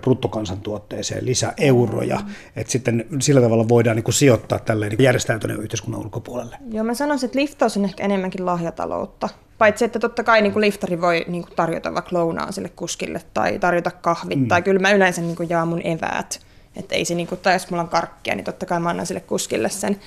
bruttokansantuotteeseen 0.00 1.26
lisää 1.26 1.54
euroja, 1.56 2.16
mm. 2.16 2.32
että 2.56 2.72
sitten 2.72 3.06
sillä 3.20 3.40
tavalla 3.40 3.68
voidaan 3.68 3.96
niin 3.96 4.04
kuin 4.04 4.14
sijoittaa 4.14 4.58
tälleen 4.58 4.90
niin 4.90 5.04
järjestäytyneen 5.04 5.60
yhteiskunnan 5.60 6.00
ulkopuolelle. 6.00 6.56
Joo, 6.70 6.84
mä 6.84 6.94
sanoisin, 6.94 7.26
että 7.26 7.38
liftaus 7.38 7.76
on 7.76 7.84
ehkä 7.84 8.04
enemmänkin 8.04 8.46
lahjataloutta. 8.46 9.28
Paitsi, 9.58 9.84
että 9.84 9.98
totta 9.98 10.24
kai 10.24 10.42
niin 10.42 10.52
kuin 10.52 10.60
liftari 10.60 11.00
voi 11.00 11.24
niin 11.28 11.42
kuin 11.42 11.56
tarjota 11.56 11.94
vaikka 11.94 12.16
lounaan 12.18 12.52
sille 12.52 12.68
kuskille 12.68 13.20
tai 13.34 13.58
tarjota 13.58 13.90
kahvit, 13.90 14.38
mm. 14.38 14.48
tai 14.48 14.62
kyllä 14.62 14.80
mä 14.80 14.92
yleensä 14.92 15.20
niin 15.20 15.36
kuin 15.36 15.50
jaan 15.50 15.68
mun 15.68 15.86
eväät. 15.86 16.40
Että 16.76 16.94
ei 16.94 17.04
se, 17.04 17.14
niin 17.14 17.26
kuin, 17.26 17.40
tai 17.40 17.52
jos 17.52 17.70
mulla 17.70 17.82
on 17.82 17.88
karkkia, 17.88 18.34
niin 18.34 18.44
totta 18.44 18.66
kai 18.66 18.80
mä 18.80 18.88
annan 18.88 19.06
sille 19.06 19.20
kuskille 19.20 19.68
sen 19.68 20.00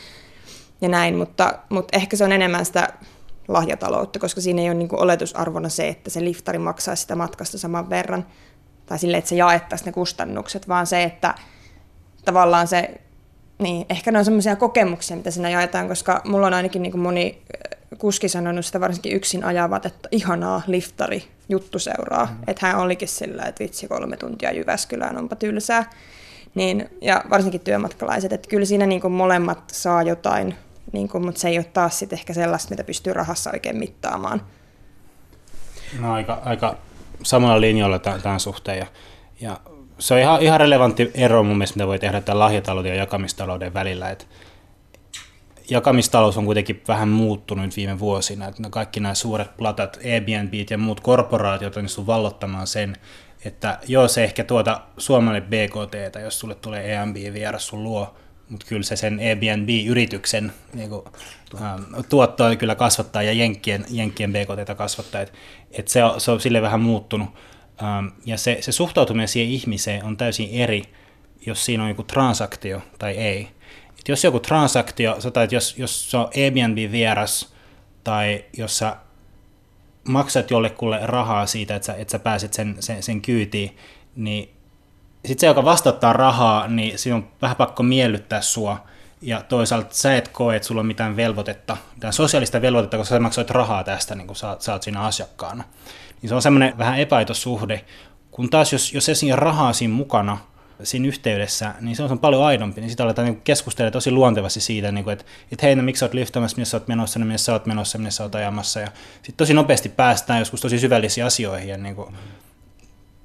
ja 0.81 0.89
näin, 0.89 1.15
mutta, 1.15 1.59
mutta 1.69 1.97
ehkä 1.97 2.17
se 2.17 2.23
on 2.23 2.31
enemmän 2.31 2.65
sitä 2.65 2.89
lahjataloutta, 3.47 4.19
koska 4.19 4.41
siinä 4.41 4.61
ei 4.61 4.69
ole 4.69 4.77
niin 4.77 4.89
kuin 4.89 4.99
oletusarvona 5.01 5.69
se, 5.69 5.87
että 5.87 6.09
se 6.09 6.23
liftari 6.23 6.59
maksaa 6.59 6.95
sitä 6.95 7.15
matkasta 7.15 7.57
saman 7.57 7.89
verran, 7.89 8.25
tai 8.85 8.99
sille, 8.99 9.17
että 9.17 9.29
se 9.29 9.35
jaettaisiin 9.35 9.85
ne 9.85 9.91
kustannukset, 9.91 10.67
vaan 10.67 10.87
se, 10.87 11.03
että 11.03 11.35
tavallaan 12.25 12.67
se, 12.67 13.01
niin 13.59 13.85
ehkä 13.89 14.11
ne 14.11 14.19
on 14.19 14.25
semmoisia 14.25 14.55
kokemuksia, 14.55 15.17
mitä 15.17 15.31
siinä 15.31 15.49
jaetaan, 15.49 15.87
koska 15.87 16.21
mulla 16.25 16.47
on 16.47 16.53
ainakin 16.53 16.81
niin 16.81 16.91
kuin 16.91 17.01
moni 17.01 17.41
kuski 17.97 18.29
sanonut 18.29 18.65
sitä 18.65 18.79
varsinkin 18.79 19.13
yksin 19.13 19.43
ajavat, 19.43 19.85
että 19.85 20.09
ihanaa 20.11 20.61
liftari 20.67 21.23
juttu 21.49 21.79
seuraa. 21.79 22.25
Mm. 22.25 22.43
Että 22.47 22.67
hän 22.67 22.79
olikin 22.79 23.07
sillä, 23.07 23.43
että 23.43 23.63
vitsi 23.63 23.87
kolme 23.87 24.17
tuntia 24.17 24.51
Jyväskylään, 24.51 25.17
onpa 25.17 25.35
tylsää. 25.35 25.89
Niin, 26.55 26.89
ja 27.01 27.23
varsinkin 27.29 27.61
työmatkalaiset, 27.61 28.33
että 28.33 28.49
kyllä 28.49 28.65
siinä 28.65 28.85
niin 28.85 29.01
kuin 29.01 29.13
molemmat 29.13 29.63
saa 29.71 30.03
jotain, 30.03 30.55
niin 30.91 31.09
kuin, 31.09 31.25
mutta 31.25 31.41
se 31.41 31.47
ei 31.47 31.57
ole 31.57 31.63
taas 31.63 31.99
sit 31.99 32.13
ehkä 32.13 32.33
sellaista, 32.33 32.69
mitä 32.69 32.83
pystyy 32.83 33.13
rahassa 33.13 33.51
oikein 33.53 33.77
mittaamaan. 33.77 34.41
No 35.99 36.13
aika, 36.13 36.41
aika 36.45 36.77
samalla 37.23 37.61
linjoilla 37.61 37.99
tämän 37.99 38.39
suhteen. 38.39 38.77
Ja, 38.77 38.85
ja 39.41 39.59
se 39.99 40.13
on 40.13 40.19
ihan, 40.19 40.41
ihan 40.41 40.59
relevantti 40.59 41.11
ero 41.13 41.43
mun 41.43 41.57
mielestä, 41.57 41.77
mitä 41.77 41.87
voi 41.87 41.99
tehdä 41.99 42.21
tämän 42.21 42.39
lahjatalouden 42.39 42.89
ja 42.89 42.95
jakamistalouden 42.95 43.73
välillä. 43.73 44.09
Että 44.09 44.25
jakamistalous 45.69 46.37
on 46.37 46.45
kuitenkin 46.45 46.83
vähän 46.87 47.09
muuttunut 47.09 47.75
viime 47.75 47.99
vuosina. 47.99 48.47
Että 48.47 48.63
kaikki 48.69 48.99
nämä 48.99 49.13
suuret 49.13 49.57
platat, 49.57 49.99
Airbnb 50.05 50.53
ja 50.69 50.77
muut 50.77 50.99
korporaatiot 50.99 51.77
on 51.77 52.07
vallottamaan 52.07 52.67
sen, 52.67 52.95
että 53.45 53.79
joo, 53.87 54.07
se 54.07 54.23
ehkä 54.23 54.43
tuota 54.43 54.81
Suomelle 54.97 55.41
BKT, 55.41 56.21
jos 56.23 56.39
sulle 56.39 56.55
tulee 56.55 56.97
Airbnb 56.97 57.33
vieras 57.33 57.67
sun 57.67 57.83
luo, 57.83 58.15
mutta 58.49 58.65
kyllä 58.65 58.83
se 58.83 58.95
sen 58.95 59.19
Airbnb-yrityksen 59.19 60.53
niin 60.73 60.89
kuin, 60.89 61.01
ähm, 61.61 61.83
tuottoa 62.09 62.55
kyllä 62.55 62.75
kasvattaa 62.75 63.23
ja 63.23 63.33
Jenkkien, 63.33 63.85
Jenkkien 63.89 64.33
BKT 64.33 64.77
kasvattaa, 64.77 65.21
että 65.21 65.37
et 65.71 65.87
se, 65.87 66.03
on, 66.03 66.21
se 66.21 66.31
on 66.31 66.39
sille 66.39 66.61
vähän 66.61 66.81
muuttunut. 66.81 67.29
Ähm, 67.83 68.07
ja 68.25 68.37
se, 68.37 68.57
se 68.61 68.71
suhtautuminen 68.71 69.27
siihen 69.27 69.53
ihmiseen 69.53 70.03
on 70.03 70.17
täysin 70.17 70.49
eri, 70.51 70.83
jos 71.45 71.65
siinä 71.65 71.83
on 71.83 71.89
joku 71.89 72.03
transaktio 72.03 72.81
tai 72.99 73.11
ei. 73.11 73.47
Et 73.99 74.07
jos 74.07 74.23
joku 74.23 74.39
transaktio, 74.39 75.21
sota, 75.21 75.43
että 75.43 75.55
jos, 75.55 75.77
jos 75.77 76.11
se 76.11 76.17
on 76.17 76.29
Airbnb-vieras 76.35 77.53
tai 78.03 78.45
jos 78.57 78.77
sä 78.77 78.95
maksat 80.07 80.51
jollekulle 80.51 80.99
rahaa 81.03 81.45
siitä, 81.45 81.75
että 81.75 81.85
sä, 81.85 81.93
että 81.93 82.11
sä 82.11 82.19
pääset 82.19 82.53
sen, 82.53 82.75
sen, 82.79 83.03
sen 83.03 83.21
kyytiin, 83.21 83.77
niin 84.15 84.49
sitten 85.25 85.39
se, 85.39 85.47
joka 85.47 85.65
vastauttaa 85.65 86.13
rahaa, 86.13 86.67
niin 86.67 86.99
siinä 86.99 87.15
on 87.15 87.27
vähän 87.41 87.57
pakko 87.57 87.83
miellyttää 87.83 88.41
sua. 88.41 88.83
Ja 89.21 89.41
toisaalta 89.41 89.95
sä 89.95 90.15
et 90.15 90.27
koe, 90.27 90.55
että 90.55 90.67
sulla 90.67 90.81
on 90.81 90.87
mitään 90.87 91.15
velvoitetta, 91.15 91.77
mitään 91.95 92.13
sosiaalista 92.13 92.61
velvoitetta, 92.61 92.97
koska 92.97 93.15
sä 93.15 93.19
maksoit 93.19 93.49
rahaa 93.49 93.83
tästä, 93.83 94.15
niin 94.15 94.27
kun 94.27 94.35
sä, 94.35 94.57
sä 94.59 94.73
oot 94.73 94.83
siinä 94.83 95.01
asiakkaana. 95.01 95.63
Niin 96.21 96.29
se 96.29 96.35
on 96.35 96.41
semmoinen 96.41 96.77
vähän 96.77 96.99
epäitosuhde. 96.99 97.85
Kun 98.31 98.49
taas 98.49 98.73
jos, 98.73 98.93
jos 98.93 99.09
siinä 99.13 99.35
rahaa 99.35 99.73
siinä 99.73 99.93
mukana, 99.93 100.37
siinä 100.83 101.07
yhteydessä, 101.07 101.73
niin 101.81 101.95
se 101.95 102.03
on 102.03 102.19
paljon 102.19 102.43
aidompi, 102.43 102.81
niin 102.81 102.89
sitä 102.89 103.03
aletaan 103.03 103.25
niin 103.25 103.41
keskustella 103.41 103.91
tosi 103.91 104.11
luontevasti 104.11 104.59
siitä, 104.59 104.91
niin 104.91 105.03
kuin, 105.03 105.13
että, 105.13 105.25
että 105.51 105.65
hei, 105.65 105.75
no, 105.75 105.83
miksi 105.83 105.99
sä 105.99 106.05
oot 106.05 106.13
liftaamassa, 106.13 106.57
missä 106.57 106.71
sä 106.71 106.77
oot 106.77 106.87
menossa, 106.87 107.19
niin 107.19 107.27
missä 107.27 107.45
sä 107.45 107.53
oot 107.53 107.65
menossa, 107.65 107.97
missä 107.97 108.17
sä 108.17 108.23
oot 108.23 108.35
ajamassa, 108.35 108.79
ja 108.79 108.87
sitten 109.13 109.35
tosi 109.37 109.53
nopeasti 109.53 109.89
päästään 109.89 110.39
joskus 110.39 110.61
tosi 110.61 110.79
syvällisiin 110.79 111.25
asioihin, 111.25 111.69
ja 111.69 111.77
niin 111.77 111.95
kuin, 111.95 112.15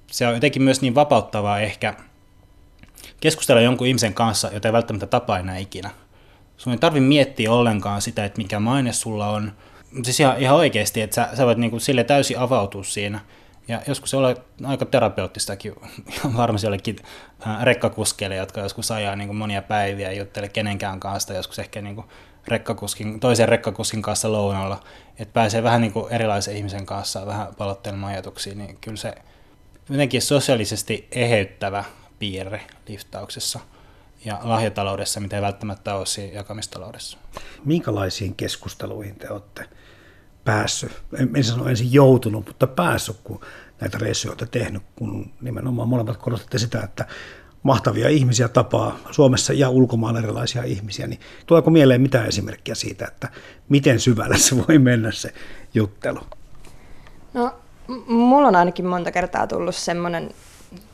se 0.07 0.26
on 0.26 0.34
jotenkin 0.34 0.62
myös 0.62 0.80
niin 0.80 0.94
vapauttavaa 0.94 1.61
ehkä 1.61 1.94
keskustella 3.20 3.61
jonkun 3.61 3.86
ihmisen 3.86 4.14
kanssa, 4.14 4.51
jota 4.53 4.68
ei 4.68 4.72
välttämättä 4.72 5.07
tapaa 5.07 5.38
enää 5.38 5.59
ikinä. 5.59 5.90
Sun 6.57 6.72
ei 6.72 6.78
tarvitse 6.78 7.09
miettiä 7.09 7.53
ollenkaan 7.53 8.03
sitä, 8.03 8.24
että 8.24 8.38
mikä 8.38 8.61
maine 8.61 8.92
sulla 8.92 9.28
on, 9.28 9.53
siis 10.03 10.20
ihan, 10.20 10.38
ihan 10.38 10.57
oikeasti, 10.57 11.01
että 11.01 11.14
sä, 11.14 11.28
sä 11.36 11.46
voit 11.46 11.59
niin 11.59 11.70
kuin 11.70 11.80
sille 11.80 12.05
täysin 12.05 12.38
avautua 12.38 12.84
siinä, 12.84 13.20
ja 13.68 13.82
joskus 13.86 14.10
se 14.10 14.16
on 14.16 14.36
aika 14.64 14.86
terapeuttistakin, 14.86 15.74
varmasti 16.36 16.66
jollekin 16.66 16.96
äh, 17.46 17.62
rekkakuskeille, 17.62 18.36
jotka 18.36 18.60
joskus 18.60 18.90
ajaa 18.90 19.16
niin 19.16 19.28
kuin 19.28 19.36
monia 19.36 19.62
päiviä 19.62 20.12
ja 20.12 20.18
juttele 20.18 20.48
kenenkään 20.48 21.00
kanssa, 21.00 21.34
joskus 21.34 21.58
ehkä 21.58 21.82
niin 21.82 21.94
kuin 21.94 22.06
rekkakuskin, 22.46 23.20
toisen 23.20 23.48
rekkakuskin 23.48 24.02
kanssa 24.02 24.32
lounalla, 24.32 24.80
että 25.18 25.32
pääsee 25.32 25.62
vähän 25.62 25.80
niin 25.80 25.92
kuin 25.92 26.12
erilaisen 26.12 26.56
ihmisen 26.56 26.86
kanssa 26.86 27.26
vähän 27.26 27.54
palottelemaan 27.58 28.12
ajatuksia, 28.12 28.54
niin 28.54 28.78
kyllä 28.80 28.96
se 28.96 29.14
jotenkin 29.90 30.22
sosiaalisesti 30.22 31.08
eheyttävä 31.10 31.84
piirre 32.18 32.60
liftauksessa 32.88 33.60
ja 34.24 34.40
lahjataloudessa, 34.42 35.20
mitä 35.20 35.36
ei 35.36 35.42
välttämättä 35.42 35.94
ole 35.94 36.06
siinä 36.06 36.34
jakamistaloudessa. 36.34 37.18
Minkälaisiin 37.64 38.34
keskusteluihin 38.34 39.16
te 39.16 39.30
olette 39.30 39.64
päässyt, 40.49 41.03
en 41.34 41.44
sano 41.44 41.68
ensin 41.68 41.92
joutunut, 41.92 42.46
mutta 42.46 42.66
päässyt, 42.66 43.16
kun 43.24 43.40
näitä 43.80 43.99
reissuja 43.99 44.36
tehnyt, 44.51 44.82
kun 44.96 45.30
nimenomaan 45.40 45.88
molemmat 45.88 46.16
korostatte 46.16 46.59
sitä, 46.59 46.80
että 46.80 47.07
mahtavia 47.62 48.09
ihmisiä 48.09 48.49
tapaa 48.49 48.99
Suomessa 49.11 49.53
ja 49.53 49.70
ulkomailla 49.70 50.18
erilaisia 50.18 50.62
ihmisiä, 50.62 51.07
niin 51.07 51.20
tuleeko 51.46 51.70
mieleen 51.70 52.01
mitään 52.01 52.26
esimerkkiä 52.26 52.74
siitä, 52.74 53.07
että 53.07 53.28
miten 53.68 54.01
syvälle 54.01 54.38
se 54.38 54.57
voi 54.57 54.78
mennä 54.78 55.12
se 55.12 55.32
juttelu? 55.74 56.20
No, 57.34 57.55
mulla 58.07 58.49
on 58.49 58.57
ainakin 58.57 58.86
monta 58.86 59.12
kertaa 59.12 59.46
tullut 59.46 59.74
semmoinen 59.74 60.30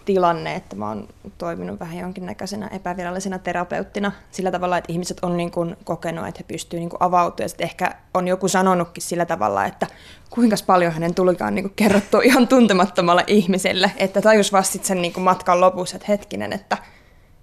tilanne, 0.05 0.55
että 0.55 0.77
mä 0.77 0.89
oon 0.89 1.09
toiminut 1.39 1.81
vähän 1.81 1.99
jonkinnäköisenä 1.99 2.69
epävirallisena 2.69 3.39
terapeuttina 3.39 4.13
sillä 4.31 4.51
tavalla, 4.51 4.79
että 4.79 4.93
ihmiset 4.93 5.19
on 5.23 5.37
niin 5.37 5.51
kuin 5.51 5.77
kokenut, 5.85 6.29
että 6.29 6.39
he 6.39 6.45
pystyvät 6.49 6.81
niin 6.81 6.91
avautumaan. 7.01 7.51
Ja 7.59 7.65
ehkä 7.65 7.95
on 8.15 8.29
joku 8.29 8.49
sanonutkin 8.49 9.03
sillä 9.03 9.27
tavalla, 9.27 9.65
että 9.65 9.87
kuinka 10.31 10.57
paljon 10.67 10.93
hänen 10.93 11.15
tulikaan 11.15 11.55
niin 11.55 11.73
kerrottua 11.77 12.23
ihan 12.31 12.49
tuntemattomalle 12.49 13.25
ihmiselle, 13.27 13.93
että 13.97 14.23
tajus 14.23 14.53
vasta 14.53 14.79
sen 14.83 15.03
niin 15.03 15.13
kuin 15.13 15.25
matkan 15.25 15.61
lopussa, 15.61 15.97
että 15.97 16.07
hetkinen, 16.09 16.53
että, 16.53 16.79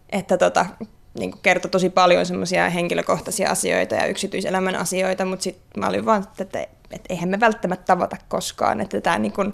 että 0.09 0.37
tota, 0.37 0.65
niin 1.19 1.31
kuin 1.31 1.41
kertoi 1.41 1.71
tosi 1.71 1.89
paljon 1.89 2.25
semmoisia 2.25 2.69
henkilökohtaisia 2.69 3.49
asioita 3.49 3.95
ja 3.95 4.05
yksityiselämän 4.05 4.75
asioita, 4.75 5.25
mutta 5.25 5.43
sitten 5.43 5.79
mä 5.79 5.87
olin 5.87 6.05
vaan, 6.05 6.25
että, 6.39 6.59
että 6.91 7.05
eihän 7.09 7.29
me 7.29 7.39
välttämättä 7.39 7.85
tavata 7.85 8.17
koskaan, 8.29 8.81
että 8.81 9.01
tämä 9.01 9.19
niin 9.19 9.33
kuin, 9.33 9.53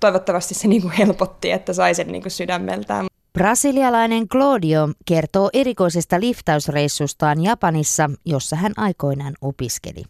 toivottavasti 0.00 0.54
se 0.54 0.68
niin 0.68 0.82
kuin 0.82 0.92
helpotti, 0.92 1.50
että 1.50 1.72
sai 1.72 1.94
sen 1.94 2.08
niin 2.12 2.22
kuin 2.22 2.32
sydämeltään. 2.32 3.06
Brasilialainen 3.32 4.28
Claudio 4.28 4.88
kertoo 5.06 5.50
erikoisesta 5.52 6.20
liftausreissustaan 6.20 7.42
Japanissa, 7.42 8.10
jossa 8.26 8.56
hän 8.56 8.72
aikoinaan 8.76 9.34
opiskeli. 9.40 10.02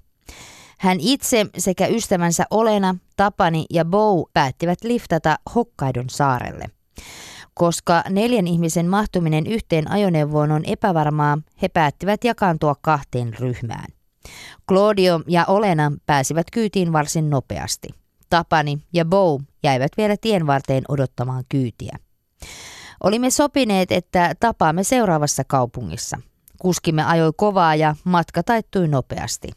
Hän 0.78 1.01
itse 1.01 1.47
sekä 1.59 1.86
ystävänsä 1.86 2.45
Olena, 2.51 2.95
Tapani 3.16 3.64
ja 3.70 3.84
Bow 3.84 4.22
päättivät 4.34 4.78
liftata 4.84 5.36
Hokkaidon 5.55 6.11
saarelle. 6.11 6.64
Koska 7.55 8.03
neljän 8.09 8.47
ihmisen 8.47 8.86
mahtuminen 8.86 9.47
yhteen 9.47 9.91
ajoneuvoon 9.91 10.53
on 10.53 10.62
epävarmaa, 10.64 11.38
he 11.62 11.68
päättivät 11.68 12.24
jakaantua 12.24 12.74
kahteen 12.82 13.34
ryhmään. 13.38 13.86
Claudio 14.68 15.20
ja 15.26 15.45
Olena 15.49 15.93
pääsivät 16.07 16.47
kyytiin 16.53 16.93
varsin 16.93 17.30
nopeasti. 17.30 17.88
Tapani 18.31 18.78
ja 18.93 19.05
Bow 19.05 19.41
jäivät 19.62 19.93
vielä 19.97 20.16
tien 20.20 20.47
varteen 20.47 20.85
odottamaan 20.89 21.45
kyytiä. 21.49 21.97
Olimme 23.03 23.31
sopineet, 23.31 23.93
että 23.93 24.35
tapaamme 24.41 24.85
seuraavassa 24.85 25.45
kaupungissa. 25.45 26.18
Kuskimme 26.59 27.05
ajoi 27.05 27.33
kovaa 27.37 27.74
ja 27.74 27.97
matka 28.05 28.43
taittui 28.43 28.89
nopeasti. 28.89 29.49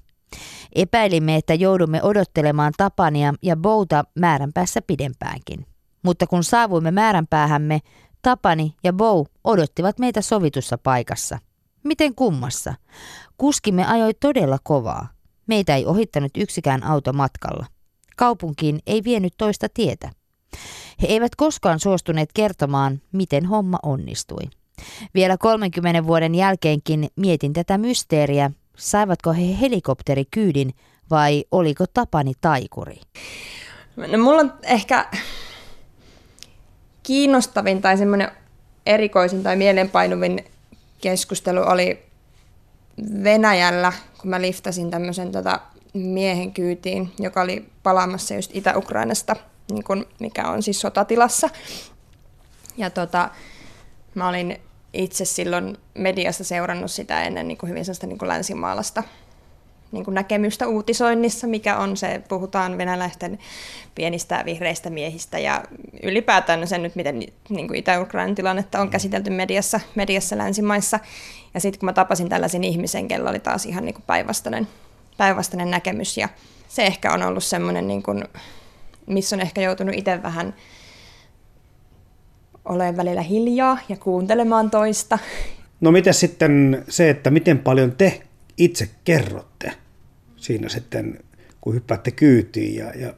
Epäilimme, 0.75 1.35
että 1.35 1.53
joudumme 1.53 2.03
odottelemaan 2.03 2.73
Tapania 2.77 3.33
ja 3.41 3.55
Bouta 3.55 4.03
määränpäässä 4.19 4.81
pidempäänkin. 4.81 5.65
Mutta 6.03 6.27
kun 6.27 6.43
saavuimme 6.43 6.91
määränpäähämme, 6.91 7.79
Tapani 8.21 8.75
ja 8.83 8.93
Bou 8.93 9.25
odottivat 9.43 9.99
meitä 9.99 10.21
sovitussa 10.21 10.77
paikassa. 10.77 11.39
Miten 11.83 12.15
kummassa? 12.15 12.73
Kuskimme 13.37 13.85
ajoi 13.85 14.13
todella 14.13 14.57
kovaa. 14.63 15.07
Meitä 15.47 15.75
ei 15.75 15.85
ohittanut 15.85 16.31
yksikään 16.37 16.83
auto 16.83 17.13
matkalla. 17.13 17.65
Kaupunkiin 18.17 18.79
ei 18.87 19.03
vienyt 19.03 19.33
toista 19.37 19.67
tietä. 19.73 20.11
He 21.01 21.07
eivät 21.07 21.35
koskaan 21.35 21.79
suostuneet 21.79 22.29
kertomaan, 22.33 23.01
miten 23.11 23.45
homma 23.45 23.77
onnistui. 23.83 24.43
Vielä 25.13 25.37
30 25.37 26.07
vuoden 26.07 26.35
jälkeenkin 26.35 27.07
mietin 27.15 27.53
tätä 27.53 27.77
mysteeriä, 27.77 28.51
saivatko 28.77 29.33
he 29.33 29.59
helikopterikyydin 29.61 30.73
vai 31.09 31.45
oliko 31.51 31.85
Tapani 31.93 32.33
taikuri? 32.41 33.01
No 33.95 34.17
mulla 34.17 34.39
on 34.41 34.53
ehkä 34.63 35.05
kiinnostavin 37.03 37.81
tai 37.81 37.97
semmoinen 37.97 38.31
erikoisin 38.85 39.43
tai 39.43 39.55
mielenpainuvin 39.55 40.45
keskustelu 41.01 41.59
oli 41.59 42.03
Venäjällä, 43.23 43.93
kun 44.21 44.29
mä 44.29 44.41
liftasin 44.41 44.91
tämmöisen 44.91 45.31
tota 45.31 45.59
miehen 45.93 46.53
kyytiin, 46.53 47.11
joka 47.19 47.41
oli 47.41 47.65
palaamassa 47.83 48.33
just 48.33 48.51
Itä-Ukrainasta, 48.53 49.35
niin 49.71 49.83
kun, 49.83 50.05
mikä 50.19 50.49
on 50.49 50.63
siis 50.63 50.81
sotatilassa. 50.81 51.49
Ja 52.77 52.89
tota, 52.89 53.29
mä 54.15 54.29
olin 54.29 54.57
itse 54.93 55.25
silloin 55.25 55.77
mediassa 55.93 56.43
seurannut 56.43 56.91
sitä 56.91 57.23
ennen 57.23 57.47
niin 57.47 57.57
kuin 57.57 57.69
hyvin 57.69 57.85
sellaista 57.85 58.07
niin 58.07 58.17
kuin 58.17 58.29
länsimaalasta 58.29 59.03
niin 59.93 60.05
kuin 60.05 60.15
näkemystä 60.15 60.67
uutisoinnissa, 60.67 61.47
mikä 61.47 61.77
on 61.77 61.97
se, 61.97 62.21
puhutaan 62.29 62.77
venäläisten 62.77 63.39
pienistä 63.95 64.43
vihreistä 64.45 64.89
miehistä 64.89 65.39
ja 65.39 65.63
ylipäätään 66.03 66.67
se 66.67 66.77
nyt, 66.77 66.95
miten 66.95 67.19
niin 67.49 67.67
kuin 67.67 67.75
Itä-Ukrainan 67.75 68.35
tilannetta 68.35 68.81
on 68.81 68.89
käsitelty 68.89 69.29
mediassa, 69.29 69.79
mediassa 69.95 70.37
länsimaissa. 70.37 70.99
Ja 71.53 71.59
sitten 71.59 71.79
kun 71.79 71.85
mä 71.87 71.93
tapasin 71.93 72.29
tällaisen 72.29 72.63
ihmisen, 72.63 73.07
kello 73.07 73.29
oli 73.29 73.39
taas 73.39 73.65
ihan 73.65 73.85
niin 73.85 73.93
kuin 73.93 74.03
päinvastainen, 74.07 74.67
päinvastainen 75.17 75.71
näkemys 75.71 76.17
ja 76.17 76.29
se 76.67 76.85
ehkä 76.85 77.13
on 77.13 77.23
ollut 77.23 77.43
semmoinen, 77.43 77.87
niin 77.87 78.03
kuin, 78.03 78.23
missä 79.07 79.35
on 79.35 79.41
ehkä 79.41 79.61
joutunut 79.61 79.95
itse 79.95 80.23
vähän 80.23 80.53
olemaan 82.65 82.97
välillä 82.97 83.21
hiljaa 83.21 83.77
ja 83.89 83.97
kuuntelemaan 83.97 84.69
toista. 84.69 85.19
No 85.81 85.91
miten 85.91 86.13
sitten 86.13 86.83
se, 86.89 87.09
että 87.09 87.29
miten 87.29 87.59
paljon 87.59 87.91
te 87.91 88.21
itse 88.57 88.89
kerrotte 89.03 89.71
siinä 90.37 90.69
sitten, 90.69 91.19
kun 91.61 91.73
hyppäätte 91.73 92.11
kyytiin 92.11 92.75
ja, 92.75 92.91
ja 92.95 93.13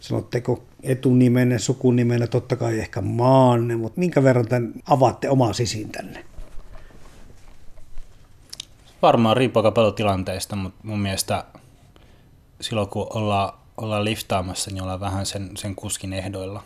sanotteko 0.00 0.64
etunimenne, 0.82 1.58
sukunimenne, 1.58 2.26
totta 2.26 2.56
kai 2.56 2.78
ehkä 2.78 3.00
maanne, 3.00 3.76
mutta 3.76 4.00
minkä 4.00 4.22
verran 4.22 4.48
tämän 4.48 4.72
avaatte 4.86 5.28
omaa 5.30 5.52
sisintänne? 5.52 6.24
Varmaan 9.02 9.36
riippuu 9.36 9.60
aika 9.60 9.70
paljon 9.70 9.94
tilanteista, 9.94 10.56
mutta 10.56 10.80
mun 10.82 11.00
mielestä 11.00 11.44
silloin 12.60 12.88
kun 12.88 13.06
ollaan, 13.14 13.52
ollaan 13.76 14.04
liftaamassa, 14.04 14.70
niin 14.70 14.82
ollaan 14.82 15.00
vähän 15.00 15.26
sen, 15.26 15.50
sen 15.56 15.74
kuskin 15.74 16.12
ehdoilla. 16.12 16.62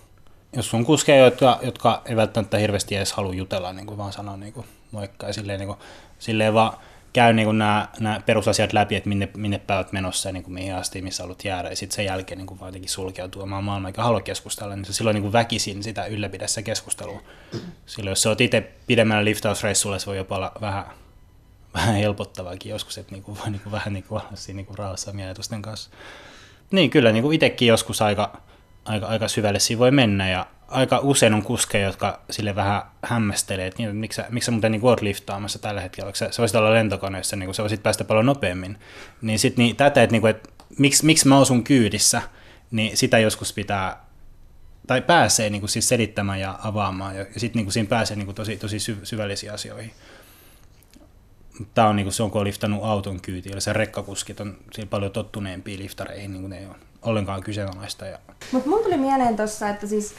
Jos 0.56 0.74
on 0.74 0.84
kuskeja, 0.84 1.24
jotka, 1.24 1.58
jotka 1.62 2.02
ei 2.04 2.16
välttämättä 2.16 2.58
hirveästi 2.58 2.96
edes 2.96 3.12
halua 3.12 3.34
jutella, 3.34 3.72
niin 3.72 3.86
kuin 3.86 3.98
vaan 3.98 4.12
sanoa 4.12 4.36
niin 4.36 4.52
kuin 4.52 4.66
moikka 4.90 5.26
ja 5.26 5.32
silleen, 5.32 5.58
niin 5.58 5.66
kuin, 5.66 5.78
silleen 6.18 6.54
vaan 6.54 6.72
käy 7.12 7.32
niin 7.32 7.58
nämä, 7.58 7.88
nämä 8.00 8.20
perusasiat 8.26 8.72
läpi, 8.72 8.96
että 8.96 9.08
minne, 9.08 9.28
minne 9.36 9.58
päivät 9.58 9.92
menossa 9.92 10.28
ja 10.28 10.32
niin 10.32 10.42
kuin 10.42 10.54
mihin 10.54 10.74
asti, 10.74 11.02
missä 11.02 11.22
haluat 11.22 11.44
jäädä. 11.44 11.68
Ja 11.68 11.76
sitten 11.76 11.96
sen 11.96 12.04
jälkeen 12.04 12.38
niin 12.38 12.46
kuin 12.46 12.60
vaan 12.60 12.68
jotenkin 12.68 12.90
sulkeutuu 12.90 13.42
omaan 13.42 13.64
maailmaan, 13.64 13.90
eikä 13.90 14.02
halua 14.02 14.20
keskustella, 14.20 14.76
niin 14.76 14.84
se 14.84 14.92
silloin 14.92 15.14
niin 15.14 15.22
kuin 15.22 15.32
väkisin 15.32 15.82
sitä 15.82 16.06
ylläpidessä 16.06 16.62
keskustelua. 16.62 17.20
Silloin 17.86 18.12
jos 18.12 18.22
sä 18.22 18.28
oot 18.28 18.40
itse 18.40 18.72
pidemmällä 18.86 19.24
liftausreissulla, 19.24 19.98
se 19.98 20.06
voi 20.06 20.16
jopa 20.16 20.36
olla 20.36 20.52
vähän, 20.60 20.84
vähän 21.74 21.94
helpottavaakin 21.94 22.70
joskus, 22.70 22.98
että 22.98 23.12
niin 23.12 23.22
kuin 23.22 23.38
voi 23.38 23.50
niin 23.50 23.60
kuin 23.60 23.72
vähän 23.72 23.92
niin 23.92 24.04
kuin 24.04 24.22
olla 24.22 24.30
siinä 24.34 24.56
niin 24.56 24.66
kuin 24.66 24.78
rauhassa 24.78 25.12
mielitusten 25.12 25.62
kanssa. 25.62 25.90
Niin 26.70 26.90
kyllä 26.90 27.12
niin 27.12 27.22
kuin 27.22 27.34
itsekin 27.34 27.68
joskus 27.68 28.02
aika, 28.02 28.40
aika, 28.84 29.06
aika 29.06 29.28
syvälle 29.28 29.58
siinä 29.58 29.78
voi 29.78 29.90
mennä 29.90 30.30
ja 30.30 30.46
aika 30.68 30.98
usein 30.98 31.34
on 31.34 31.42
kuskeja, 31.42 31.86
jotka 31.86 32.20
sille 32.30 32.54
vähän 32.54 32.82
hämmästelee, 33.02 33.66
että, 33.66 33.78
niin, 33.78 33.88
että 33.88 34.00
miksi, 34.00 34.22
miksi 34.30 34.44
sä 34.46 34.50
muuten 34.50 34.72
niin 34.72 34.84
oot 34.84 35.02
liftaamassa 35.02 35.58
tällä 35.58 35.80
hetkellä, 35.80 36.04
vaikka 36.04 36.18
sä, 36.18 36.28
sä 36.30 36.42
voisit 36.42 36.56
olla 36.56 36.72
lentokoneessa, 36.72 37.36
niin 37.36 37.54
sä 37.54 37.62
voisit 37.62 37.82
päästä 37.82 38.04
paljon 38.04 38.26
nopeammin. 38.26 38.78
Niin 39.22 39.38
sitten 39.38 39.64
niin, 39.64 39.76
tätä, 39.76 40.02
että, 40.02 40.12
niin 40.12 40.20
kuin, 40.20 40.30
että 40.30 40.48
miksi, 40.78 41.06
miksi 41.06 41.28
mä 41.28 41.36
oon 41.36 41.46
sun 41.46 41.64
kyydissä, 41.64 42.22
niin 42.70 42.96
sitä 42.96 43.18
joskus 43.18 43.52
pitää, 43.52 44.04
tai 44.86 45.02
pääsee 45.02 45.50
niin 45.50 45.60
kuin 45.60 45.70
siis 45.70 45.88
selittämään 45.88 46.40
ja 46.40 46.58
avaamaan, 46.62 47.16
ja, 47.16 47.26
ja 47.34 47.40
sitten 47.40 47.58
niin 47.58 47.66
kuin 47.66 47.72
siinä 47.72 47.88
pääsee 47.88 48.16
niin 48.16 48.26
kuin 48.26 48.34
tosi, 48.34 48.56
tosi 48.56 48.78
syvällisiin 49.02 49.52
asioihin. 49.52 49.92
Tämä 51.74 51.88
on 51.88 51.96
niin 51.96 52.04
kuin 52.04 52.12
se 52.12 52.22
on, 52.22 52.30
kun 52.30 52.40
on 52.40 52.46
liftannut 52.46 52.84
auton 52.84 53.20
kyytiin, 53.20 53.60
se 53.60 53.72
rekkakuskit 53.72 54.40
on 54.40 54.56
paljon 54.90 55.12
tottuneempia 55.12 55.78
liftareihin, 55.78 56.32
niin 56.32 56.40
kuin 56.40 56.50
ne 56.50 56.58
ei 56.58 56.66
ole 56.66 56.74
ollenkaan 57.02 57.42
kyseenalaista. 57.42 58.06
Ja... 58.06 58.18
Mutta 58.52 58.68
mun 58.68 58.82
tuli 58.82 58.96
mieleen 58.96 59.36
tuossa, 59.36 59.68
että 59.68 59.86
siis 59.86 60.14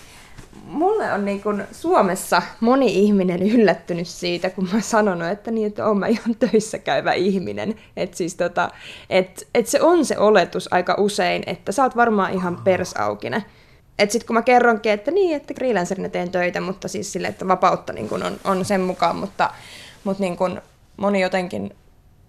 mulle 0.65 1.13
on 1.13 1.25
niin 1.25 1.43
kun 1.43 1.63
Suomessa 1.71 2.41
moni 2.59 2.99
ihminen 2.99 3.43
yllättynyt 3.43 4.07
siitä, 4.07 4.49
kun 4.49 4.63
mä 4.63 4.71
oon 4.73 4.81
sanonut, 4.81 5.27
että, 5.27 5.51
niin, 5.51 5.67
että 5.67 5.87
oon 5.87 5.97
mä 5.97 6.07
ihan 6.07 6.35
töissä 6.39 6.79
käyvä 6.79 7.13
ihminen. 7.13 7.75
Että 7.97 8.17
siis 8.17 8.35
tota, 8.35 8.69
et, 9.09 9.47
et 9.55 9.67
se 9.67 9.81
on 9.81 10.05
se 10.05 10.17
oletus 10.17 10.73
aika 10.73 10.95
usein, 10.97 11.43
että 11.47 11.71
sä 11.71 11.83
oot 11.83 11.95
varmaan 11.95 12.33
ihan 12.33 12.57
persaukinen. 12.63 13.45
Että 13.99 14.13
sitten 14.13 14.27
kun 14.27 14.33
mä 14.33 14.41
kerronkin, 14.41 14.91
että 14.91 15.11
niin, 15.11 15.35
että 15.35 15.53
freelancerina 15.53 16.09
teen 16.09 16.31
töitä, 16.31 16.61
mutta 16.61 16.87
siis 16.87 17.11
sille, 17.11 17.27
että 17.27 17.47
vapautta 17.47 17.93
niin 17.93 18.09
kun 18.09 18.23
on, 18.23 18.39
on 18.43 18.65
sen 18.65 18.81
mukaan, 18.81 19.15
mutta, 19.15 19.49
mutta 20.03 20.23
niin 20.23 20.37
kun 20.37 20.61
moni 20.97 21.21
jotenkin 21.21 21.75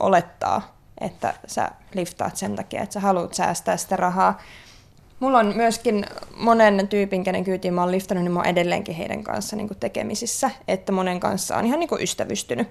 olettaa, 0.00 0.76
että 1.00 1.34
sä 1.46 1.70
liftaat 1.94 2.36
sen 2.36 2.56
takia, 2.56 2.82
että 2.82 2.92
sä 2.92 3.00
haluat 3.00 3.34
säästää 3.34 3.76
sitä 3.76 3.96
rahaa. 3.96 4.42
Mulla 5.20 5.38
on 5.38 5.52
myöskin 5.56 6.06
monen 6.36 6.88
tyypin, 6.88 7.24
kenen 7.24 7.44
kyytiin 7.44 7.74
mä 7.74 7.80
oon 7.80 7.92
liftannut, 7.92 8.24
niin 8.24 8.32
mä 8.32 8.38
oon 8.38 8.48
edelleenkin 8.48 8.94
heidän 8.94 9.24
kanssa 9.24 9.56
niin 9.56 9.68
tekemisissä, 9.80 10.50
että 10.68 10.92
monen 10.92 11.20
kanssa 11.20 11.56
on 11.56 11.66
ihan 11.66 11.80
niin 11.80 11.88
ystävystynyt. 12.00 12.68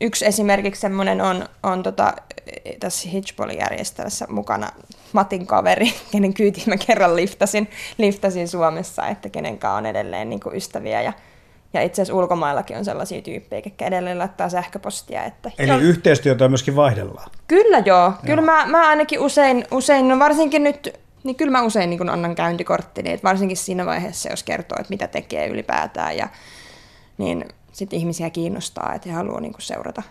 Yksi 0.00 0.26
esimerkiksi 0.26 0.80
semmoinen 0.80 1.20
on, 1.20 1.48
on 1.62 1.82
tota, 1.82 2.14
tässä 2.80 3.08
Hitchballin 3.08 3.58
järjestelmässä 3.58 4.26
mukana 4.30 4.68
Matin 5.12 5.46
kaveri, 5.46 5.94
kenen 6.12 6.34
kyytiin 6.34 6.68
mä 6.68 6.76
kerran 6.76 7.16
liftasin, 7.16 7.70
liftasin 7.98 8.48
Suomessa, 8.48 9.08
että 9.08 9.28
kenen 9.28 9.58
kanssa 9.58 9.76
on 9.76 9.86
edelleen 9.86 10.30
niin 10.30 10.40
ystäviä. 10.54 11.02
Ja, 11.02 11.12
ja 11.76 11.82
itse 11.82 12.02
asiassa 12.02 12.18
ulkomaillakin 12.18 12.76
on 12.76 12.84
sellaisia 12.84 13.22
tyyppejä, 13.22 13.62
jotka 13.64 13.84
edelleen 13.84 14.18
laittaa 14.18 14.48
sähköpostia. 14.48 15.24
Että, 15.24 15.50
Eli 15.58 15.68
jo, 15.68 15.78
yhteistyötä 15.78 16.48
myöskin 16.48 16.76
vaihdellaan? 16.76 17.30
Kyllä 17.48 17.78
joo. 17.78 17.98
joo. 17.98 18.12
Kyllä 18.26 18.42
mä, 18.42 18.66
mä 18.66 18.88
ainakin 18.88 19.20
usein, 19.20 19.64
usein, 19.70 20.08
no 20.08 20.18
varsinkin 20.18 20.64
nyt 20.64 21.00
niin 21.26 21.36
kyllä 21.36 21.52
mä 21.52 21.62
usein 21.62 21.90
niin 21.90 22.08
annan 22.08 22.34
käyntikorttini, 22.34 23.12
että 23.12 23.28
varsinkin 23.28 23.56
siinä 23.56 23.86
vaiheessa, 23.86 24.28
jos 24.28 24.42
kertoo, 24.42 24.76
että 24.80 24.90
mitä 24.90 25.06
tekee 25.06 25.48
ylipäätään, 25.48 26.16
ja, 26.16 26.28
niin 27.18 27.44
sitten 27.72 27.98
ihmisiä 27.98 28.30
kiinnostaa, 28.30 28.92
että 28.94 29.08
he 29.08 29.14
haluaa 29.14 29.40
niin 29.40 29.54
seurata. 29.58 30.02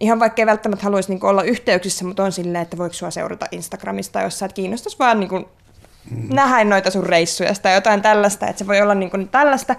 Ihan 0.00 0.20
vaikka 0.20 0.42
ei 0.42 0.46
välttämättä 0.46 0.84
haluaisi 0.84 1.12
niin 1.12 1.24
olla 1.24 1.42
yhteyksissä, 1.42 2.04
mutta 2.04 2.24
on 2.24 2.32
silleen, 2.32 2.62
että 2.62 2.78
voiko 2.78 2.92
sua 2.92 3.10
seurata 3.10 3.46
Instagramista, 3.50 4.22
jos 4.22 4.38
sä 4.38 4.46
et 4.46 4.52
kiinnostaisi 4.52 4.98
vaan 4.98 5.20
niin 5.20 5.28
kuin 5.28 5.44
mm. 6.10 6.34
nähdä 6.34 6.64
noita 6.64 6.90
sun 6.90 7.06
reissuja 7.06 7.54
tai 7.62 7.74
jotain 7.74 8.02
tällaista, 8.02 8.46
että 8.46 8.58
se 8.58 8.66
voi 8.66 8.80
olla 8.80 8.94
niin 8.94 9.10
kuin 9.10 9.28
tällaista, 9.28 9.76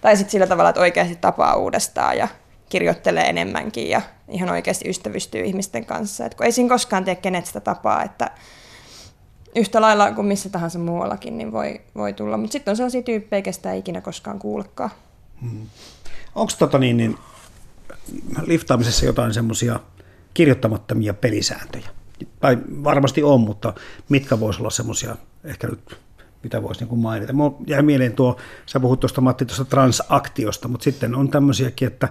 tai 0.00 0.16
sitten 0.16 0.30
sillä 0.30 0.46
tavalla, 0.46 0.70
että 0.70 0.80
oikeasti 0.80 1.16
tapaa 1.16 1.56
uudestaan 1.56 2.18
ja 2.18 2.28
kirjoittelee 2.68 3.24
enemmänkin 3.24 3.88
ja 3.88 4.02
ihan 4.28 4.50
oikeasti 4.50 4.88
ystävystyy 4.88 5.44
ihmisten 5.44 5.86
kanssa. 5.86 6.26
Et 6.26 6.34
kun 6.34 6.46
ei 6.46 6.52
siinä 6.52 6.68
koskaan 6.68 7.04
tee 7.04 7.14
kenet 7.14 7.46
sitä 7.46 7.60
tapaa, 7.60 8.02
että 8.02 8.30
yhtä 9.56 9.80
lailla 9.80 10.12
kuin 10.12 10.26
missä 10.26 10.48
tahansa 10.48 10.78
muuallakin, 10.78 11.38
niin 11.38 11.52
voi, 11.52 11.80
voi 11.94 12.12
tulla. 12.12 12.36
Mutta 12.36 12.52
sitten 12.52 12.72
on 12.72 12.76
sellaisia 12.76 13.02
tyyppejä, 13.02 13.42
kestä 13.42 13.72
ei 13.72 13.78
ikinä 13.78 14.00
koskaan 14.00 14.38
kuulekaan. 14.38 14.90
Hmm. 15.42 15.66
Onko 16.34 16.52
tota 16.58 16.78
niin, 16.78 16.96
niin, 16.96 17.18
liftaamisessa 18.46 19.06
jotain 19.06 19.34
semmoisia 19.34 19.80
kirjoittamattomia 20.34 21.14
pelisääntöjä? 21.14 21.88
Tai 22.40 22.58
varmasti 22.84 23.22
on, 23.22 23.40
mutta 23.40 23.74
mitkä 24.08 24.40
voisi 24.40 24.60
olla 24.60 24.70
semmoisia, 24.70 25.16
ehkä 25.44 25.66
nyt 25.66 25.98
mitä 26.42 26.62
voisi 26.62 26.84
niin 26.84 26.98
mainita. 26.98 27.32
Mulla 27.32 27.56
jäi 27.66 27.82
mieleen 27.82 28.12
tuo, 28.12 28.36
sä 28.66 28.80
puhut 28.80 29.00
tuosta 29.00 29.20
Matti 29.20 29.44
tuosta 29.44 29.64
transaktiosta, 29.64 30.68
mutta 30.68 30.84
sitten 30.84 31.14
on 31.14 31.30
tämmöisiäkin, 31.30 31.88
että 31.88 32.08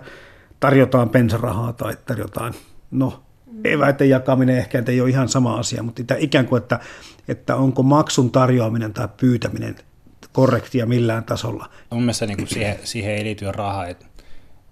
tarjotaan 0.59 1.09
pensarahaa 1.09 1.73
tai 1.73 1.97
tarjotaan, 2.05 2.53
no 2.91 3.23
eväiden 3.63 4.09
jakaminen 4.09 4.57
ehkä 4.57 4.83
ei 4.87 5.01
ole 5.01 5.09
ihan 5.09 5.29
sama 5.29 5.55
asia, 5.55 5.83
mutta 5.83 6.03
ikään 6.17 6.47
kuin, 6.47 6.61
että, 6.61 6.79
että 7.27 7.55
onko 7.55 7.83
maksun 7.83 8.31
tarjoaminen 8.31 8.93
tai 8.93 9.07
pyytäminen 9.17 9.75
korrektia 10.31 10.85
millään 10.85 11.23
tasolla. 11.23 11.69
Mun 11.89 12.01
mielestä 12.01 12.25
niin 12.25 12.37
kuin 12.37 12.47
siihen, 12.47 12.79
siihen 12.83 13.13
ei 13.13 13.23
liity 13.23 13.51
raha, 13.51 13.87
että, 13.87 14.05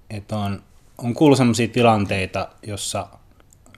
että 0.09 0.37
on, 0.37 0.61
on 0.97 1.13
kuullut 1.13 1.37
sellaisia 1.37 1.67
tilanteita, 1.67 2.49
jossa 2.67 3.07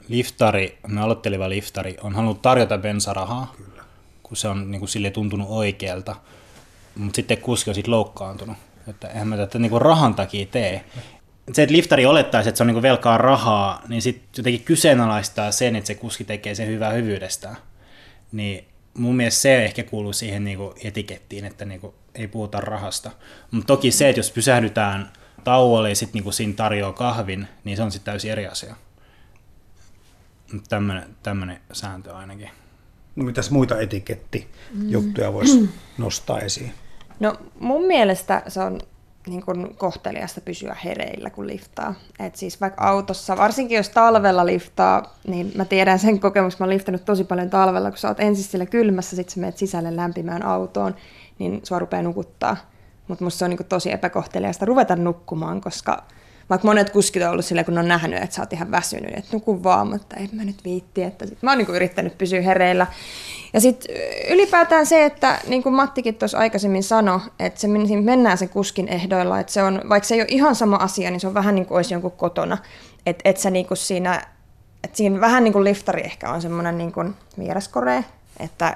liftari, 0.07 0.77
aloitteleva 0.99 1.49
liftari 1.49 1.97
on 2.03 2.15
halunnut 2.15 2.41
tarjota 2.41 2.77
bensarahaa, 2.77 3.53
Kyllä. 3.57 3.68
Kun 4.29 4.37
se 4.37 4.47
on 4.47 4.71
niin 4.71 4.79
kuin 4.79 4.89
sille 4.89 5.09
tuntunut 5.09 5.47
oikealta, 5.49 6.15
mutta 6.95 7.15
sitten 7.15 7.37
kuski 7.37 7.69
on 7.69 7.75
sitten 7.75 7.91
loukkaantunut. 7.91 8.57
Että 8.87 9.07
eihän 9.07 9.27
mä 9.27 9.37
tätä 9.37 9.59
niin 9.59 9.69
kuin 9.69 9.81
rahan 9.81 10.15
takia 10.15 10.45
tee 10.45 10.85
se, 11.53 11.63
että 11.63 11.75
liftari 11.75 12.05
olettaisi, 12.05 12.49
että 12.49 12.57
se 12.57 12.63
on 12.63 12.67
niin 12.67 12.81
velkaa 12.81 13.17
rahaa, 13.17 13.81
niin 13.87 14.01
sitten 14.01 14.29
jotenkin 14.37 14.63
kyseenalaistaa 14.63 15.51
sen, 15.51 15.75
että 15.75 15.87
se 15.87 15.95
kuski 15.95 16.23
tekee 16.23 16.55
sen 16.55 16.67
hyvää 16.67 16.91
hyvyydestään. 16.91 17.57
Niin 18.31 18.65
mun 18.93 19.15
mielestä 19.15 19.41
se 19.41 19.65
ehkä 19.65 19.83
kuuluu 19.83 20.13
siihen 20.13 20.43
niin 20.43 20.59
etikettiin, 20.83 21.45
että 21.45 21.65
niin 21.65 21.81
ei 22.15 22.27
puhuta 22.27 22.61
rahasta. 22.61 23.11
Mutta 23.51 23.67
toki 23.67 23.91
se, 23.91 24.09
että 24.09 24.19
jos 24.19 24.31
pysähdytään 24.31 25.11
tauolle 25.43 25.89
ja 25.89 25.95
sitten 25.95 26.23
niin 26.23 26.33
siinä 26.33 26.53
tarjoaa 26.53 26.93
kahvin, 26.93 27.47
niin 27.63 27.77
se 27.77 27.83
on 27.83 27.91
sitten 27.91 28.11
täysin 28.11 28.31
eri 28.31 28.47
asia. 28.47 28.75
Tämmöinen 31.23 31.61
sääntö 31.71 32.15
ainakin. 32.15 32.49
No 33.19 33.25
mitäs 33.25 33.51
muita 33.51 33.79
etikettijuttuja 33.79 35.33
voisi 35.33 35.69
nostaa 35.97 36.39
esiin? 36.39 36.73
No 37.19 37.35
mun 37.59 37.81
mielestä 37.81 38.43
se 38.47 38.59
on 38.59 38.79
niin 39.27 39.45
kuin 39.45 39.75
kohteliasta 39.75 40.41
pysyä 40.41 40.77
hereillä, 40.85 41.29
kun 41.29 41.47
liftaa. 41.47 41.95
Et 42.19 42.35
siis 42.35 42.61
vaikka 42.61 42.83
autossa, 42.83 43.37
varsinkin 43.37 43.75
jos 43.75 43.89
talvella 43.89 44.45
liftaa, 44.45 45.17
niin 45.27 45.51
mä 45.55 45.65
tiedän 45.65 45.99
sen 45.99 46.19
kokemus, 46.19 46.59
mä 46.59 46.63
oon 46.63 46.69
liftannut 46.69 47.05
tosi 47.05 47.23
paljon 47.23 47.49
talvella, 47.49 47.91
kun 47.91 47.97
sä 47.97 48.07
oot 48.07 48.19
ensin 48.19 48.45
siellä 48.45 48.65
kylmässä, 48.65 49.15
sit 49.15 49.29
sä 49.29 49.39
menet 49.39 49.57
sisälle 49.57 49.95
lämpimään 49.95 50.45
autoon, 50.45 50.95
niin 51.39 51.59
sua 51.63 51.79
rupeaa 51.79 52.03
nukuttaa. 52.03 52.57
Mutta 53.07 53.23
musta 53.23 53.39
se 53.39 53.45
on 53.45 53.49
niin 53.49 53.57
kuin 53.57 53.67
tosi 53.67 53.91
epäkohteliasta 53.91 54.65
ruveta 54.65 54.95
nukkumaan, 54.95 55.61
koska 55.61 56.03
vaikka 56.49 56.67
monet 56.67 56.89
kuskit 56.89 57.23
on 57.23 57.29
ollut 57.29 57.45
silleen, 57.45 57.65
kun 57.65 57.77
on 57.77 57.87
nähnyt, 57.87 58.23
että 58.23 58.35
sä 58.35 58.41
oot 58.41 58.53
ihan 58.53 58.71
väsynyt, 58.71 59.17
että 59.17 59.29
nuku 59.31 59.63
vaan, 59.63 59.87
mutta 59.87 60.15
en 60.15 60.29
mä 60.31 60.43
nyt 60.43 60.63
viitti. 60.63 61.03
Että 61.03 61.25
sit 61.25 61.37
mä 61.41 61.51
oon 61.51 61.57
niin 61.57 61.75
yrittänyt 61.75 62.17
pysyä 62.17 62.41
hereillä. 62.41 62.87
Ja 63.53 63.61
sitten 63.61 63.95
ylipäätään 64.29 64.85
se, 64.85 65.05
että 65.05 65.39
niin 65.47 65.63
kuin 65.63 65.75
Mattikin 65.75 66.15
tuossa 66.15 66.37
aikaisemmin 66.37 66.83
sanoi, 66.83 67.19
että 67.39 67.59
se 67.59 67.67
mennään 68.01 68.37
sen 68.37 68.49
kuskin 68.49 68.87
ehdoilla, 68.87 69.39
että 69.39 69.53
se 69.53 69.63
on, 69.63 69.81
vaikka 69.89 70.07
se 70.07 70.15
ei 70.15 70.21
ole 70.21 70.27
ihan 70.29 70.55
sama 70.55 70.75
asia, 70.75 71.11
niin 71.11 71.19
se 71.19 71.27
on 71.27 71.33
vähän 71.33 71.55
niin 71.55 71.65
kuin 71.65 71.75
olisi 71.75 71.93
jonkun 71.93 72.11
kotona. 72.11 72.57
Että 73.05 73.29
et 73.29 73.37
sä 73.37 73.49
niin 73.49 73.65
kuin 73.65 73.77
siinä, 73.77 74.21
että 74.83 74.97
siinä 74.97 75.21
vähän 75.21 75.43
niin 75.43 75.53
kuin 75.53 75.63
liftari 75.63 76.01
ehkä 76.01 76.29
on 76.29 76.41
semmoinen 76.41 76.77
niin 76.77 76.91
kuin 76.91 77.15
vieraskore, 77.39 78.05
että 78.39 78.75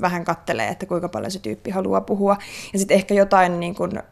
vähän 0.00 0.24
kattelee, 0.24 0.68
että 0.68 0.86
kuinka 0.86 1.08
paljon 1.08 1.30
se 1.30 1.38
tyyppi 1.38 1.70
haluaa 1.70 2.00
puhua. 2.00 2.36
Ja 2.72 2.78
sitten 2.78 2.94
ehkä 2.94 3.14
jotain 3.14 3.60
niin 3.60 3.74
kuin, 3.74 4.02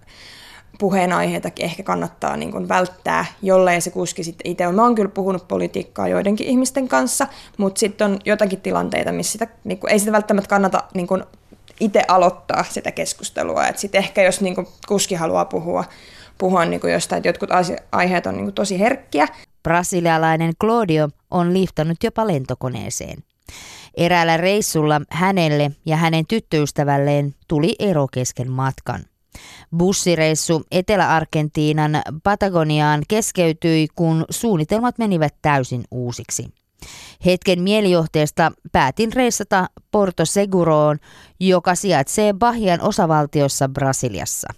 puheenaiheitakin 0.79 1.64
ehkä 1.64 1.83
kannattaa 1.83 2.37
niin 2.37 2.53
kuin 2.53 2.68
välttää, 2.68 3.25
jollei 3.43 3.81
se 3.81 3.91
kuski 3.91 4.25
sitten 4.25 4.51
itse 4.51 4.66
on. 4.66 4.75
Mä 4.75 4.83
oon 4.83 4.95
kyllä 4.95 5.09
puhunut 5.09 5.49
politiikkaa 5.49 6.09
joidenkin 6.09 6.47
ihmisten 6.47 6.89
kanssa, 6.89 7.27
mutta 7.57 7.79
sitten 7.79 8.11
on 8.11 8.18
jotakin 8.25 8.61
tilanteita, 8.61 9.12
missä 9.12 9.33
sitä, 9.33 9.47
niin 9.64 9.79
kuin, 9.79 9.93
ei 9.93 9.99
sitä 9.99 10.12
välttämättä 10.12 10.49
kannata 10.49 10.83
niin 10.95 11.07
kuin 11.07 11.25
itse 11.81 12.03
aloittaa 12.09 12.64
sitä 12.70 12.93
keskustelua. 12.93 13.62
Sitten 13.77 13.99
ehkä 13.99 14.22
jos 14.22 14.41
niin 14.41 14.55
kuin 14.55 14.66
kuski 14.89 15.14
haluaa 15.14 15.45
puhua, 15.45 15.85
puhua 16.39 16.64
niin 16.64 16.81
kuin 16.81 16.93
jostain, 16.93 17.18
että 17.18 17.29
jotkut 17.29 17.51
aiheet 17.93 18.27
on 18.27 18.35
niin 18.35 18.45
kuin 18.45 18.55
tosi 18.55 18.81
herkkiä. 18.81 19.29
Brasilialainen 19.62 20.53
Claudio 20.61 21.09
on 21.31 21.55
liftannut 21.55 21.97
jopa 22.05 22.27
lentokoneeseen. 22.27 23.25
Eräällä 23.97 24.37
reissulla 24.37 25.01
hänelle 25.11 25.70
ja 25.87 25.97
hänen 25.97 26.27
tyttöystävälleen 26.27 27.35
tuli 27.49 27.75
ero 27.79 28.07
kesken 28.12 28.51
matkan. 28.51 29.01
Bussireissu 29.76 30.62
Etelä-Argentiinan 30.70 32.03
Patagoniaan 32.22 33.03
keskeytyi, 33.09 33.87
kun 33.95 34.24
suunnitelmat 34.30 34.99
menivät 34.99 35.35
täysin 35.43 35.85
uusiksi. 35.91 36.49
Hetken 37.24 37.62
mielijohteesta 37.62 38.53
päätin 38.72 39.12
reissata 39.12 39.68
Porto 39.91 40.24
Seguroon, 40.24 40.99
joka 41.41 41.74
sijaitsee 41.74 42.32
Bahian 42.32 42.80
osavaltiossa 42.80 43.68
Brasiliassa. 43.68 44.49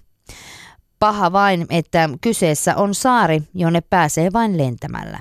Paha 0.98 1.32
vain, 1.32 1.66
että 1.70 2.10
kyseessä 2.20 2.76
on 2.76 2.94
saari, 2.94 3.42
jonne 3.54 3.80
pääsee 3.80 4.32
vain 4.32 4.58
lentämällä. 4.58 5.20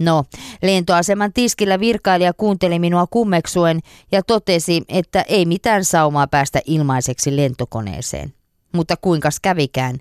No, 0.00 0.24
lentoaseman 0.62 1.32
tiskillä 1.32 1.80
virkailija 1.80 2.32
kuunteli 2.32 2.78
minua 2.78 3.06
kummeksuen 3.06 3.80
ja 4.12 4.22
totesi, 4.22 4.82
että 4.88 5.24
ei 5.28 5.46
mitään 5.46 5.84
saumaa 5.84 6.26
päästä 6.26 6.60
ilmaiseksi 6.66 7.36
lentokoneeseen 7.36 8.34
mutta 8.74 8.96
kuinka 9.00 9.28
kävikään. 9.42 9.98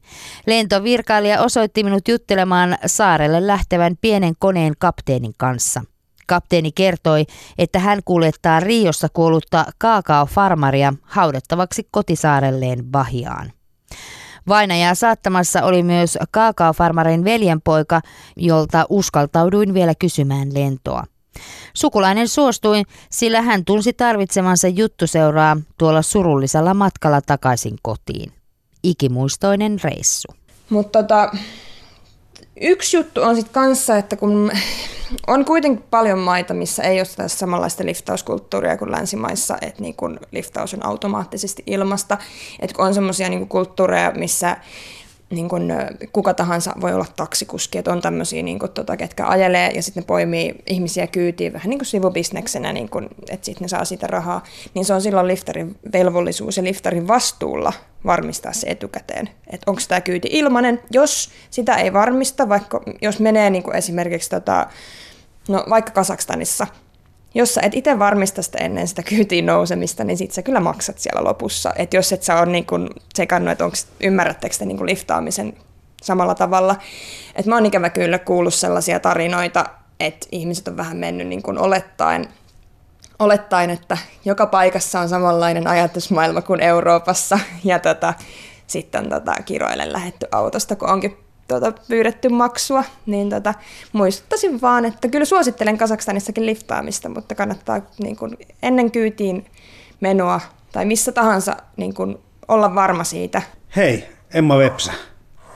Lentovirkailija 0.47 1.41
osoitti 1.41 1.83
minut 1.83 2.07
juttelemaan 2.07 2.77
saarelle 2.85 3.47
lähtevän 3.47 3.97
pienen 4.01 4.33
koneen 4.39 4.73
kapteenin 4.79 5.33
kanssa. 5.37 5.81
Kapteeni 6.27 6.71
kertoi, 6.71 7.25
että 7.57 7.79
hän 7.79 7.99
kuljettaa 8.05 8.59
Riossa 8.59 9.07
kuollutta 9.13 9.65
kaakaofarmaria 9.77 10.93
haudattavaksi 11.01 11.87
kotisaarelleen 11.91 12.85
Bahiaan. 12.85 13.51
Vainajaa 14.47 14.95
saattamassa 14.95 15.63
oli 15.63 15.83
myös 15.83 16.17
kaakaofarmarin 16.31 17.23
veljenpoika, 17.23 18.01
jolta 18.37 18.85
uskaltauduin 18.89 19.73
vielä 19.73 19.95
kysymään 19.95 20.53
lentoa. 20.53 21.03
Sukulainen 21.73 22.27
suostui, 22.27 22.83
sillä 23.09 23.41
hän 23.41 23.65
tunsi 23.65 23.93
tarvitsemansa 23.93 24.67
juttuseuraa 24.67 25.57
tuolla 25.77 26.01
surullisella 26.01 26.73
matkalla 26.73 27.21
takaisin 27.21 27.77
kotiin 27.81 28.42
ikimuistoinen 28.83 29.79
reissu. 29.83 30.27
Mutta 30.69 30.99
tota, 31.03 31.31
yksi 32.61 32.97
juttu 32.97 33.21
on 33.21 33.35
sitten 33.35 33.53
kanssa, 33.53 33.97
että 33.97 34.15
kun 34.15 34.51
on 35.27 35.45
kuitenkin 35.45 35.85
paljon 35.89 36.19
maita, 36.19 36.53
missä 36.53 36.83
ei 36.83 36.99
ole 36.99 37.29
samanlaista 37.29 37.85
liftauskulttuuria 37.85 38.77
kuin 38.77 38.91
länsimaissa, 38.91 39.57
että 39.61 39.81
niin 39.81 39.95
kun 39.95 40.19
liftaus 40.31 40.73
on 40.73 40.85
automaattisesti 40.85 41.63
ilmasta, 41.67 42.17
että 42.59 42.75
kun 42.75 42.85
on 42.85 42.93
semmoisia 42.93 43.29
niin 43.29 43.47
kulttuureja, 43.47 44.11
missä 44.11 44.57
niin 45.33 45.49
kun, 45.49 45.73
kuka 46.13 46.33
tahansa 46.33 46.73
voi 46.81 46.93
olla 46.93 47.05
taksikuski, 47.15 47.77
että 47.77 47.91
on 47.91 48.01
tämmöisiä, 48.01 48.43
niin 48.43 48.59
tota, 48.73 48.97
ketkä 48.97 49.27
ajelee 49.27 49.71
ja 49.75 49.83
sitten 49.83 50.01
ne 50.01 50.07
poimii 50.07 50.55
ihmisiä 50.67 51.07
kyytiin 51.07 51.53
vähän 51.53 51.69
niin 51.69 51.79
kuin 51.79 51.87
sivubisneksenä, 51.87 52.73
niin 52.73 52.89
kun, 52.89 53.09
että 53.29 53.45
sitten 53.45 53.61
ne 53.61 53.67
saa 53.67 53.85
siitä 53.85 54.07
rahaa, 54.07 54.43
niin 54.73 54.85
se 54.85 54.93
on 54.93 55.01
silloin 55.01 55.27
liftarin 55.27 55.75
velvollisuus 55.93 56.57
ja 56.57 56.63
liftarin 56.63 57.07
vastuulla 57.07 57.73
varmistaa 58.05 58.53
se 58.53 58.67
etukäteen, 58.67 59.29
että 59.47 59.71
onko 59.71 59.81
tämä 59.87 60.01
kyyti 60.01 60.27
ilmanen. 60.31 60.79
Jos 60.91 61.29
sitä 61.49 61.75
ei 61.75 61.93
varmista, 61.93 62.49
vaikka 62.49 62.81
jos 63.01 63.19
menee 63.19 63.49
niin 63.49 63.63
kuin 63.63 63.75
esimerkiksi 63.75 64.29
tota, 64.29 64.67
no, 65.47 65.65
vaikka 65.69 65.91
Kasakstanissa, 65.91 66.67
jos 67.35 67.53
sä 67.53 67.61
et 67.61 67.73
itse 67.73 67.99
varmista 67.99 68.41
sitä 68.41 68.57
ennen 68.57 68.87
sitä 68.87 69.03
kyytiin 69.03 69.45
nousemista, 69.45 70.03
niin 70.03 70.17
sit 70.17 70.31
sä 70.31 70.41
kyllä 70.41 70.59
maksat 70.59 70.99
siellä 70.99 71.23
lopussa. 71.23 71.73
Et 71.75 71.93
jos 71.93 72.13
et 72.13 72.23
sä 72.23 72.39
ole 72.39 72.45
niin 72.45 72.65
kun 72.65 72.89
sekannut, 73.15 73.51
että 73.51 73.65
onko, 73.65 73.77
ymmärrättekö 73.99 74.55
te 74.57 74.65
niin 74.65 74.77
kun 74.77 74.85
liftaamisen 74.85 75.53
samalla 76.03 76.35
tavalla. 76.35 76.75
Et 77.35 77.45
mä 77.45 77.55
oon 77.55 77.65
ikävä 77.65 77.89
kyllä 77.89 78.19
kuullut 78.19 78.53
sellaisia 78.53 78.99
tarinoita, 78.99 79.65
että 79.99 80.27
ihmiset 80.31 80.67
on 80.67 80.77
vähän 80.77 80.97
mennyt 80.97 81.27
niin 81.27 81.43
kun 81.43 81.57
olettaen, 81.57 82.27
olettaen, 83.19 83.69
että 83.69 83.97
joka 84.25 84.45
paikassa 84.45 84.99
on 84.99 85.09
samanlainen 85.09 85.67
ajatusmaailma 85.67 86.41
kuin 86.41 86.61
Euroopassa. 86.61 87.39
Ja 87.63 87.79
tota, 87.79 88.13
sitten 88.67 89.09
tota, 89.09 89.33
kiroille 89.45 89.91
lähetty 89.91 90.27
autosta, 90.31 90.75
kun 90.75 90.89
onkin 90.89 91.22
tuota, 91.47 91.73
pyydetty 91.87 92.29
maksua, 92.29 92.83
niin 93.05 93.29
tota, 93.29 93.53
muistuttaisin 93.93 94.61
vaan, 94.61 94.85
että 94.85 95.07
kyllä 95.07 95.25
suosittelen 95.25 95.77
Kasakstanissakin 95.77 96.45
liftaamista, 96.45 97.09
mutta 97.09 97.35
kannattaa 97.35 97.81
niin 98.03 98.15
kuin, 98.15 98.37
ennen 98.63 98.91
kyytiin 98.91 99.45
menoa 99.99 100.41
tai 100.71 100.85
missä 100.85 101.11
tahansa 101.11 101.57
niin 101.77 101.93
kuin, 101.93 102.17
olla 102.47 102.75
varma 102.75 103.03
siitä. 103.03 103.41
Hei, 103.75 104.07
Emma 104.33 104.57
Vepsä, 104.57 104.93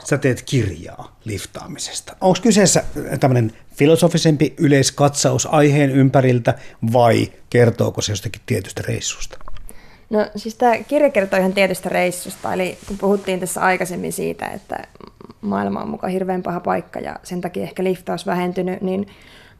sä 0.04 0.18
teet 0.18 0.42
kirjaa 0.42 1.16
liftaamisesta. 1.24 2.16
Onko 2.20 2.38
kyseessä 2.42 2.84
tämmöinen 3.20 3.52
filosofisempi 3.76 4.54
yleiskatsaus 4.58 5.46
aiheen 5.46 5.90
ympäriltä 5.90 6.54
vai 6.92 7.32
kertooko 7.50 8.00
se 8.00 8.12
jostakin 8.12 8.42
tietystä 8.46 8.82
reissusta? 8.88 9.38
No 10.10 10.26
siis 10.36 10.54
tämä 10.54 10.78
kirja 10.78 11.10
kertoo 11.10 11.38
ihan 11.38 11.52
tietystä 11.52 11.88
reissusta, 11.88 12.52
eli 12.52 12.78
kun 12.88 12.98
puhuttiin 12.98 13.40
tässä 13.40 13.60
aikaisemmin 13.60 14.12
siitä, 14.12 14.46
että 14.46 14.86
maailma 15.40 15.80
on 15.80 15.88
mukaan 15.88 16.12
hirveän 16.12 16.42
paha 16.42 16.60
paikka 16.60 17.00
ja 17.00 17.16
sen 17.22 17.40
takia 17.40 17.62
ehkä 17.62 17.84
liftaus 17.84 18.26
vähentynyt, 18.26 18.80
niin 18.80 19.06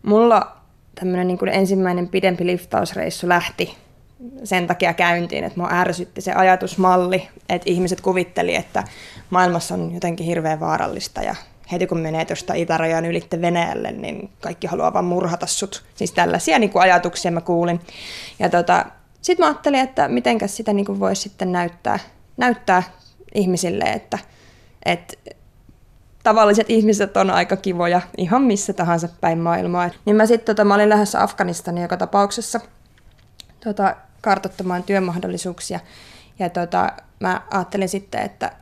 mulla 0.03 0.57
tämmöinen 0.95 1.27
niin 1.27 1.39
kuin 1.39 1.49
ensimmäinen 1.49 2.09
pidempi 2.09 2.47
liftausreissu 2.47 3.29
lähti 3.29 3.77
sen 4.45 4.67
takia 4.67 4.95
käyntiin, 4.95 5.45
että 5.45 5.61
mua 5.61 5.69
ärsytti 5.73 6.21
se 6.21 6.33
ajatusmalli, 6.33 7.29
että 7.49 7.71
ihmiset 7.71 8.01
kuvitteli, 8.01 8.55
että 8.55 8.85
maailmassa 9.31 9.75
on 9.75 9.95
jotenkin 9.95 10.27
hirveän 10.27 10.61
vaarallista 10.61 11.23
ja 11.23 11.35
heti 11.73 11.87
kun 11.87 11.99
menee 11.99 12.25
tuosta 12.25 12.55
itärajan 12.55 13.05
ylitte 13.05 13.41
Venäjälle, 13.41 13.93
niin 13.93 14.31
kaikki 14.41 14.67
haluaa 14.67 14.93
vaan 14.93 15.05
murhata 15.05 15.47
sut. 15.47 15.85
Siis 15.95 16.13
tällaisia 16.13 16.59
niin 16.59 16.71
kuin 16.71 16.83
ajatuksia 16.83 17.31
mä 17.31 17.41
kuulin. 17.41 17.81
Ja 18.39 18.49
tota, 18.49 18.87
sitten 19.23 19.45
mä 19.45 19.49
ajattelin, 19.49 19.81
että 19.81 20.09
mitenkäs 20.09 20.57
sitä 20.57 20.73
niin 20.73 20.87
kuin 20.87 21.01
voisi 21.01 21.23
sitten 21.23 21.53
näyttää, 21.53 21.99
näyttää 22.37 22.83
ihmisille, 23.35 23.85
että, 23.85 24.19
että 24.85 25.15
tavalliset 26.23 26.71
ihmiset 26.71 27.17
on 27.17 27.31
aika 27.31 27.57
kivoja 27.57 28.01
ihan 28.17 28.43
missä 28.43 28.73
tahansa 28.73 29.09
päin 29.21 29.39
maailmaa. 29.39 29.91
Niin 30.05 30.17
mä 30.17 30.27
sitten 30.27 30.57
tota, 30.57 30.65
mä 30.65 30.75
olin 30.75 30.89
lähdössä 30.89 31.23
Afganistaniin 31.23 31.83
joka 31.83 31.97
tapauksessa 31.97 32.61
tota, 33.65 33.97
kartoittamaan 34.21 34.83
työmahdollisuuksia. 34.83 35.81
Ja 36.39 36.51
tota, 36.51 36.93
mä 37.21 37.43
ajattelin 37.51 37.89
sitten, 37.89 38.23
että 38.23 38.53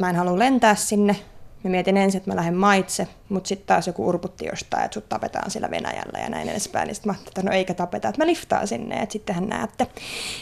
mä 0.00 0.10
en 0.10 0.16
halua 0.16 0.38
lentää 0.38 0.74
sinne. 0.74 1.16
Mä 1.64 1.70
mietin 1.70 1.96
ensin, 1.96 2.18
että 2.18 2.30
mä 2.30 2.36
lähden 2.36 2.54
maitse, 2.54 3.08
mutta 3.28 3.48
sitten 3.48 3.66
taas 3.66 3.86
joku 3.86 4.08
urputti 4.08 4.46
jostain, 4.46 4.84
että 4.84 4.94
sut 4.94 5.08
tapetaan 5.08 5.50
sillä 5.50 5.70
Venäjällä 5.70 6.18
ja 6.18 6.28
näin 6.28 6.48
edespäin. 6.48 6.86
Niin 6.86 6.94
sitten 6.94 7.10
mä 7.10 7.12
ajattelin, 7.12 7.30
että 7.30 7.50
no 7.50 7.56
eikä 7.56 7.74
tapeta, 7.74 8.08
että 8.08 8.20
mä 8.20 8.26
liftaan 8.26 8.68
sinne, 8.68 8.94
että 8.94 9.12
sittenhän 9.12 9.48
näette. 9.48 9.86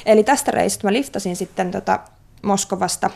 Eli 0.06 0.24
tästä 0.24 0.50
reissusta 0.50 0.86
mä 0.86 0.92
liftasin 0.92 1.36
sitten 1.36 1.70
tota 1.70 1.98
Moskovasta 2.42 3.10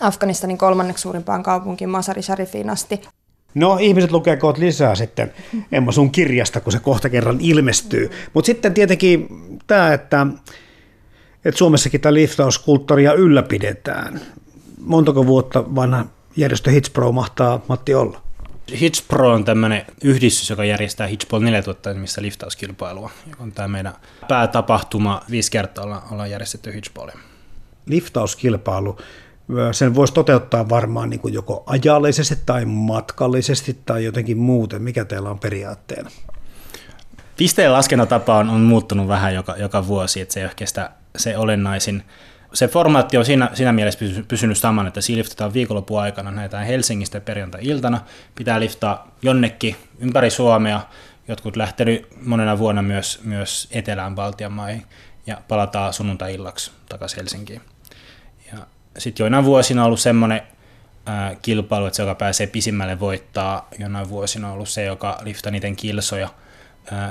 Afganistanin 0.00 0.58
kolmanneksi 0.58 1.02
suurimpaan 1.02 1.42
kaupunkiin 1.42 1.90
Masari 1.90 2.22
Sharifiin 2.22 2.70
asti. 2.70 3.00
No 3.54 3.78
ihmiset 3.80 4.12
lukee 4.12 4.36
koot 4.36 4.58
lisää 4.58 4.94
sitten 4.94 5.32
Emma 5.72 5.92
sun 5.92 6.10
kirjasta, 6.10 6.60
kun 6.60 6.72
se 6.72 6.78
kohta 6.78 7.08
kerran 7.08 7.38
ilmestyy. 7.40 8.10
Mutta 8.32 8.46
sitten 8.46 8.74
tietenkin 8.74 9.28
tämä, 9.66 9.92
että 9.92 10.26
että 11.44 11.58
Suomessakin 11.58 12.00
tämä 12.00 12.14
liftauskulttuuria 12.14 13.12
ylläpidetään. 13.12 14.20
Montako 14.80 15.26
vuotta 15.26 15.74
vanha 15.74 16.04
järjestö 16.36 16.70
Hitspro 16.70 17.12
mahtaa 17.12 17.60
Matti 17.68 17.94
olla? 17.94 18.20
Hitspro 18.80 19.32
on 19.32 19.44
tämmöinen 19.44 19.86
yhdistys, 20.04 20.50
joka 20.50 20.64
järjestää 20.64 21.06
Hitchball 21.06 21.42
4000 21.42 21.94
missä 21.94 22.22
liftauskilpailua. 22.22 23.10
On 23.38 23.52
tämä 23.52 23.68
meidän 23.68 23.94
päätapahtuma. 24.28 25.20
Viisi 25.30 25.50
kertaa 25.50 25.84
ollaan, 25.84 26.02
ollaan 26.10 26.30
järjestetty 26.30 26.72
Hitchballia. 26.72 27.18
Liftauskilpailu, 27.86 28.98
sen 29.72 29.94
voisi 29.94 30.14
toteuttaa 30.14 30.68
varmaan 30.68 31.10
niin 31.10 31.20
kuin 31.20 31.34
joko 31.34 31.62
ajallisesti 31.66 32.38
tai 32.46 32.64
matkallisesti 32.64 33.78
tai 33.86 34.04
jotenkin 34.04 34.38
muuten. 34.38 34.82
Mikä 34.82 35.04
teillä 35.04 35.30
on 35.30 35.38
periaatteena? 35.38 36.10
Pisteen 37.36 37.72
laskentatapa 37.72 38.36
on, 38.36 38.50
on 38.50 38.60
muuttunut 38.60 39.08
vähän 39.08 39.34
joka, 39.34 39.56
joka 39.56 39.86
vuosi, 39.86 40.20
että 40.20 40.34
se 40.34 40.40
ei 40.40 40.46
ehkä 40.46 40.66
sitä, 40.66 40.90
se 41.16 41.38
olennaisin. 41.38 42.02
Se 42.54 42.68
formaatti 42.68 43.16
on 43.16 43.24
siinä, 43.24 43.50
siinä 43.54 43.72
mielessä 43.72 44.04
pysynyt 44.28 44.58
saman, 44.58 44.86
että 44.86 45.00
siinä 45.00 45.18
liftataan 45.18 45.54
viikonlopun 45.54 46.00
aikana, 46.00 46.30
näitä 46.30 46.58
Helsingistä 46.58 47.20
perjantai-iltana, 47.20 48.00
pitää 48.34 48.60
liftaa 48.60 49.08
jonnekin 49.22 49.76
ympäri 49.98 50.30
Suomea, 50.30 50.80
jotkut 51.28 51.56
lähtenyt 51.56 52.08
monena 52.26 52.58
vuonna 52.58 52.82
myös, 52.82 53.20
myös 53.24 53.68
etelään 53.70 54.14
Baltian 54.14 54.52
maihin, 54.52 54.84
ja 55.26 55.40
palataan 55.48 55.92
sunnuntai-illaksi 55.92 56.70
takaisin 56.88 57.16
Helsinkiin. 57.16 57.60
Ja 58.52 58.58
sitten 58.98 59.24
joinain 59.24 59.44
vuosina 59.44 59.82
on 59.82 59.86
ollut 59.86 60.00
semmoinen 60.00 60.42
ää, 61.06 61.36
kilpailu, 61.42 61.86
että 61.86 61.96
se, 61.96 62.02
joka 62.02 62.14
pääsee 62.14 62.46
pisimmälle 62.46 63.00
voittaa, 63.00 63.68
jonain 63.78 64.08
vuosina 64.08 64.48
on 64.48 64.54
ollut 64.54 64.68
se, 64.68 64.84
joka 64.84 65.18
liftaa 65.24 65.52
niiden 65.52 65.76
kilsoja– 65.76 66.28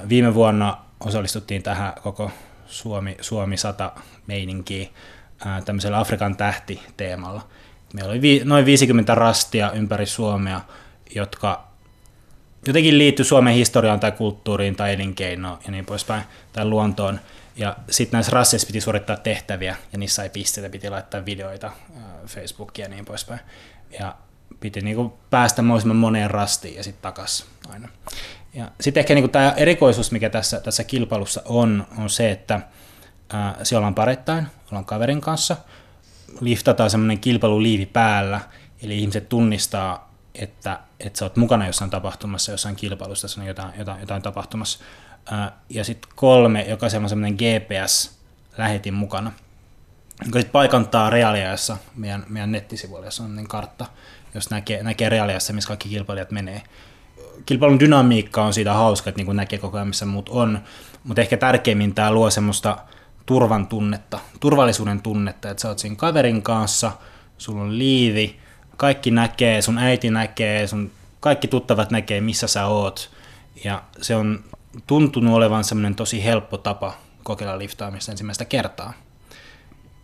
Viime 0.09 0.33
vuonna 0.33 0.77
osallistuttiin 0.99 1.63
tähän 1.63 1.93
koko 2.03 2.31
Suomi, 2.67 3.17
Suomi 3.21 3.57
100 3.57 3.91
meininkiin 4.27 4.89
tämmöisellä 5.65 5.99
Afrikan 5.99 6.37
tähti-teemalla. 6.37 7.47
Meillä 7.93 8.11
oli 8.11 8.21
vi, 8.21 8.41
noin 8.43 8.65
50 8.65 9.15
rastia 9.15 9.71
ympäri 9.71 10.05
Suomea, 10.05 10.61
jotka 11.15 11.67
jotenkin 12.67 12.97
liittyy 12.97 13.25
Suomen 13.25 13.53
historiaan 13.53 13.99
tai 13.99 14.11
kulttuuriin 14.11 14.75
tai 14.75 14.93
elinkeinoon 14.93 15.59
ja 15.65 15.71
niin 15.71 15.85
poispäin, 15.85 16.23
tai 16.53 16.65
luontoon. 16.65 17.19
Ja 17.55 17.75
sitten 17.89 18.17
näissä 18.17 18.31
rasseissa 18.31 18.67
piti 18.67 18.81
suorittaa 18.81 19.17
tehtäviä, 19.17 19.75
ja 19.91 19.97
niissä 19.97 20.15
sai 20.15 20.29
pisteitä, 20.29 20.69
piti 20.69 20.89
laittaa 20.89 21.25
videoita 21.25 21.71
Facebookiin 22.27 22.83
ja 22.83 22.89
niin 22.89 23.05
poispäin. 23.05 23.39
Ja 23.99 24.15
piti 24.59 24.81
niinku 24.81 25.19
päästä 25.29 25.61
mahdollisimman 25.61 25.97
moneen 25.97 26.31
rastiin 26.31 26.75
ja 26.75 26.83
sitten 26.83 27.01
takas 27.01 27.45
aina. 27.69 27.89
Ja 28.53 28.71
sitten 28.81 29.01
ehkä 29.01 29.15
niin 29.15 29.29
tämä 29.29 29.53
erikoisuus, 29.57 30.11
mikä 30.11 30.29
tässä, 30.29 30.59
tässä 30.59 30.83
kilpailussa 30.83 31.41
on, 31.45 31.87
on 31.97 32.09
se, 32.09 32.31
että 32.31 32.61
ää, 33.33 33.55
siellä 33.63 33.79
ollaan 33.79 33.95
parettain, 33.95 34.47
ollaan 34.71 34.85
kaverin 34.85 35.21
kanssa, 35.21 35.57
liftataan 36.41 36.89
semmoinen 36.89 37.19
kilpailuliivi 37.19 37.85
päällä, 37.85 38.41
eli 38.83 38.99
ihmiset 38.99 39.29
tunnistaa, 39.29 40.13
että, 40.35 40.79
että 40.99 41.19
sä 41.19 41.25
oot 41.25 41.35
mukana 41.35 41.67
jossain 41.67 41.91
tapahtumassa, 41.91 42.51
jossain 42.51 42.75
kilpailussa, 42.75 43.27
tässä 43.27 43.41
on 43.41 43.47
jotain, 43.47 43.73
jotain, 43.77 43.99
jotain 43.99 44.21
tapahtumassa. 44.21 44.79
Ää, 45.31 45.51
ja 45.69 45.83
sitten 45.83 46.11
kolme, 46.15 46.65
joka 46.69 46.85
on 46.85 47.09
semmoinen 47.09 47.33
GPS-lähetin 47.35 48.93
mukana, 48.93 49.31
joka 50.25 50.39
sitten 50.39 50.51
paikantaa 50.51 51.09
reaaliajassa 51.09 51.77
meidän, 51.95 52.25
meidän 52.29 52.51
nettisivuilla, 52.51 53.07
jossa 53.07 53.23
on 53.23 53.35
niin 53.35 53.47
kartta, 53.47 53.85
jos 54.33 54.49
näkee, 54.49 54.83
näkee 54.83 55.09
reaaliajassa, 55.09 55.53
missä 55.53 55.67
kaikki 55.67 55.89
kilpailijat 55.89 56.31
menee 56.31 56.61
kilpailun 57.45 57.79
dynamiikka 57.79 58.43
on 58.43 58.53
siitä 58.53 58.73
hauska, 58.73 59.09
että 59.09 59.23
niin 59.23 59.35
näkee 59.35 59.59
koko 59.59 59.77
ajan, 59.77 59.87
missä 59.87 60.05
muut 60.05 60.29
on, 60.29 60.59
mutta 61.03 61.21
ehkä 61.21 61.37
tärkeimmin 61.37 61.95
tämä 61.95 62.11
luo 62.11 62.29
semmoista 62.29 62.77
turvan 63.25 63.67
tunnetta, 63.67 64.19
turvallisuuden 64.39 65.01
tunnetta, 65.01 65.49
että 65.49 65.61
sä 65.61 65.67
oot 65.67 65.79
siinä 65.79 65.95
kaverin 65.95 66.41
kanssa, 66.41 66.91
sulla 67.37 67.61
on 67.61 67.77
liivi, 67.77 68.39
kaikki 68.77 69.11
näkee, 69.11 69.61
sun 69.61 69.77
äiti 69.77 70.09
näkee, 70.09 70.67
sun 70.67 70.91
kaikki 71.19 71.47
tuttavat 71.47 71.91
näkee, 71.91 72.21
missä 72.21 72.47
sä 72.47 72.65
oot, 72.65 73.11
ja 73.63 73.83
se 74.01 74.15
on 74.15 74.43
tuntunut 74.87 75.33
olevan 75.35 75.63
semmoinen 75.63 75.95
tosi 75.95 76.23
helppo 76.23 76.57
tapa 76.57 76.93
kokeilla 77.23 77.57
liftaamista 77.57 78.11
ensimmäistä 78.11 78.45
kertaa. 78.45 78.93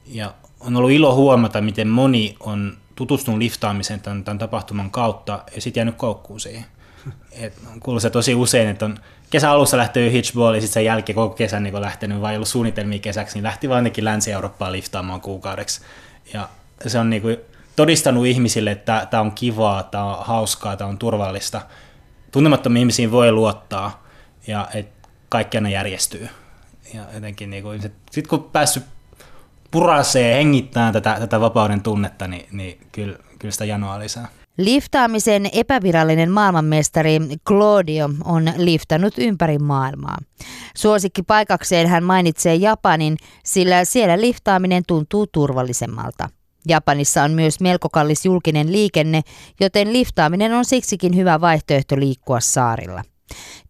Ja 0.06 0.34
on 0.60 0.76
ollut 0.76 0.92
ilo 0.92 1.16
huomata, 1.16 1.62
miten 1.62 1.88
moni 1.88 2.36
on 2.40 2.78
tutustunut 2.96 3.38
liftaamiseen 3.38 4.02
tämän, 4.02 4.24
tämän 4.24 4.38
tapahtuman 4.38 4.92
kautta 4.92 5.44
ja 5.56 5.62
sitten 5.62 5.82
jäänyt 5.82 5.96
koukkuun 5.96 6.40
siihen. 6.40 6.66
Et 7.32 7.53
on 7.74 7.80
kuullut 7.80 8.01
se 8.01 8.10
tosi 8.10 8.36
usein, 8.36 8.70
että 8.70 8.86
on 8.86 8.97
kesän 9.30 9.49
alussa 9.49 9.78
lähtenyt 9.78 10.14
hitchball 10.14 10.53
ja 10.53 10.62
sitten 10.62 10.74
sen 10.74 10.86
jälkeen 10.86 11.16
koko 11.16 11.36
kesän 11.36 11.64
niin 11.64 11.82
lähtenyt, 11.82 12.22
vai 12.22 12.36
ollut 12.36 12.47
suunnitelmia 12.47 12.99
kesäksi, 12.99 13.36
niin 13.36 13.43
lähti 13.43 13.70
vaan 13.70 13.76
ainakin 13.76 14.05
Länsi-Eurooppaan 14.05 14.72
liftaamaan 14.72 15.22
kuukaudeksi. 15.22 15.82
Ja 16.34 16.49
se 16.88 16.99
on 16.99 17.10
niin 17.10 17.22
kuin 17.22 17.38
todistanut 17.76 18.26
ihmisille, 18.26 18.72
että 18.72 19.07
tämä 19.10 19.22
on 19.22 19.32
kivaa, 19.32 19.84
tämä 19.84 20.03
on 20.03 20.26
hauskaa, 20.26 20.78
tämä 20.78 20.89
on 20.89 20.97
turvallista. 20.97 21.62
Tuntemattomiin 22.32 22.82
ihmisiin 22.82 23.12
voi 23.12 23.32
luottaa 23.32 24.03
ja 24.47 24.68
että 24.74 25.10
kaikki 25.30 25.57
aina 25.57 25.70
järjestyy. 25.70 26.30
Ja 26.93 27.01
jotenkin 27.14 27.49
niin 27.49 27.64
kuin, 27.64 27.82
sit 28.12 28.28
kun 28.28 28.43
päässyt 28.43 28.84
purasee 29.72 30.36
hengittämään 30.36 30.93
tätä, 30.93 31.18
tätä 31.20 31.39
vapauden 31.41 31.82
tunnetta, 31.82 32.28
niin, 32.28 32.47
niin 32.51 32.88
kyllä, 32.91 33.18
kyllä 33.39 33.51
sitä 33.51 33.66
janoa 33.66 33.99
lisää. 33.99 34.28
Liftaamisen 34.60 35.49
epävirallinen 35.53 36.32
maailmanmestari 36.32 37.20
Claudio 37.47 38.10
on 38.24 38.51
liftannut 38.57 39.14
ympäri 39.18 39.57
maailmaa. 39.57 40.18
Suosikki 40.76 41.24
paikakseen 41.24 41.88
hän 41.88 42.03
mainitsee 42.03 42.55
Japanin, 42.55 43.18
sillä 43.45 43.86
siellä 43.86 44.22
liftaaminen 44.22 44.84
tuntuu 44.88 45.28
turvallisemmalta. 45.28 46.30
Japanissa 46.68 47.24
on 47.24 47.32
myös 47.32 47.60
melko 47.60 47.89
kallis 47.89 48.26
julkinen 48.26 48.72
liikenne, 48.72 49.22
joten 49.60 49.93
liftaaminen 49.93 50.53
on 50.53 50.66
siksikin 50.66 51.16
hyvä 51.16 51.41
vaihtoehto 51.41 51.99
liikkua 51.99 52.39
saarilla. 52.39 53.03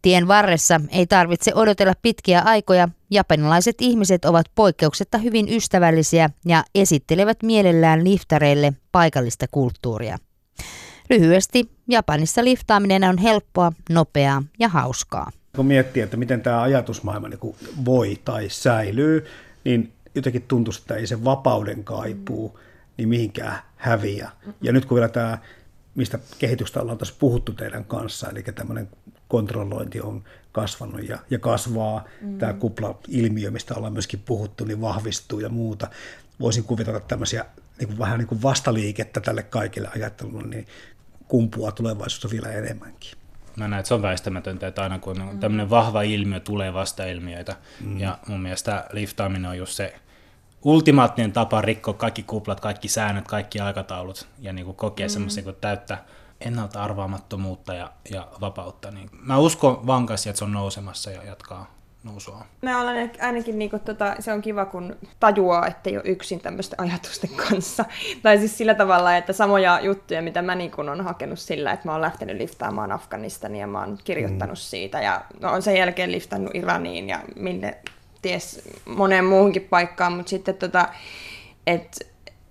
Tien 0.02 0.28
varressa 0.28 0.82
ei 0.90 1.08
tarvitse 1.08 1.52
odotella 1.56 1.94
pitkiä 2.02 2.42
aikoja. 2.42 2.90
Japanilaiset 3.12 3.76
ihmiset 3.82 4.26
ovat 4.26 4.46
poikkeuksetta 4.56 5.18
hyvin 5.18 5.54
ystävällisiä 5.54 6.30
ja 6.46 6.64
esittelevät 6.76 7.44
mielellään 7.44 8.04
liftareille 8.04 8.74
paikallista 8.92 9.46
kulttuuria. 9.52 10.18
Lyhyesti, 11.10 11.72
Japanissa 11.88 12.44
liftaaminen 12.44 13.04
on 13.04 13.18
helppoa, 13.18 13.72
nopeaa 13.90 14.44
ja 14.60 14.70
hauskaa. 14.70 15.32
Kun 15.56 15.66
miettii, 15.66 16.04
että 16.04 16.18
miten 16.18 16.42
tämä 16.42 16.62
ajatusmaailma 16.62 17.30
niin 17.30 17.56
voi 17.86 18.20
tai 18.26 18.50
säilyy, 18.50 19.26
niin 19.64 19.94
jotenkin 20.16 20.42
tuntuu, 20.42 20.74
että 20.82 20.96
ei 20.96 21.08
se 21.08 21.24
vapauden 21.24 21.84
kaipuu 21.84 22.60
niin 22.98 23.10
mihinkään 23.10 23.60
häviä. 23.76 24.32
Ja 24.62 24.72
nyt 24.72 24.86
kun 24.86 24.96
vielä 24.96 25.10
tämä, 25.10 25.38
mistä 25.96 26.20
kehitystä 26.40 26.82
ollaan 26.82 26.98
tässä 26.98 27.16
puhuttu 27.20 27.54
teidän 27.54 27.86
kanssa, 27.86 28.30
eli 28.30 28.44
tämmöinen 28.44 28.90
kontrollointi 29.28 30.02
on 30.02 30.24
kasvanut 30.52 31.10
ja, 31.10 31.20
ja 31.30 31.40
kasvaa, 31.40 32.04
mm. 32.22 32.38
tämä 32.38 32.54
kupla-ilmiö, 32.54 33.52
mistä 33.52 33.76
ollaan 33.76 33.94
myöskin 33.94 34.24
puhuttu, 34.26 34.66
niin 34.66 34.82
vahvistuu 34.82 35.40
ja 35.40 35.50
muuta. 35.50 35.88
Voisin 36.40 36.64
kuvitella 36.64 37.00
tämmöisiä 37.00 37.46
niin 37.80 37.88
kuin 37.88 38.00
vähän 38.00 38.20
niin 38.20 38.28
kuin 38.28 38.42
vastaliikettä 38.42 39.20
tälle 39.20 39.44
kaikille 39.44 39.90
ajattelulle, 39.96 40.48
niin 40.48 40.68
kumpua 41.30 41.72
tulevaisuudessa 41.72 42.30
vielä 42.30 42.58
enemmänkin. 42.58 43.12
Mä 43.56 43.68
näen, 43.68 43.80
että 43.80 43.88
se 43.88 43.94
on 43.94 44.02
väistämätöntä, 44.02 44.68
että 44.68 44.84
aina 44.84 45.00
kun 45.00 45.22
on 45.22 45.40
tämmöinen 45.40 45.70
vahva 45.70 46.02
ilmiö, 46.02 46.40
tulee 46.40 46.74
vastailmiöitä. 46.74 47.56
Mm. 47.82 48.00
Ja 48.00 48.18
mun 48.28 48.42
mielestä 48.42 48.86
liftaaminen 48.92 49.50
on 49.50 49.58
just 49.58 49.74
se 49.74 49.96
ultimaattinen 50.64 51.32
tapa 51.32 51.62
rikkoa 51.62 51.94
kaikki 51.94 52.24
kuplat, 52.24 52.60
kaikki 52.60 52.88
säännöt, 52.88 53.28
kaikki 53.28 53.60
aikataulut 53.60 54.28
ja 54.40 54.54
niin 54.54 54.66
kuin 54.66 54.78
kokea 54.78 55.08
mm. 55.08 55.10
semmoista 55.10 55.42
niin 55.42 55.56
täyttä 55.62 55.98
ennalta 56.42 56.84
arvaamattomuutta 56.84 57.74
ja, 57.74 57.92
ja 58.12 58.28
vapautta. 58.42 58.92
Niin 58.92 59.10
mä 59.12 59.38
uskon 59.38 59.88
vankasti, 59.88 60.30
että 60.30 60.38
se 60.38 60.46
on 60.46 60.52
nousemassa 60.52 61.12
ja 61.12 61.24
jatkaa 61.24 61.79
nousua. 62.04 62.46
Mä 62.62 62.82
olen 62.82 63.12
ainakin, 63.22 63.60
niinku, 63.60 63.80
tota, 63.80 64.16
se 64.20 64.34
on 64.34 64.42
kiva, 64.42 64.66
kun 64.66 64.96
tajuaa, 65.20 65.68
että 65.68 65.90
ei 65.90 65.98
ole 65.98 66.06
yksin 66.06 66.40
tämmöisten 66.40 66.80
ajatusten 66.82 67.30
kanssa. 67.30 67.86
tai 68.24 68.38
siis 68.38 68.58
sillä 68.58 68.74
tavalla, 68.74 69.18
että 69.18 69.34
samoja 69.34 69.80
juttuja, 69.80 70.22
mitä 70.22 70.42
mä 70.42 70.56
niinku, 70.56 70.82
on 70.82 71.02
hakenut 71.02 71.40
sillä, 71.40 71.72
että 71.72 71.88
mä 71.88 71.92
oon 71.92 72.02
lähtenyt 72.02 72.38
liftaamaan 72.38 72.92
Afganistania 72.92 73.62
ja 73.62 73.68
mä 73.68 73.80
oon 73.80 73.98
kirjoittanut 74.04 74.58
mm. 74.58 74.62
siitä. 74.62 75.02
Ja 75.02 75.22
no, 75.40 75.52
on 75.52 75.62
sen 75.62 75.78
jälkeen 75.78 76.12
liftannut 76.12 76.56
Iraniin 76.56 77.10
ja 77.10 77.20
minne 77.36 77.78
ties 78.22 78.62
moneen 78.86 79.26
muuhunkin 79.26 79.68
paikkaan, 79.70 80.14
mutta 80.14 80.30
sitten 80.30 80.56
tota, 80.56 80.88
että 81.68 82.06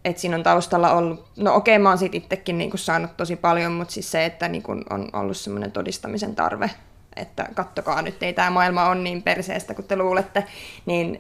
et 0.05 0.19
siinä 0.19 0.37
on 0.37 0.43
taustalla 0.43 0.93
ollut, 0.93 1.29
no 1.37 1.55
okei 1.55 1.79
mä 1.79 1.89
oon 1.89 1.99
siitä 1.99 2.17
itsekin 2.17 2.59
niinku 2.59 2.77
saanut 2.77 3.17
tosi 3.17 3.37
paljon, 3.37 3.73
mutta 3.73 3.95
siis 3.95 4.11
se, 4.11 4.25
että 4.25 4.49
niinku 4.49 4.73
on 4.73 5.09
ollut 5.13 5.37
semmoinen 5.37 5.73
todistamisen 5.73 6.35
tarve 6.35 6.71
että 7.19 7.49
kattokaa 7.55 8.03
nyt, 8.03 8.23
ei 8.23 8.33
tämä 8.33 8.51
maailma 8.51 8.89
ole 8.89 8.95
niin 9.01 9.23
perseestä 9.23 9.75
kuin 9.75 9.89
te 9.89 9.97
luulette, 9.97 10.45
niin 10.87 11.19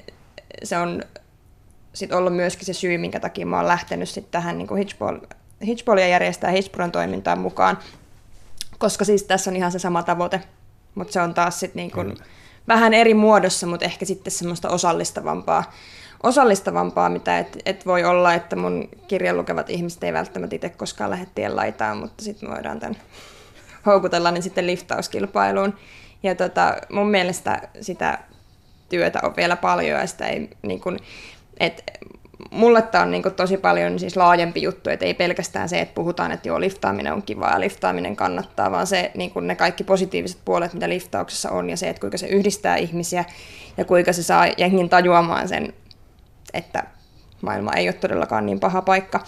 se 0.62 0.78
on 0.78 1.02
sit 1.92 2.12
ollut 2.12 2.36
myöskin 2.36 2.66
se 2.66 2.72
syy, 2.72 2.98
minkä 2.98 3.20
takia 3.20 3.46
mä 3.46 3.56
oon 3.56 3.68
lähtenyt 3.68 4.08
sit 4.08 4.30
tähän 4.30 4.58
niin 4.58 4.76
Hitchball, 4.76 5.18
Hitchballia 5.66 6.08
järjestää 6.08 6.50
Hitchbron 6.50 6.92
toimintaan 6.92 7.38
mukaan, 7.38 7.78
koska 8.78 9.04
siis 9.04 9.22
tässä 9.22 9.50
on 9.50 9.56
ihan 9.56 9.72
se 9.72 9.78
sama 9.78 10.02
tavoite, 10.02 10.40
mutta 10.94 11.12
se 11.12 11.20
on 11.20 11.34
taas 11.34 11.60
sit 11.60 11.74
niin 11.74 11.90
kuin 11.90 12.14
vähän 12.68 12.94
eri 12.94 13.14
muodossa, 13.14 13.66
mutta 13.66 13.86
ehkä 13.86 14.04
sitten 14.04 14.30
semmoista 14.30 14.68
osallistavampaa, 14.68 15.72
osallistavampaa, 16.22 17.08
mitä 17.08 17.38
et, 17.38 17.58
et 17.66 17.86
voi 17.86 18.04
olla, 18.04 18.34
että 18.34 18.56
mun 18.56 18.88
kirjan 19.08 19.36
lukevat 19.36 19.70
ihmiset 19.70 20.04
ei 20.04 20.12
välttämättä 20.12 20.56
itse 20.56 20.68
koskaan 20.68 21.10
lähde 21.10 21.26
tien 21.34 21.56
laitaan, 21.56 21.96
mutta 21.96 22.24
sitten 22.24 22.48
me 22.48 22.54
voidaan 22.54 22.80
tämän 22.80 22.96
houkutella 23.86 24.30
niin 24.30 24.42
sitten 24.42 24.66
liftauskilpailuun. 24.66 25.74
Ja 26.22 26.34
tota, 26.34 26.76
mun 26.92 27.10
mielestä 27.10 27.68
sitä 27.80 28.18
työtä 28.88 29.20
on 29.22 29.36
vielä 29.36 29.56
paljon 29.56 30.00
ja 30.00 30.06
sitä 30.06 30.26
ei 30.26 30.50
niin 30.62 30.80
kuin, 30.80 30.98
et 31.60 31.84
mulle 32.50 32.82
tämä 32.82 33.04
on 33.04 33.10
niin 33.10 33.22
kuin 33.22 33.34
tosi 33.34 33.56
paljon 33.56 33.98
siis 33.98 34.16
laajempi 34.16 34.62
juttu, 34.62 34.90
että 34.90 35.04
ei 35.04 35.14
pelkästään 35.14 35.68
se, 35.68 35.80
että 35.80 35.94
puhutaan, 35.94 36.32
että 36.32 36.48
joo, 36.48 36.60
liftaaminen 36.60 37.12
on 37.12 37.22
kivaa 37.22 37.52
ja 37.52 37.60
liftaaminen 37.60 38.16
kannattaa, 38.16 38.70
vaan 38.70 38.86
se 38.86 39.10
niin 39.14 39.30
kuin 39.30 39.46
ne 39.46 39.56
kaikki 39.56 39.84
positiiviset 39.84 40.38
puolet, 40.44 40.74
mitä 40.74 40.88
liftauksessa 40.88 41.50
on 41.50 41.70
ja 41.70 41.76
se, 41.76 41.88
että 41.88 42.00
kuinka 42.00 42.18
se 42.18 42.26
yhdistää 42.26 42.76
ihmisiä 42.76 43.24
ja 43.76 43.84
kuinka 43.84 44.12
se 44.12 44.22
saa 44.22 44.46
jengin 44.46 44.88
tajuamaan 44.88 45.48
sen, 45.48 45.72
että 46.54 46.84
maailma 47.42 47.72
ei 47.72 47.88
ole 47.88 47.92
todellakaan 47.92 48.46
niin 48.46 48.60
paha 48.60 48.82
paikka. 48.82 49.24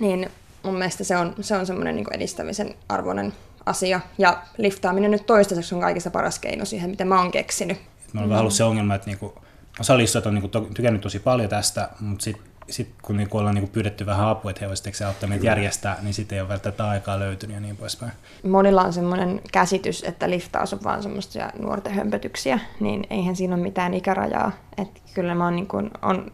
Niin 0.00 0.30
mun 0.64 0.78
mielestä 0.78 1.04
se 1.04 1.16
on, 1.16 1.34
se 1.40 1.56
on 1.56 1.66
semmoinen 1.66 1.96
niin 1.96 2.14
edistämisen 2.14 2.74
arvoinen 2.88 3.32
asia. 3.66 4.00
Ja 4.18 4.42
liftaaminen 4.58 5.10
nyt 5.10 5.26
toistaiseksi 5.26 5.74
on 5.74 5.80
kaikista 5.80 6.10
paras 6.10 6.38
keino 6.38 6.64
siihen, 6.64 6.90
mitä 6.90 7.04
mä 7.04 7.20
oon 7.20 7.30
keksinyt. 7.30 7.78
Mä 8.12 8.20
oon 8.20 8.28
vähän 8.28 8.40
ollut 8.40 8.54
se 8.54 8.64
ongelma, 8.64 8.94
että 8.94 9.06
niinku, 9.06 9.34
osallistujat 9.80 10.26
on 10.26 10.34
niinku 10.34 10.48
to, 10.48 10.60
tykännyt 10.60 11.02
tosi 11.02 11.18
paljon 11.18 11.48
tästä, 11.48 11.88
mutta 12.00 12.24
sitten 12.24 12.54
sit 12.70 12.94
kun 13.02 13.16
niinku 13.16 13.38
ollaan 13.38 13.54
niinku 13.54 13.70
pyydetty 13.70 14.06
vähän 14.06 14.28
apua, 14.28 14.50
että 14.50 14.60
he 14.64 14.68
voisivat 14.68 15.02
auttaa 15.02 15.28
meitä 15.28 15.46
järjestää, 15.46 15.98
niin 16.02 16.14
sitten 16.14 16.36
ei 16.36 16.40
ole 16.40 16.48
välttämättä 16.48 16.88
aikaa 16.88 17.18
löytynyt 17.18 17.54
ja 17.54 17.60
niin 17.60 17.76
poispäin. 17.76 18.12
Monilla 18.48 18.82
on 18.82 18.92
semmoinen 18.92 19.40
käsitys, 19.52 20.02
että 20.02 20.30
liftaus 20.30 20.72
on 20.72 20.84
vaan 20.84 21.02
semmoista 21.02 21.50
nuorten 21.58 21.94
hömpötyksiä, 21.94 22.58
niin 22.80 23.06
eihän 23.10 23.36
siinä 23.36 23.54
ole 23.54 23.62
mitään 23.62 23.94
ikärajaa. 23.94 24.52
Että 24.78 25.00
kyllä 25.14 25.34
mä 25.34 25.44
oon 25.44 25.56
niin 25.56 25.66
kuin, 25.66 25.90
on, 26.02 26.32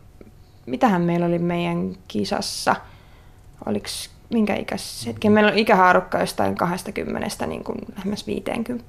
mitähän 0.67 1.03
meillä 1.03 1.27
oli 1.27 1.39
meidän 1.39 1.97
kisassa, 2.09 2.77
oliko 3.67 3.89
minkä 4.31 4.55
ikäis 4.55 5.07
hetki. 5.07 5.29
Meillä 5.29 5.53
on 5.53 5.59
ikähaarukka 5.59 6.21
jostain 6.21 6.55
20 6.55 7.47
niin 7.47 7.65
kuin 7.65 7.79
lähemmäs 7.97 8.27
50. 8.27 8.85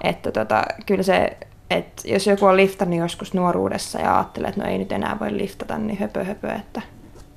Että 0.00 0.32
tota, 0.32 0.64
kyllä 0.86 1.02
se 1.02 1.36
et 1.70 2.02
jos 2.04 2.26
joku 2.26 2.46
on 2.46 2.56
liftannut 2.56 2.98
joskus 2.98 3.34
nuoruudessa 3.34 4.00
ja 4.00 4.16
ajattelee, 4.16 4.48
että 4.48 4.60
no 4.60 4.68
ei 4.68 4.78
nyt 4.78 4.92
enää 4.92 5.16
voi 5.20 5.38
liftata, 5.38 5.78
niin 5.78 5.98
höpö 5.98 6.24
höpö, 6.24 6.52
että 6.52 6.82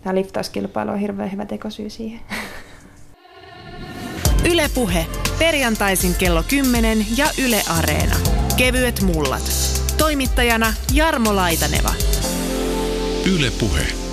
tämä 0.04 0.16
liftauskilpailu 0.16 0.92
on 0.92 1.00
hirveän 1.00 1.32
hyvä 1.32 1.46
tekosyy 1.46 1.90
siihen. 1.90 2.20
Ylepuhe 4.52 5.06
perjantaisin 5.40 6.16
kello 6.20 6.44
10 6.50 7.06
ja 7.18 7.26
Yle 7.46 7.62
Areena. 7.78 8.16
Kevyet 8.58 9.02
mullat. 9.02 9.52
Toimittajana 9.98 10.74
Jarmo 10.94 11.36
Laitaneva. 11.36 11.94
Ylepuhe. 13.36 14.05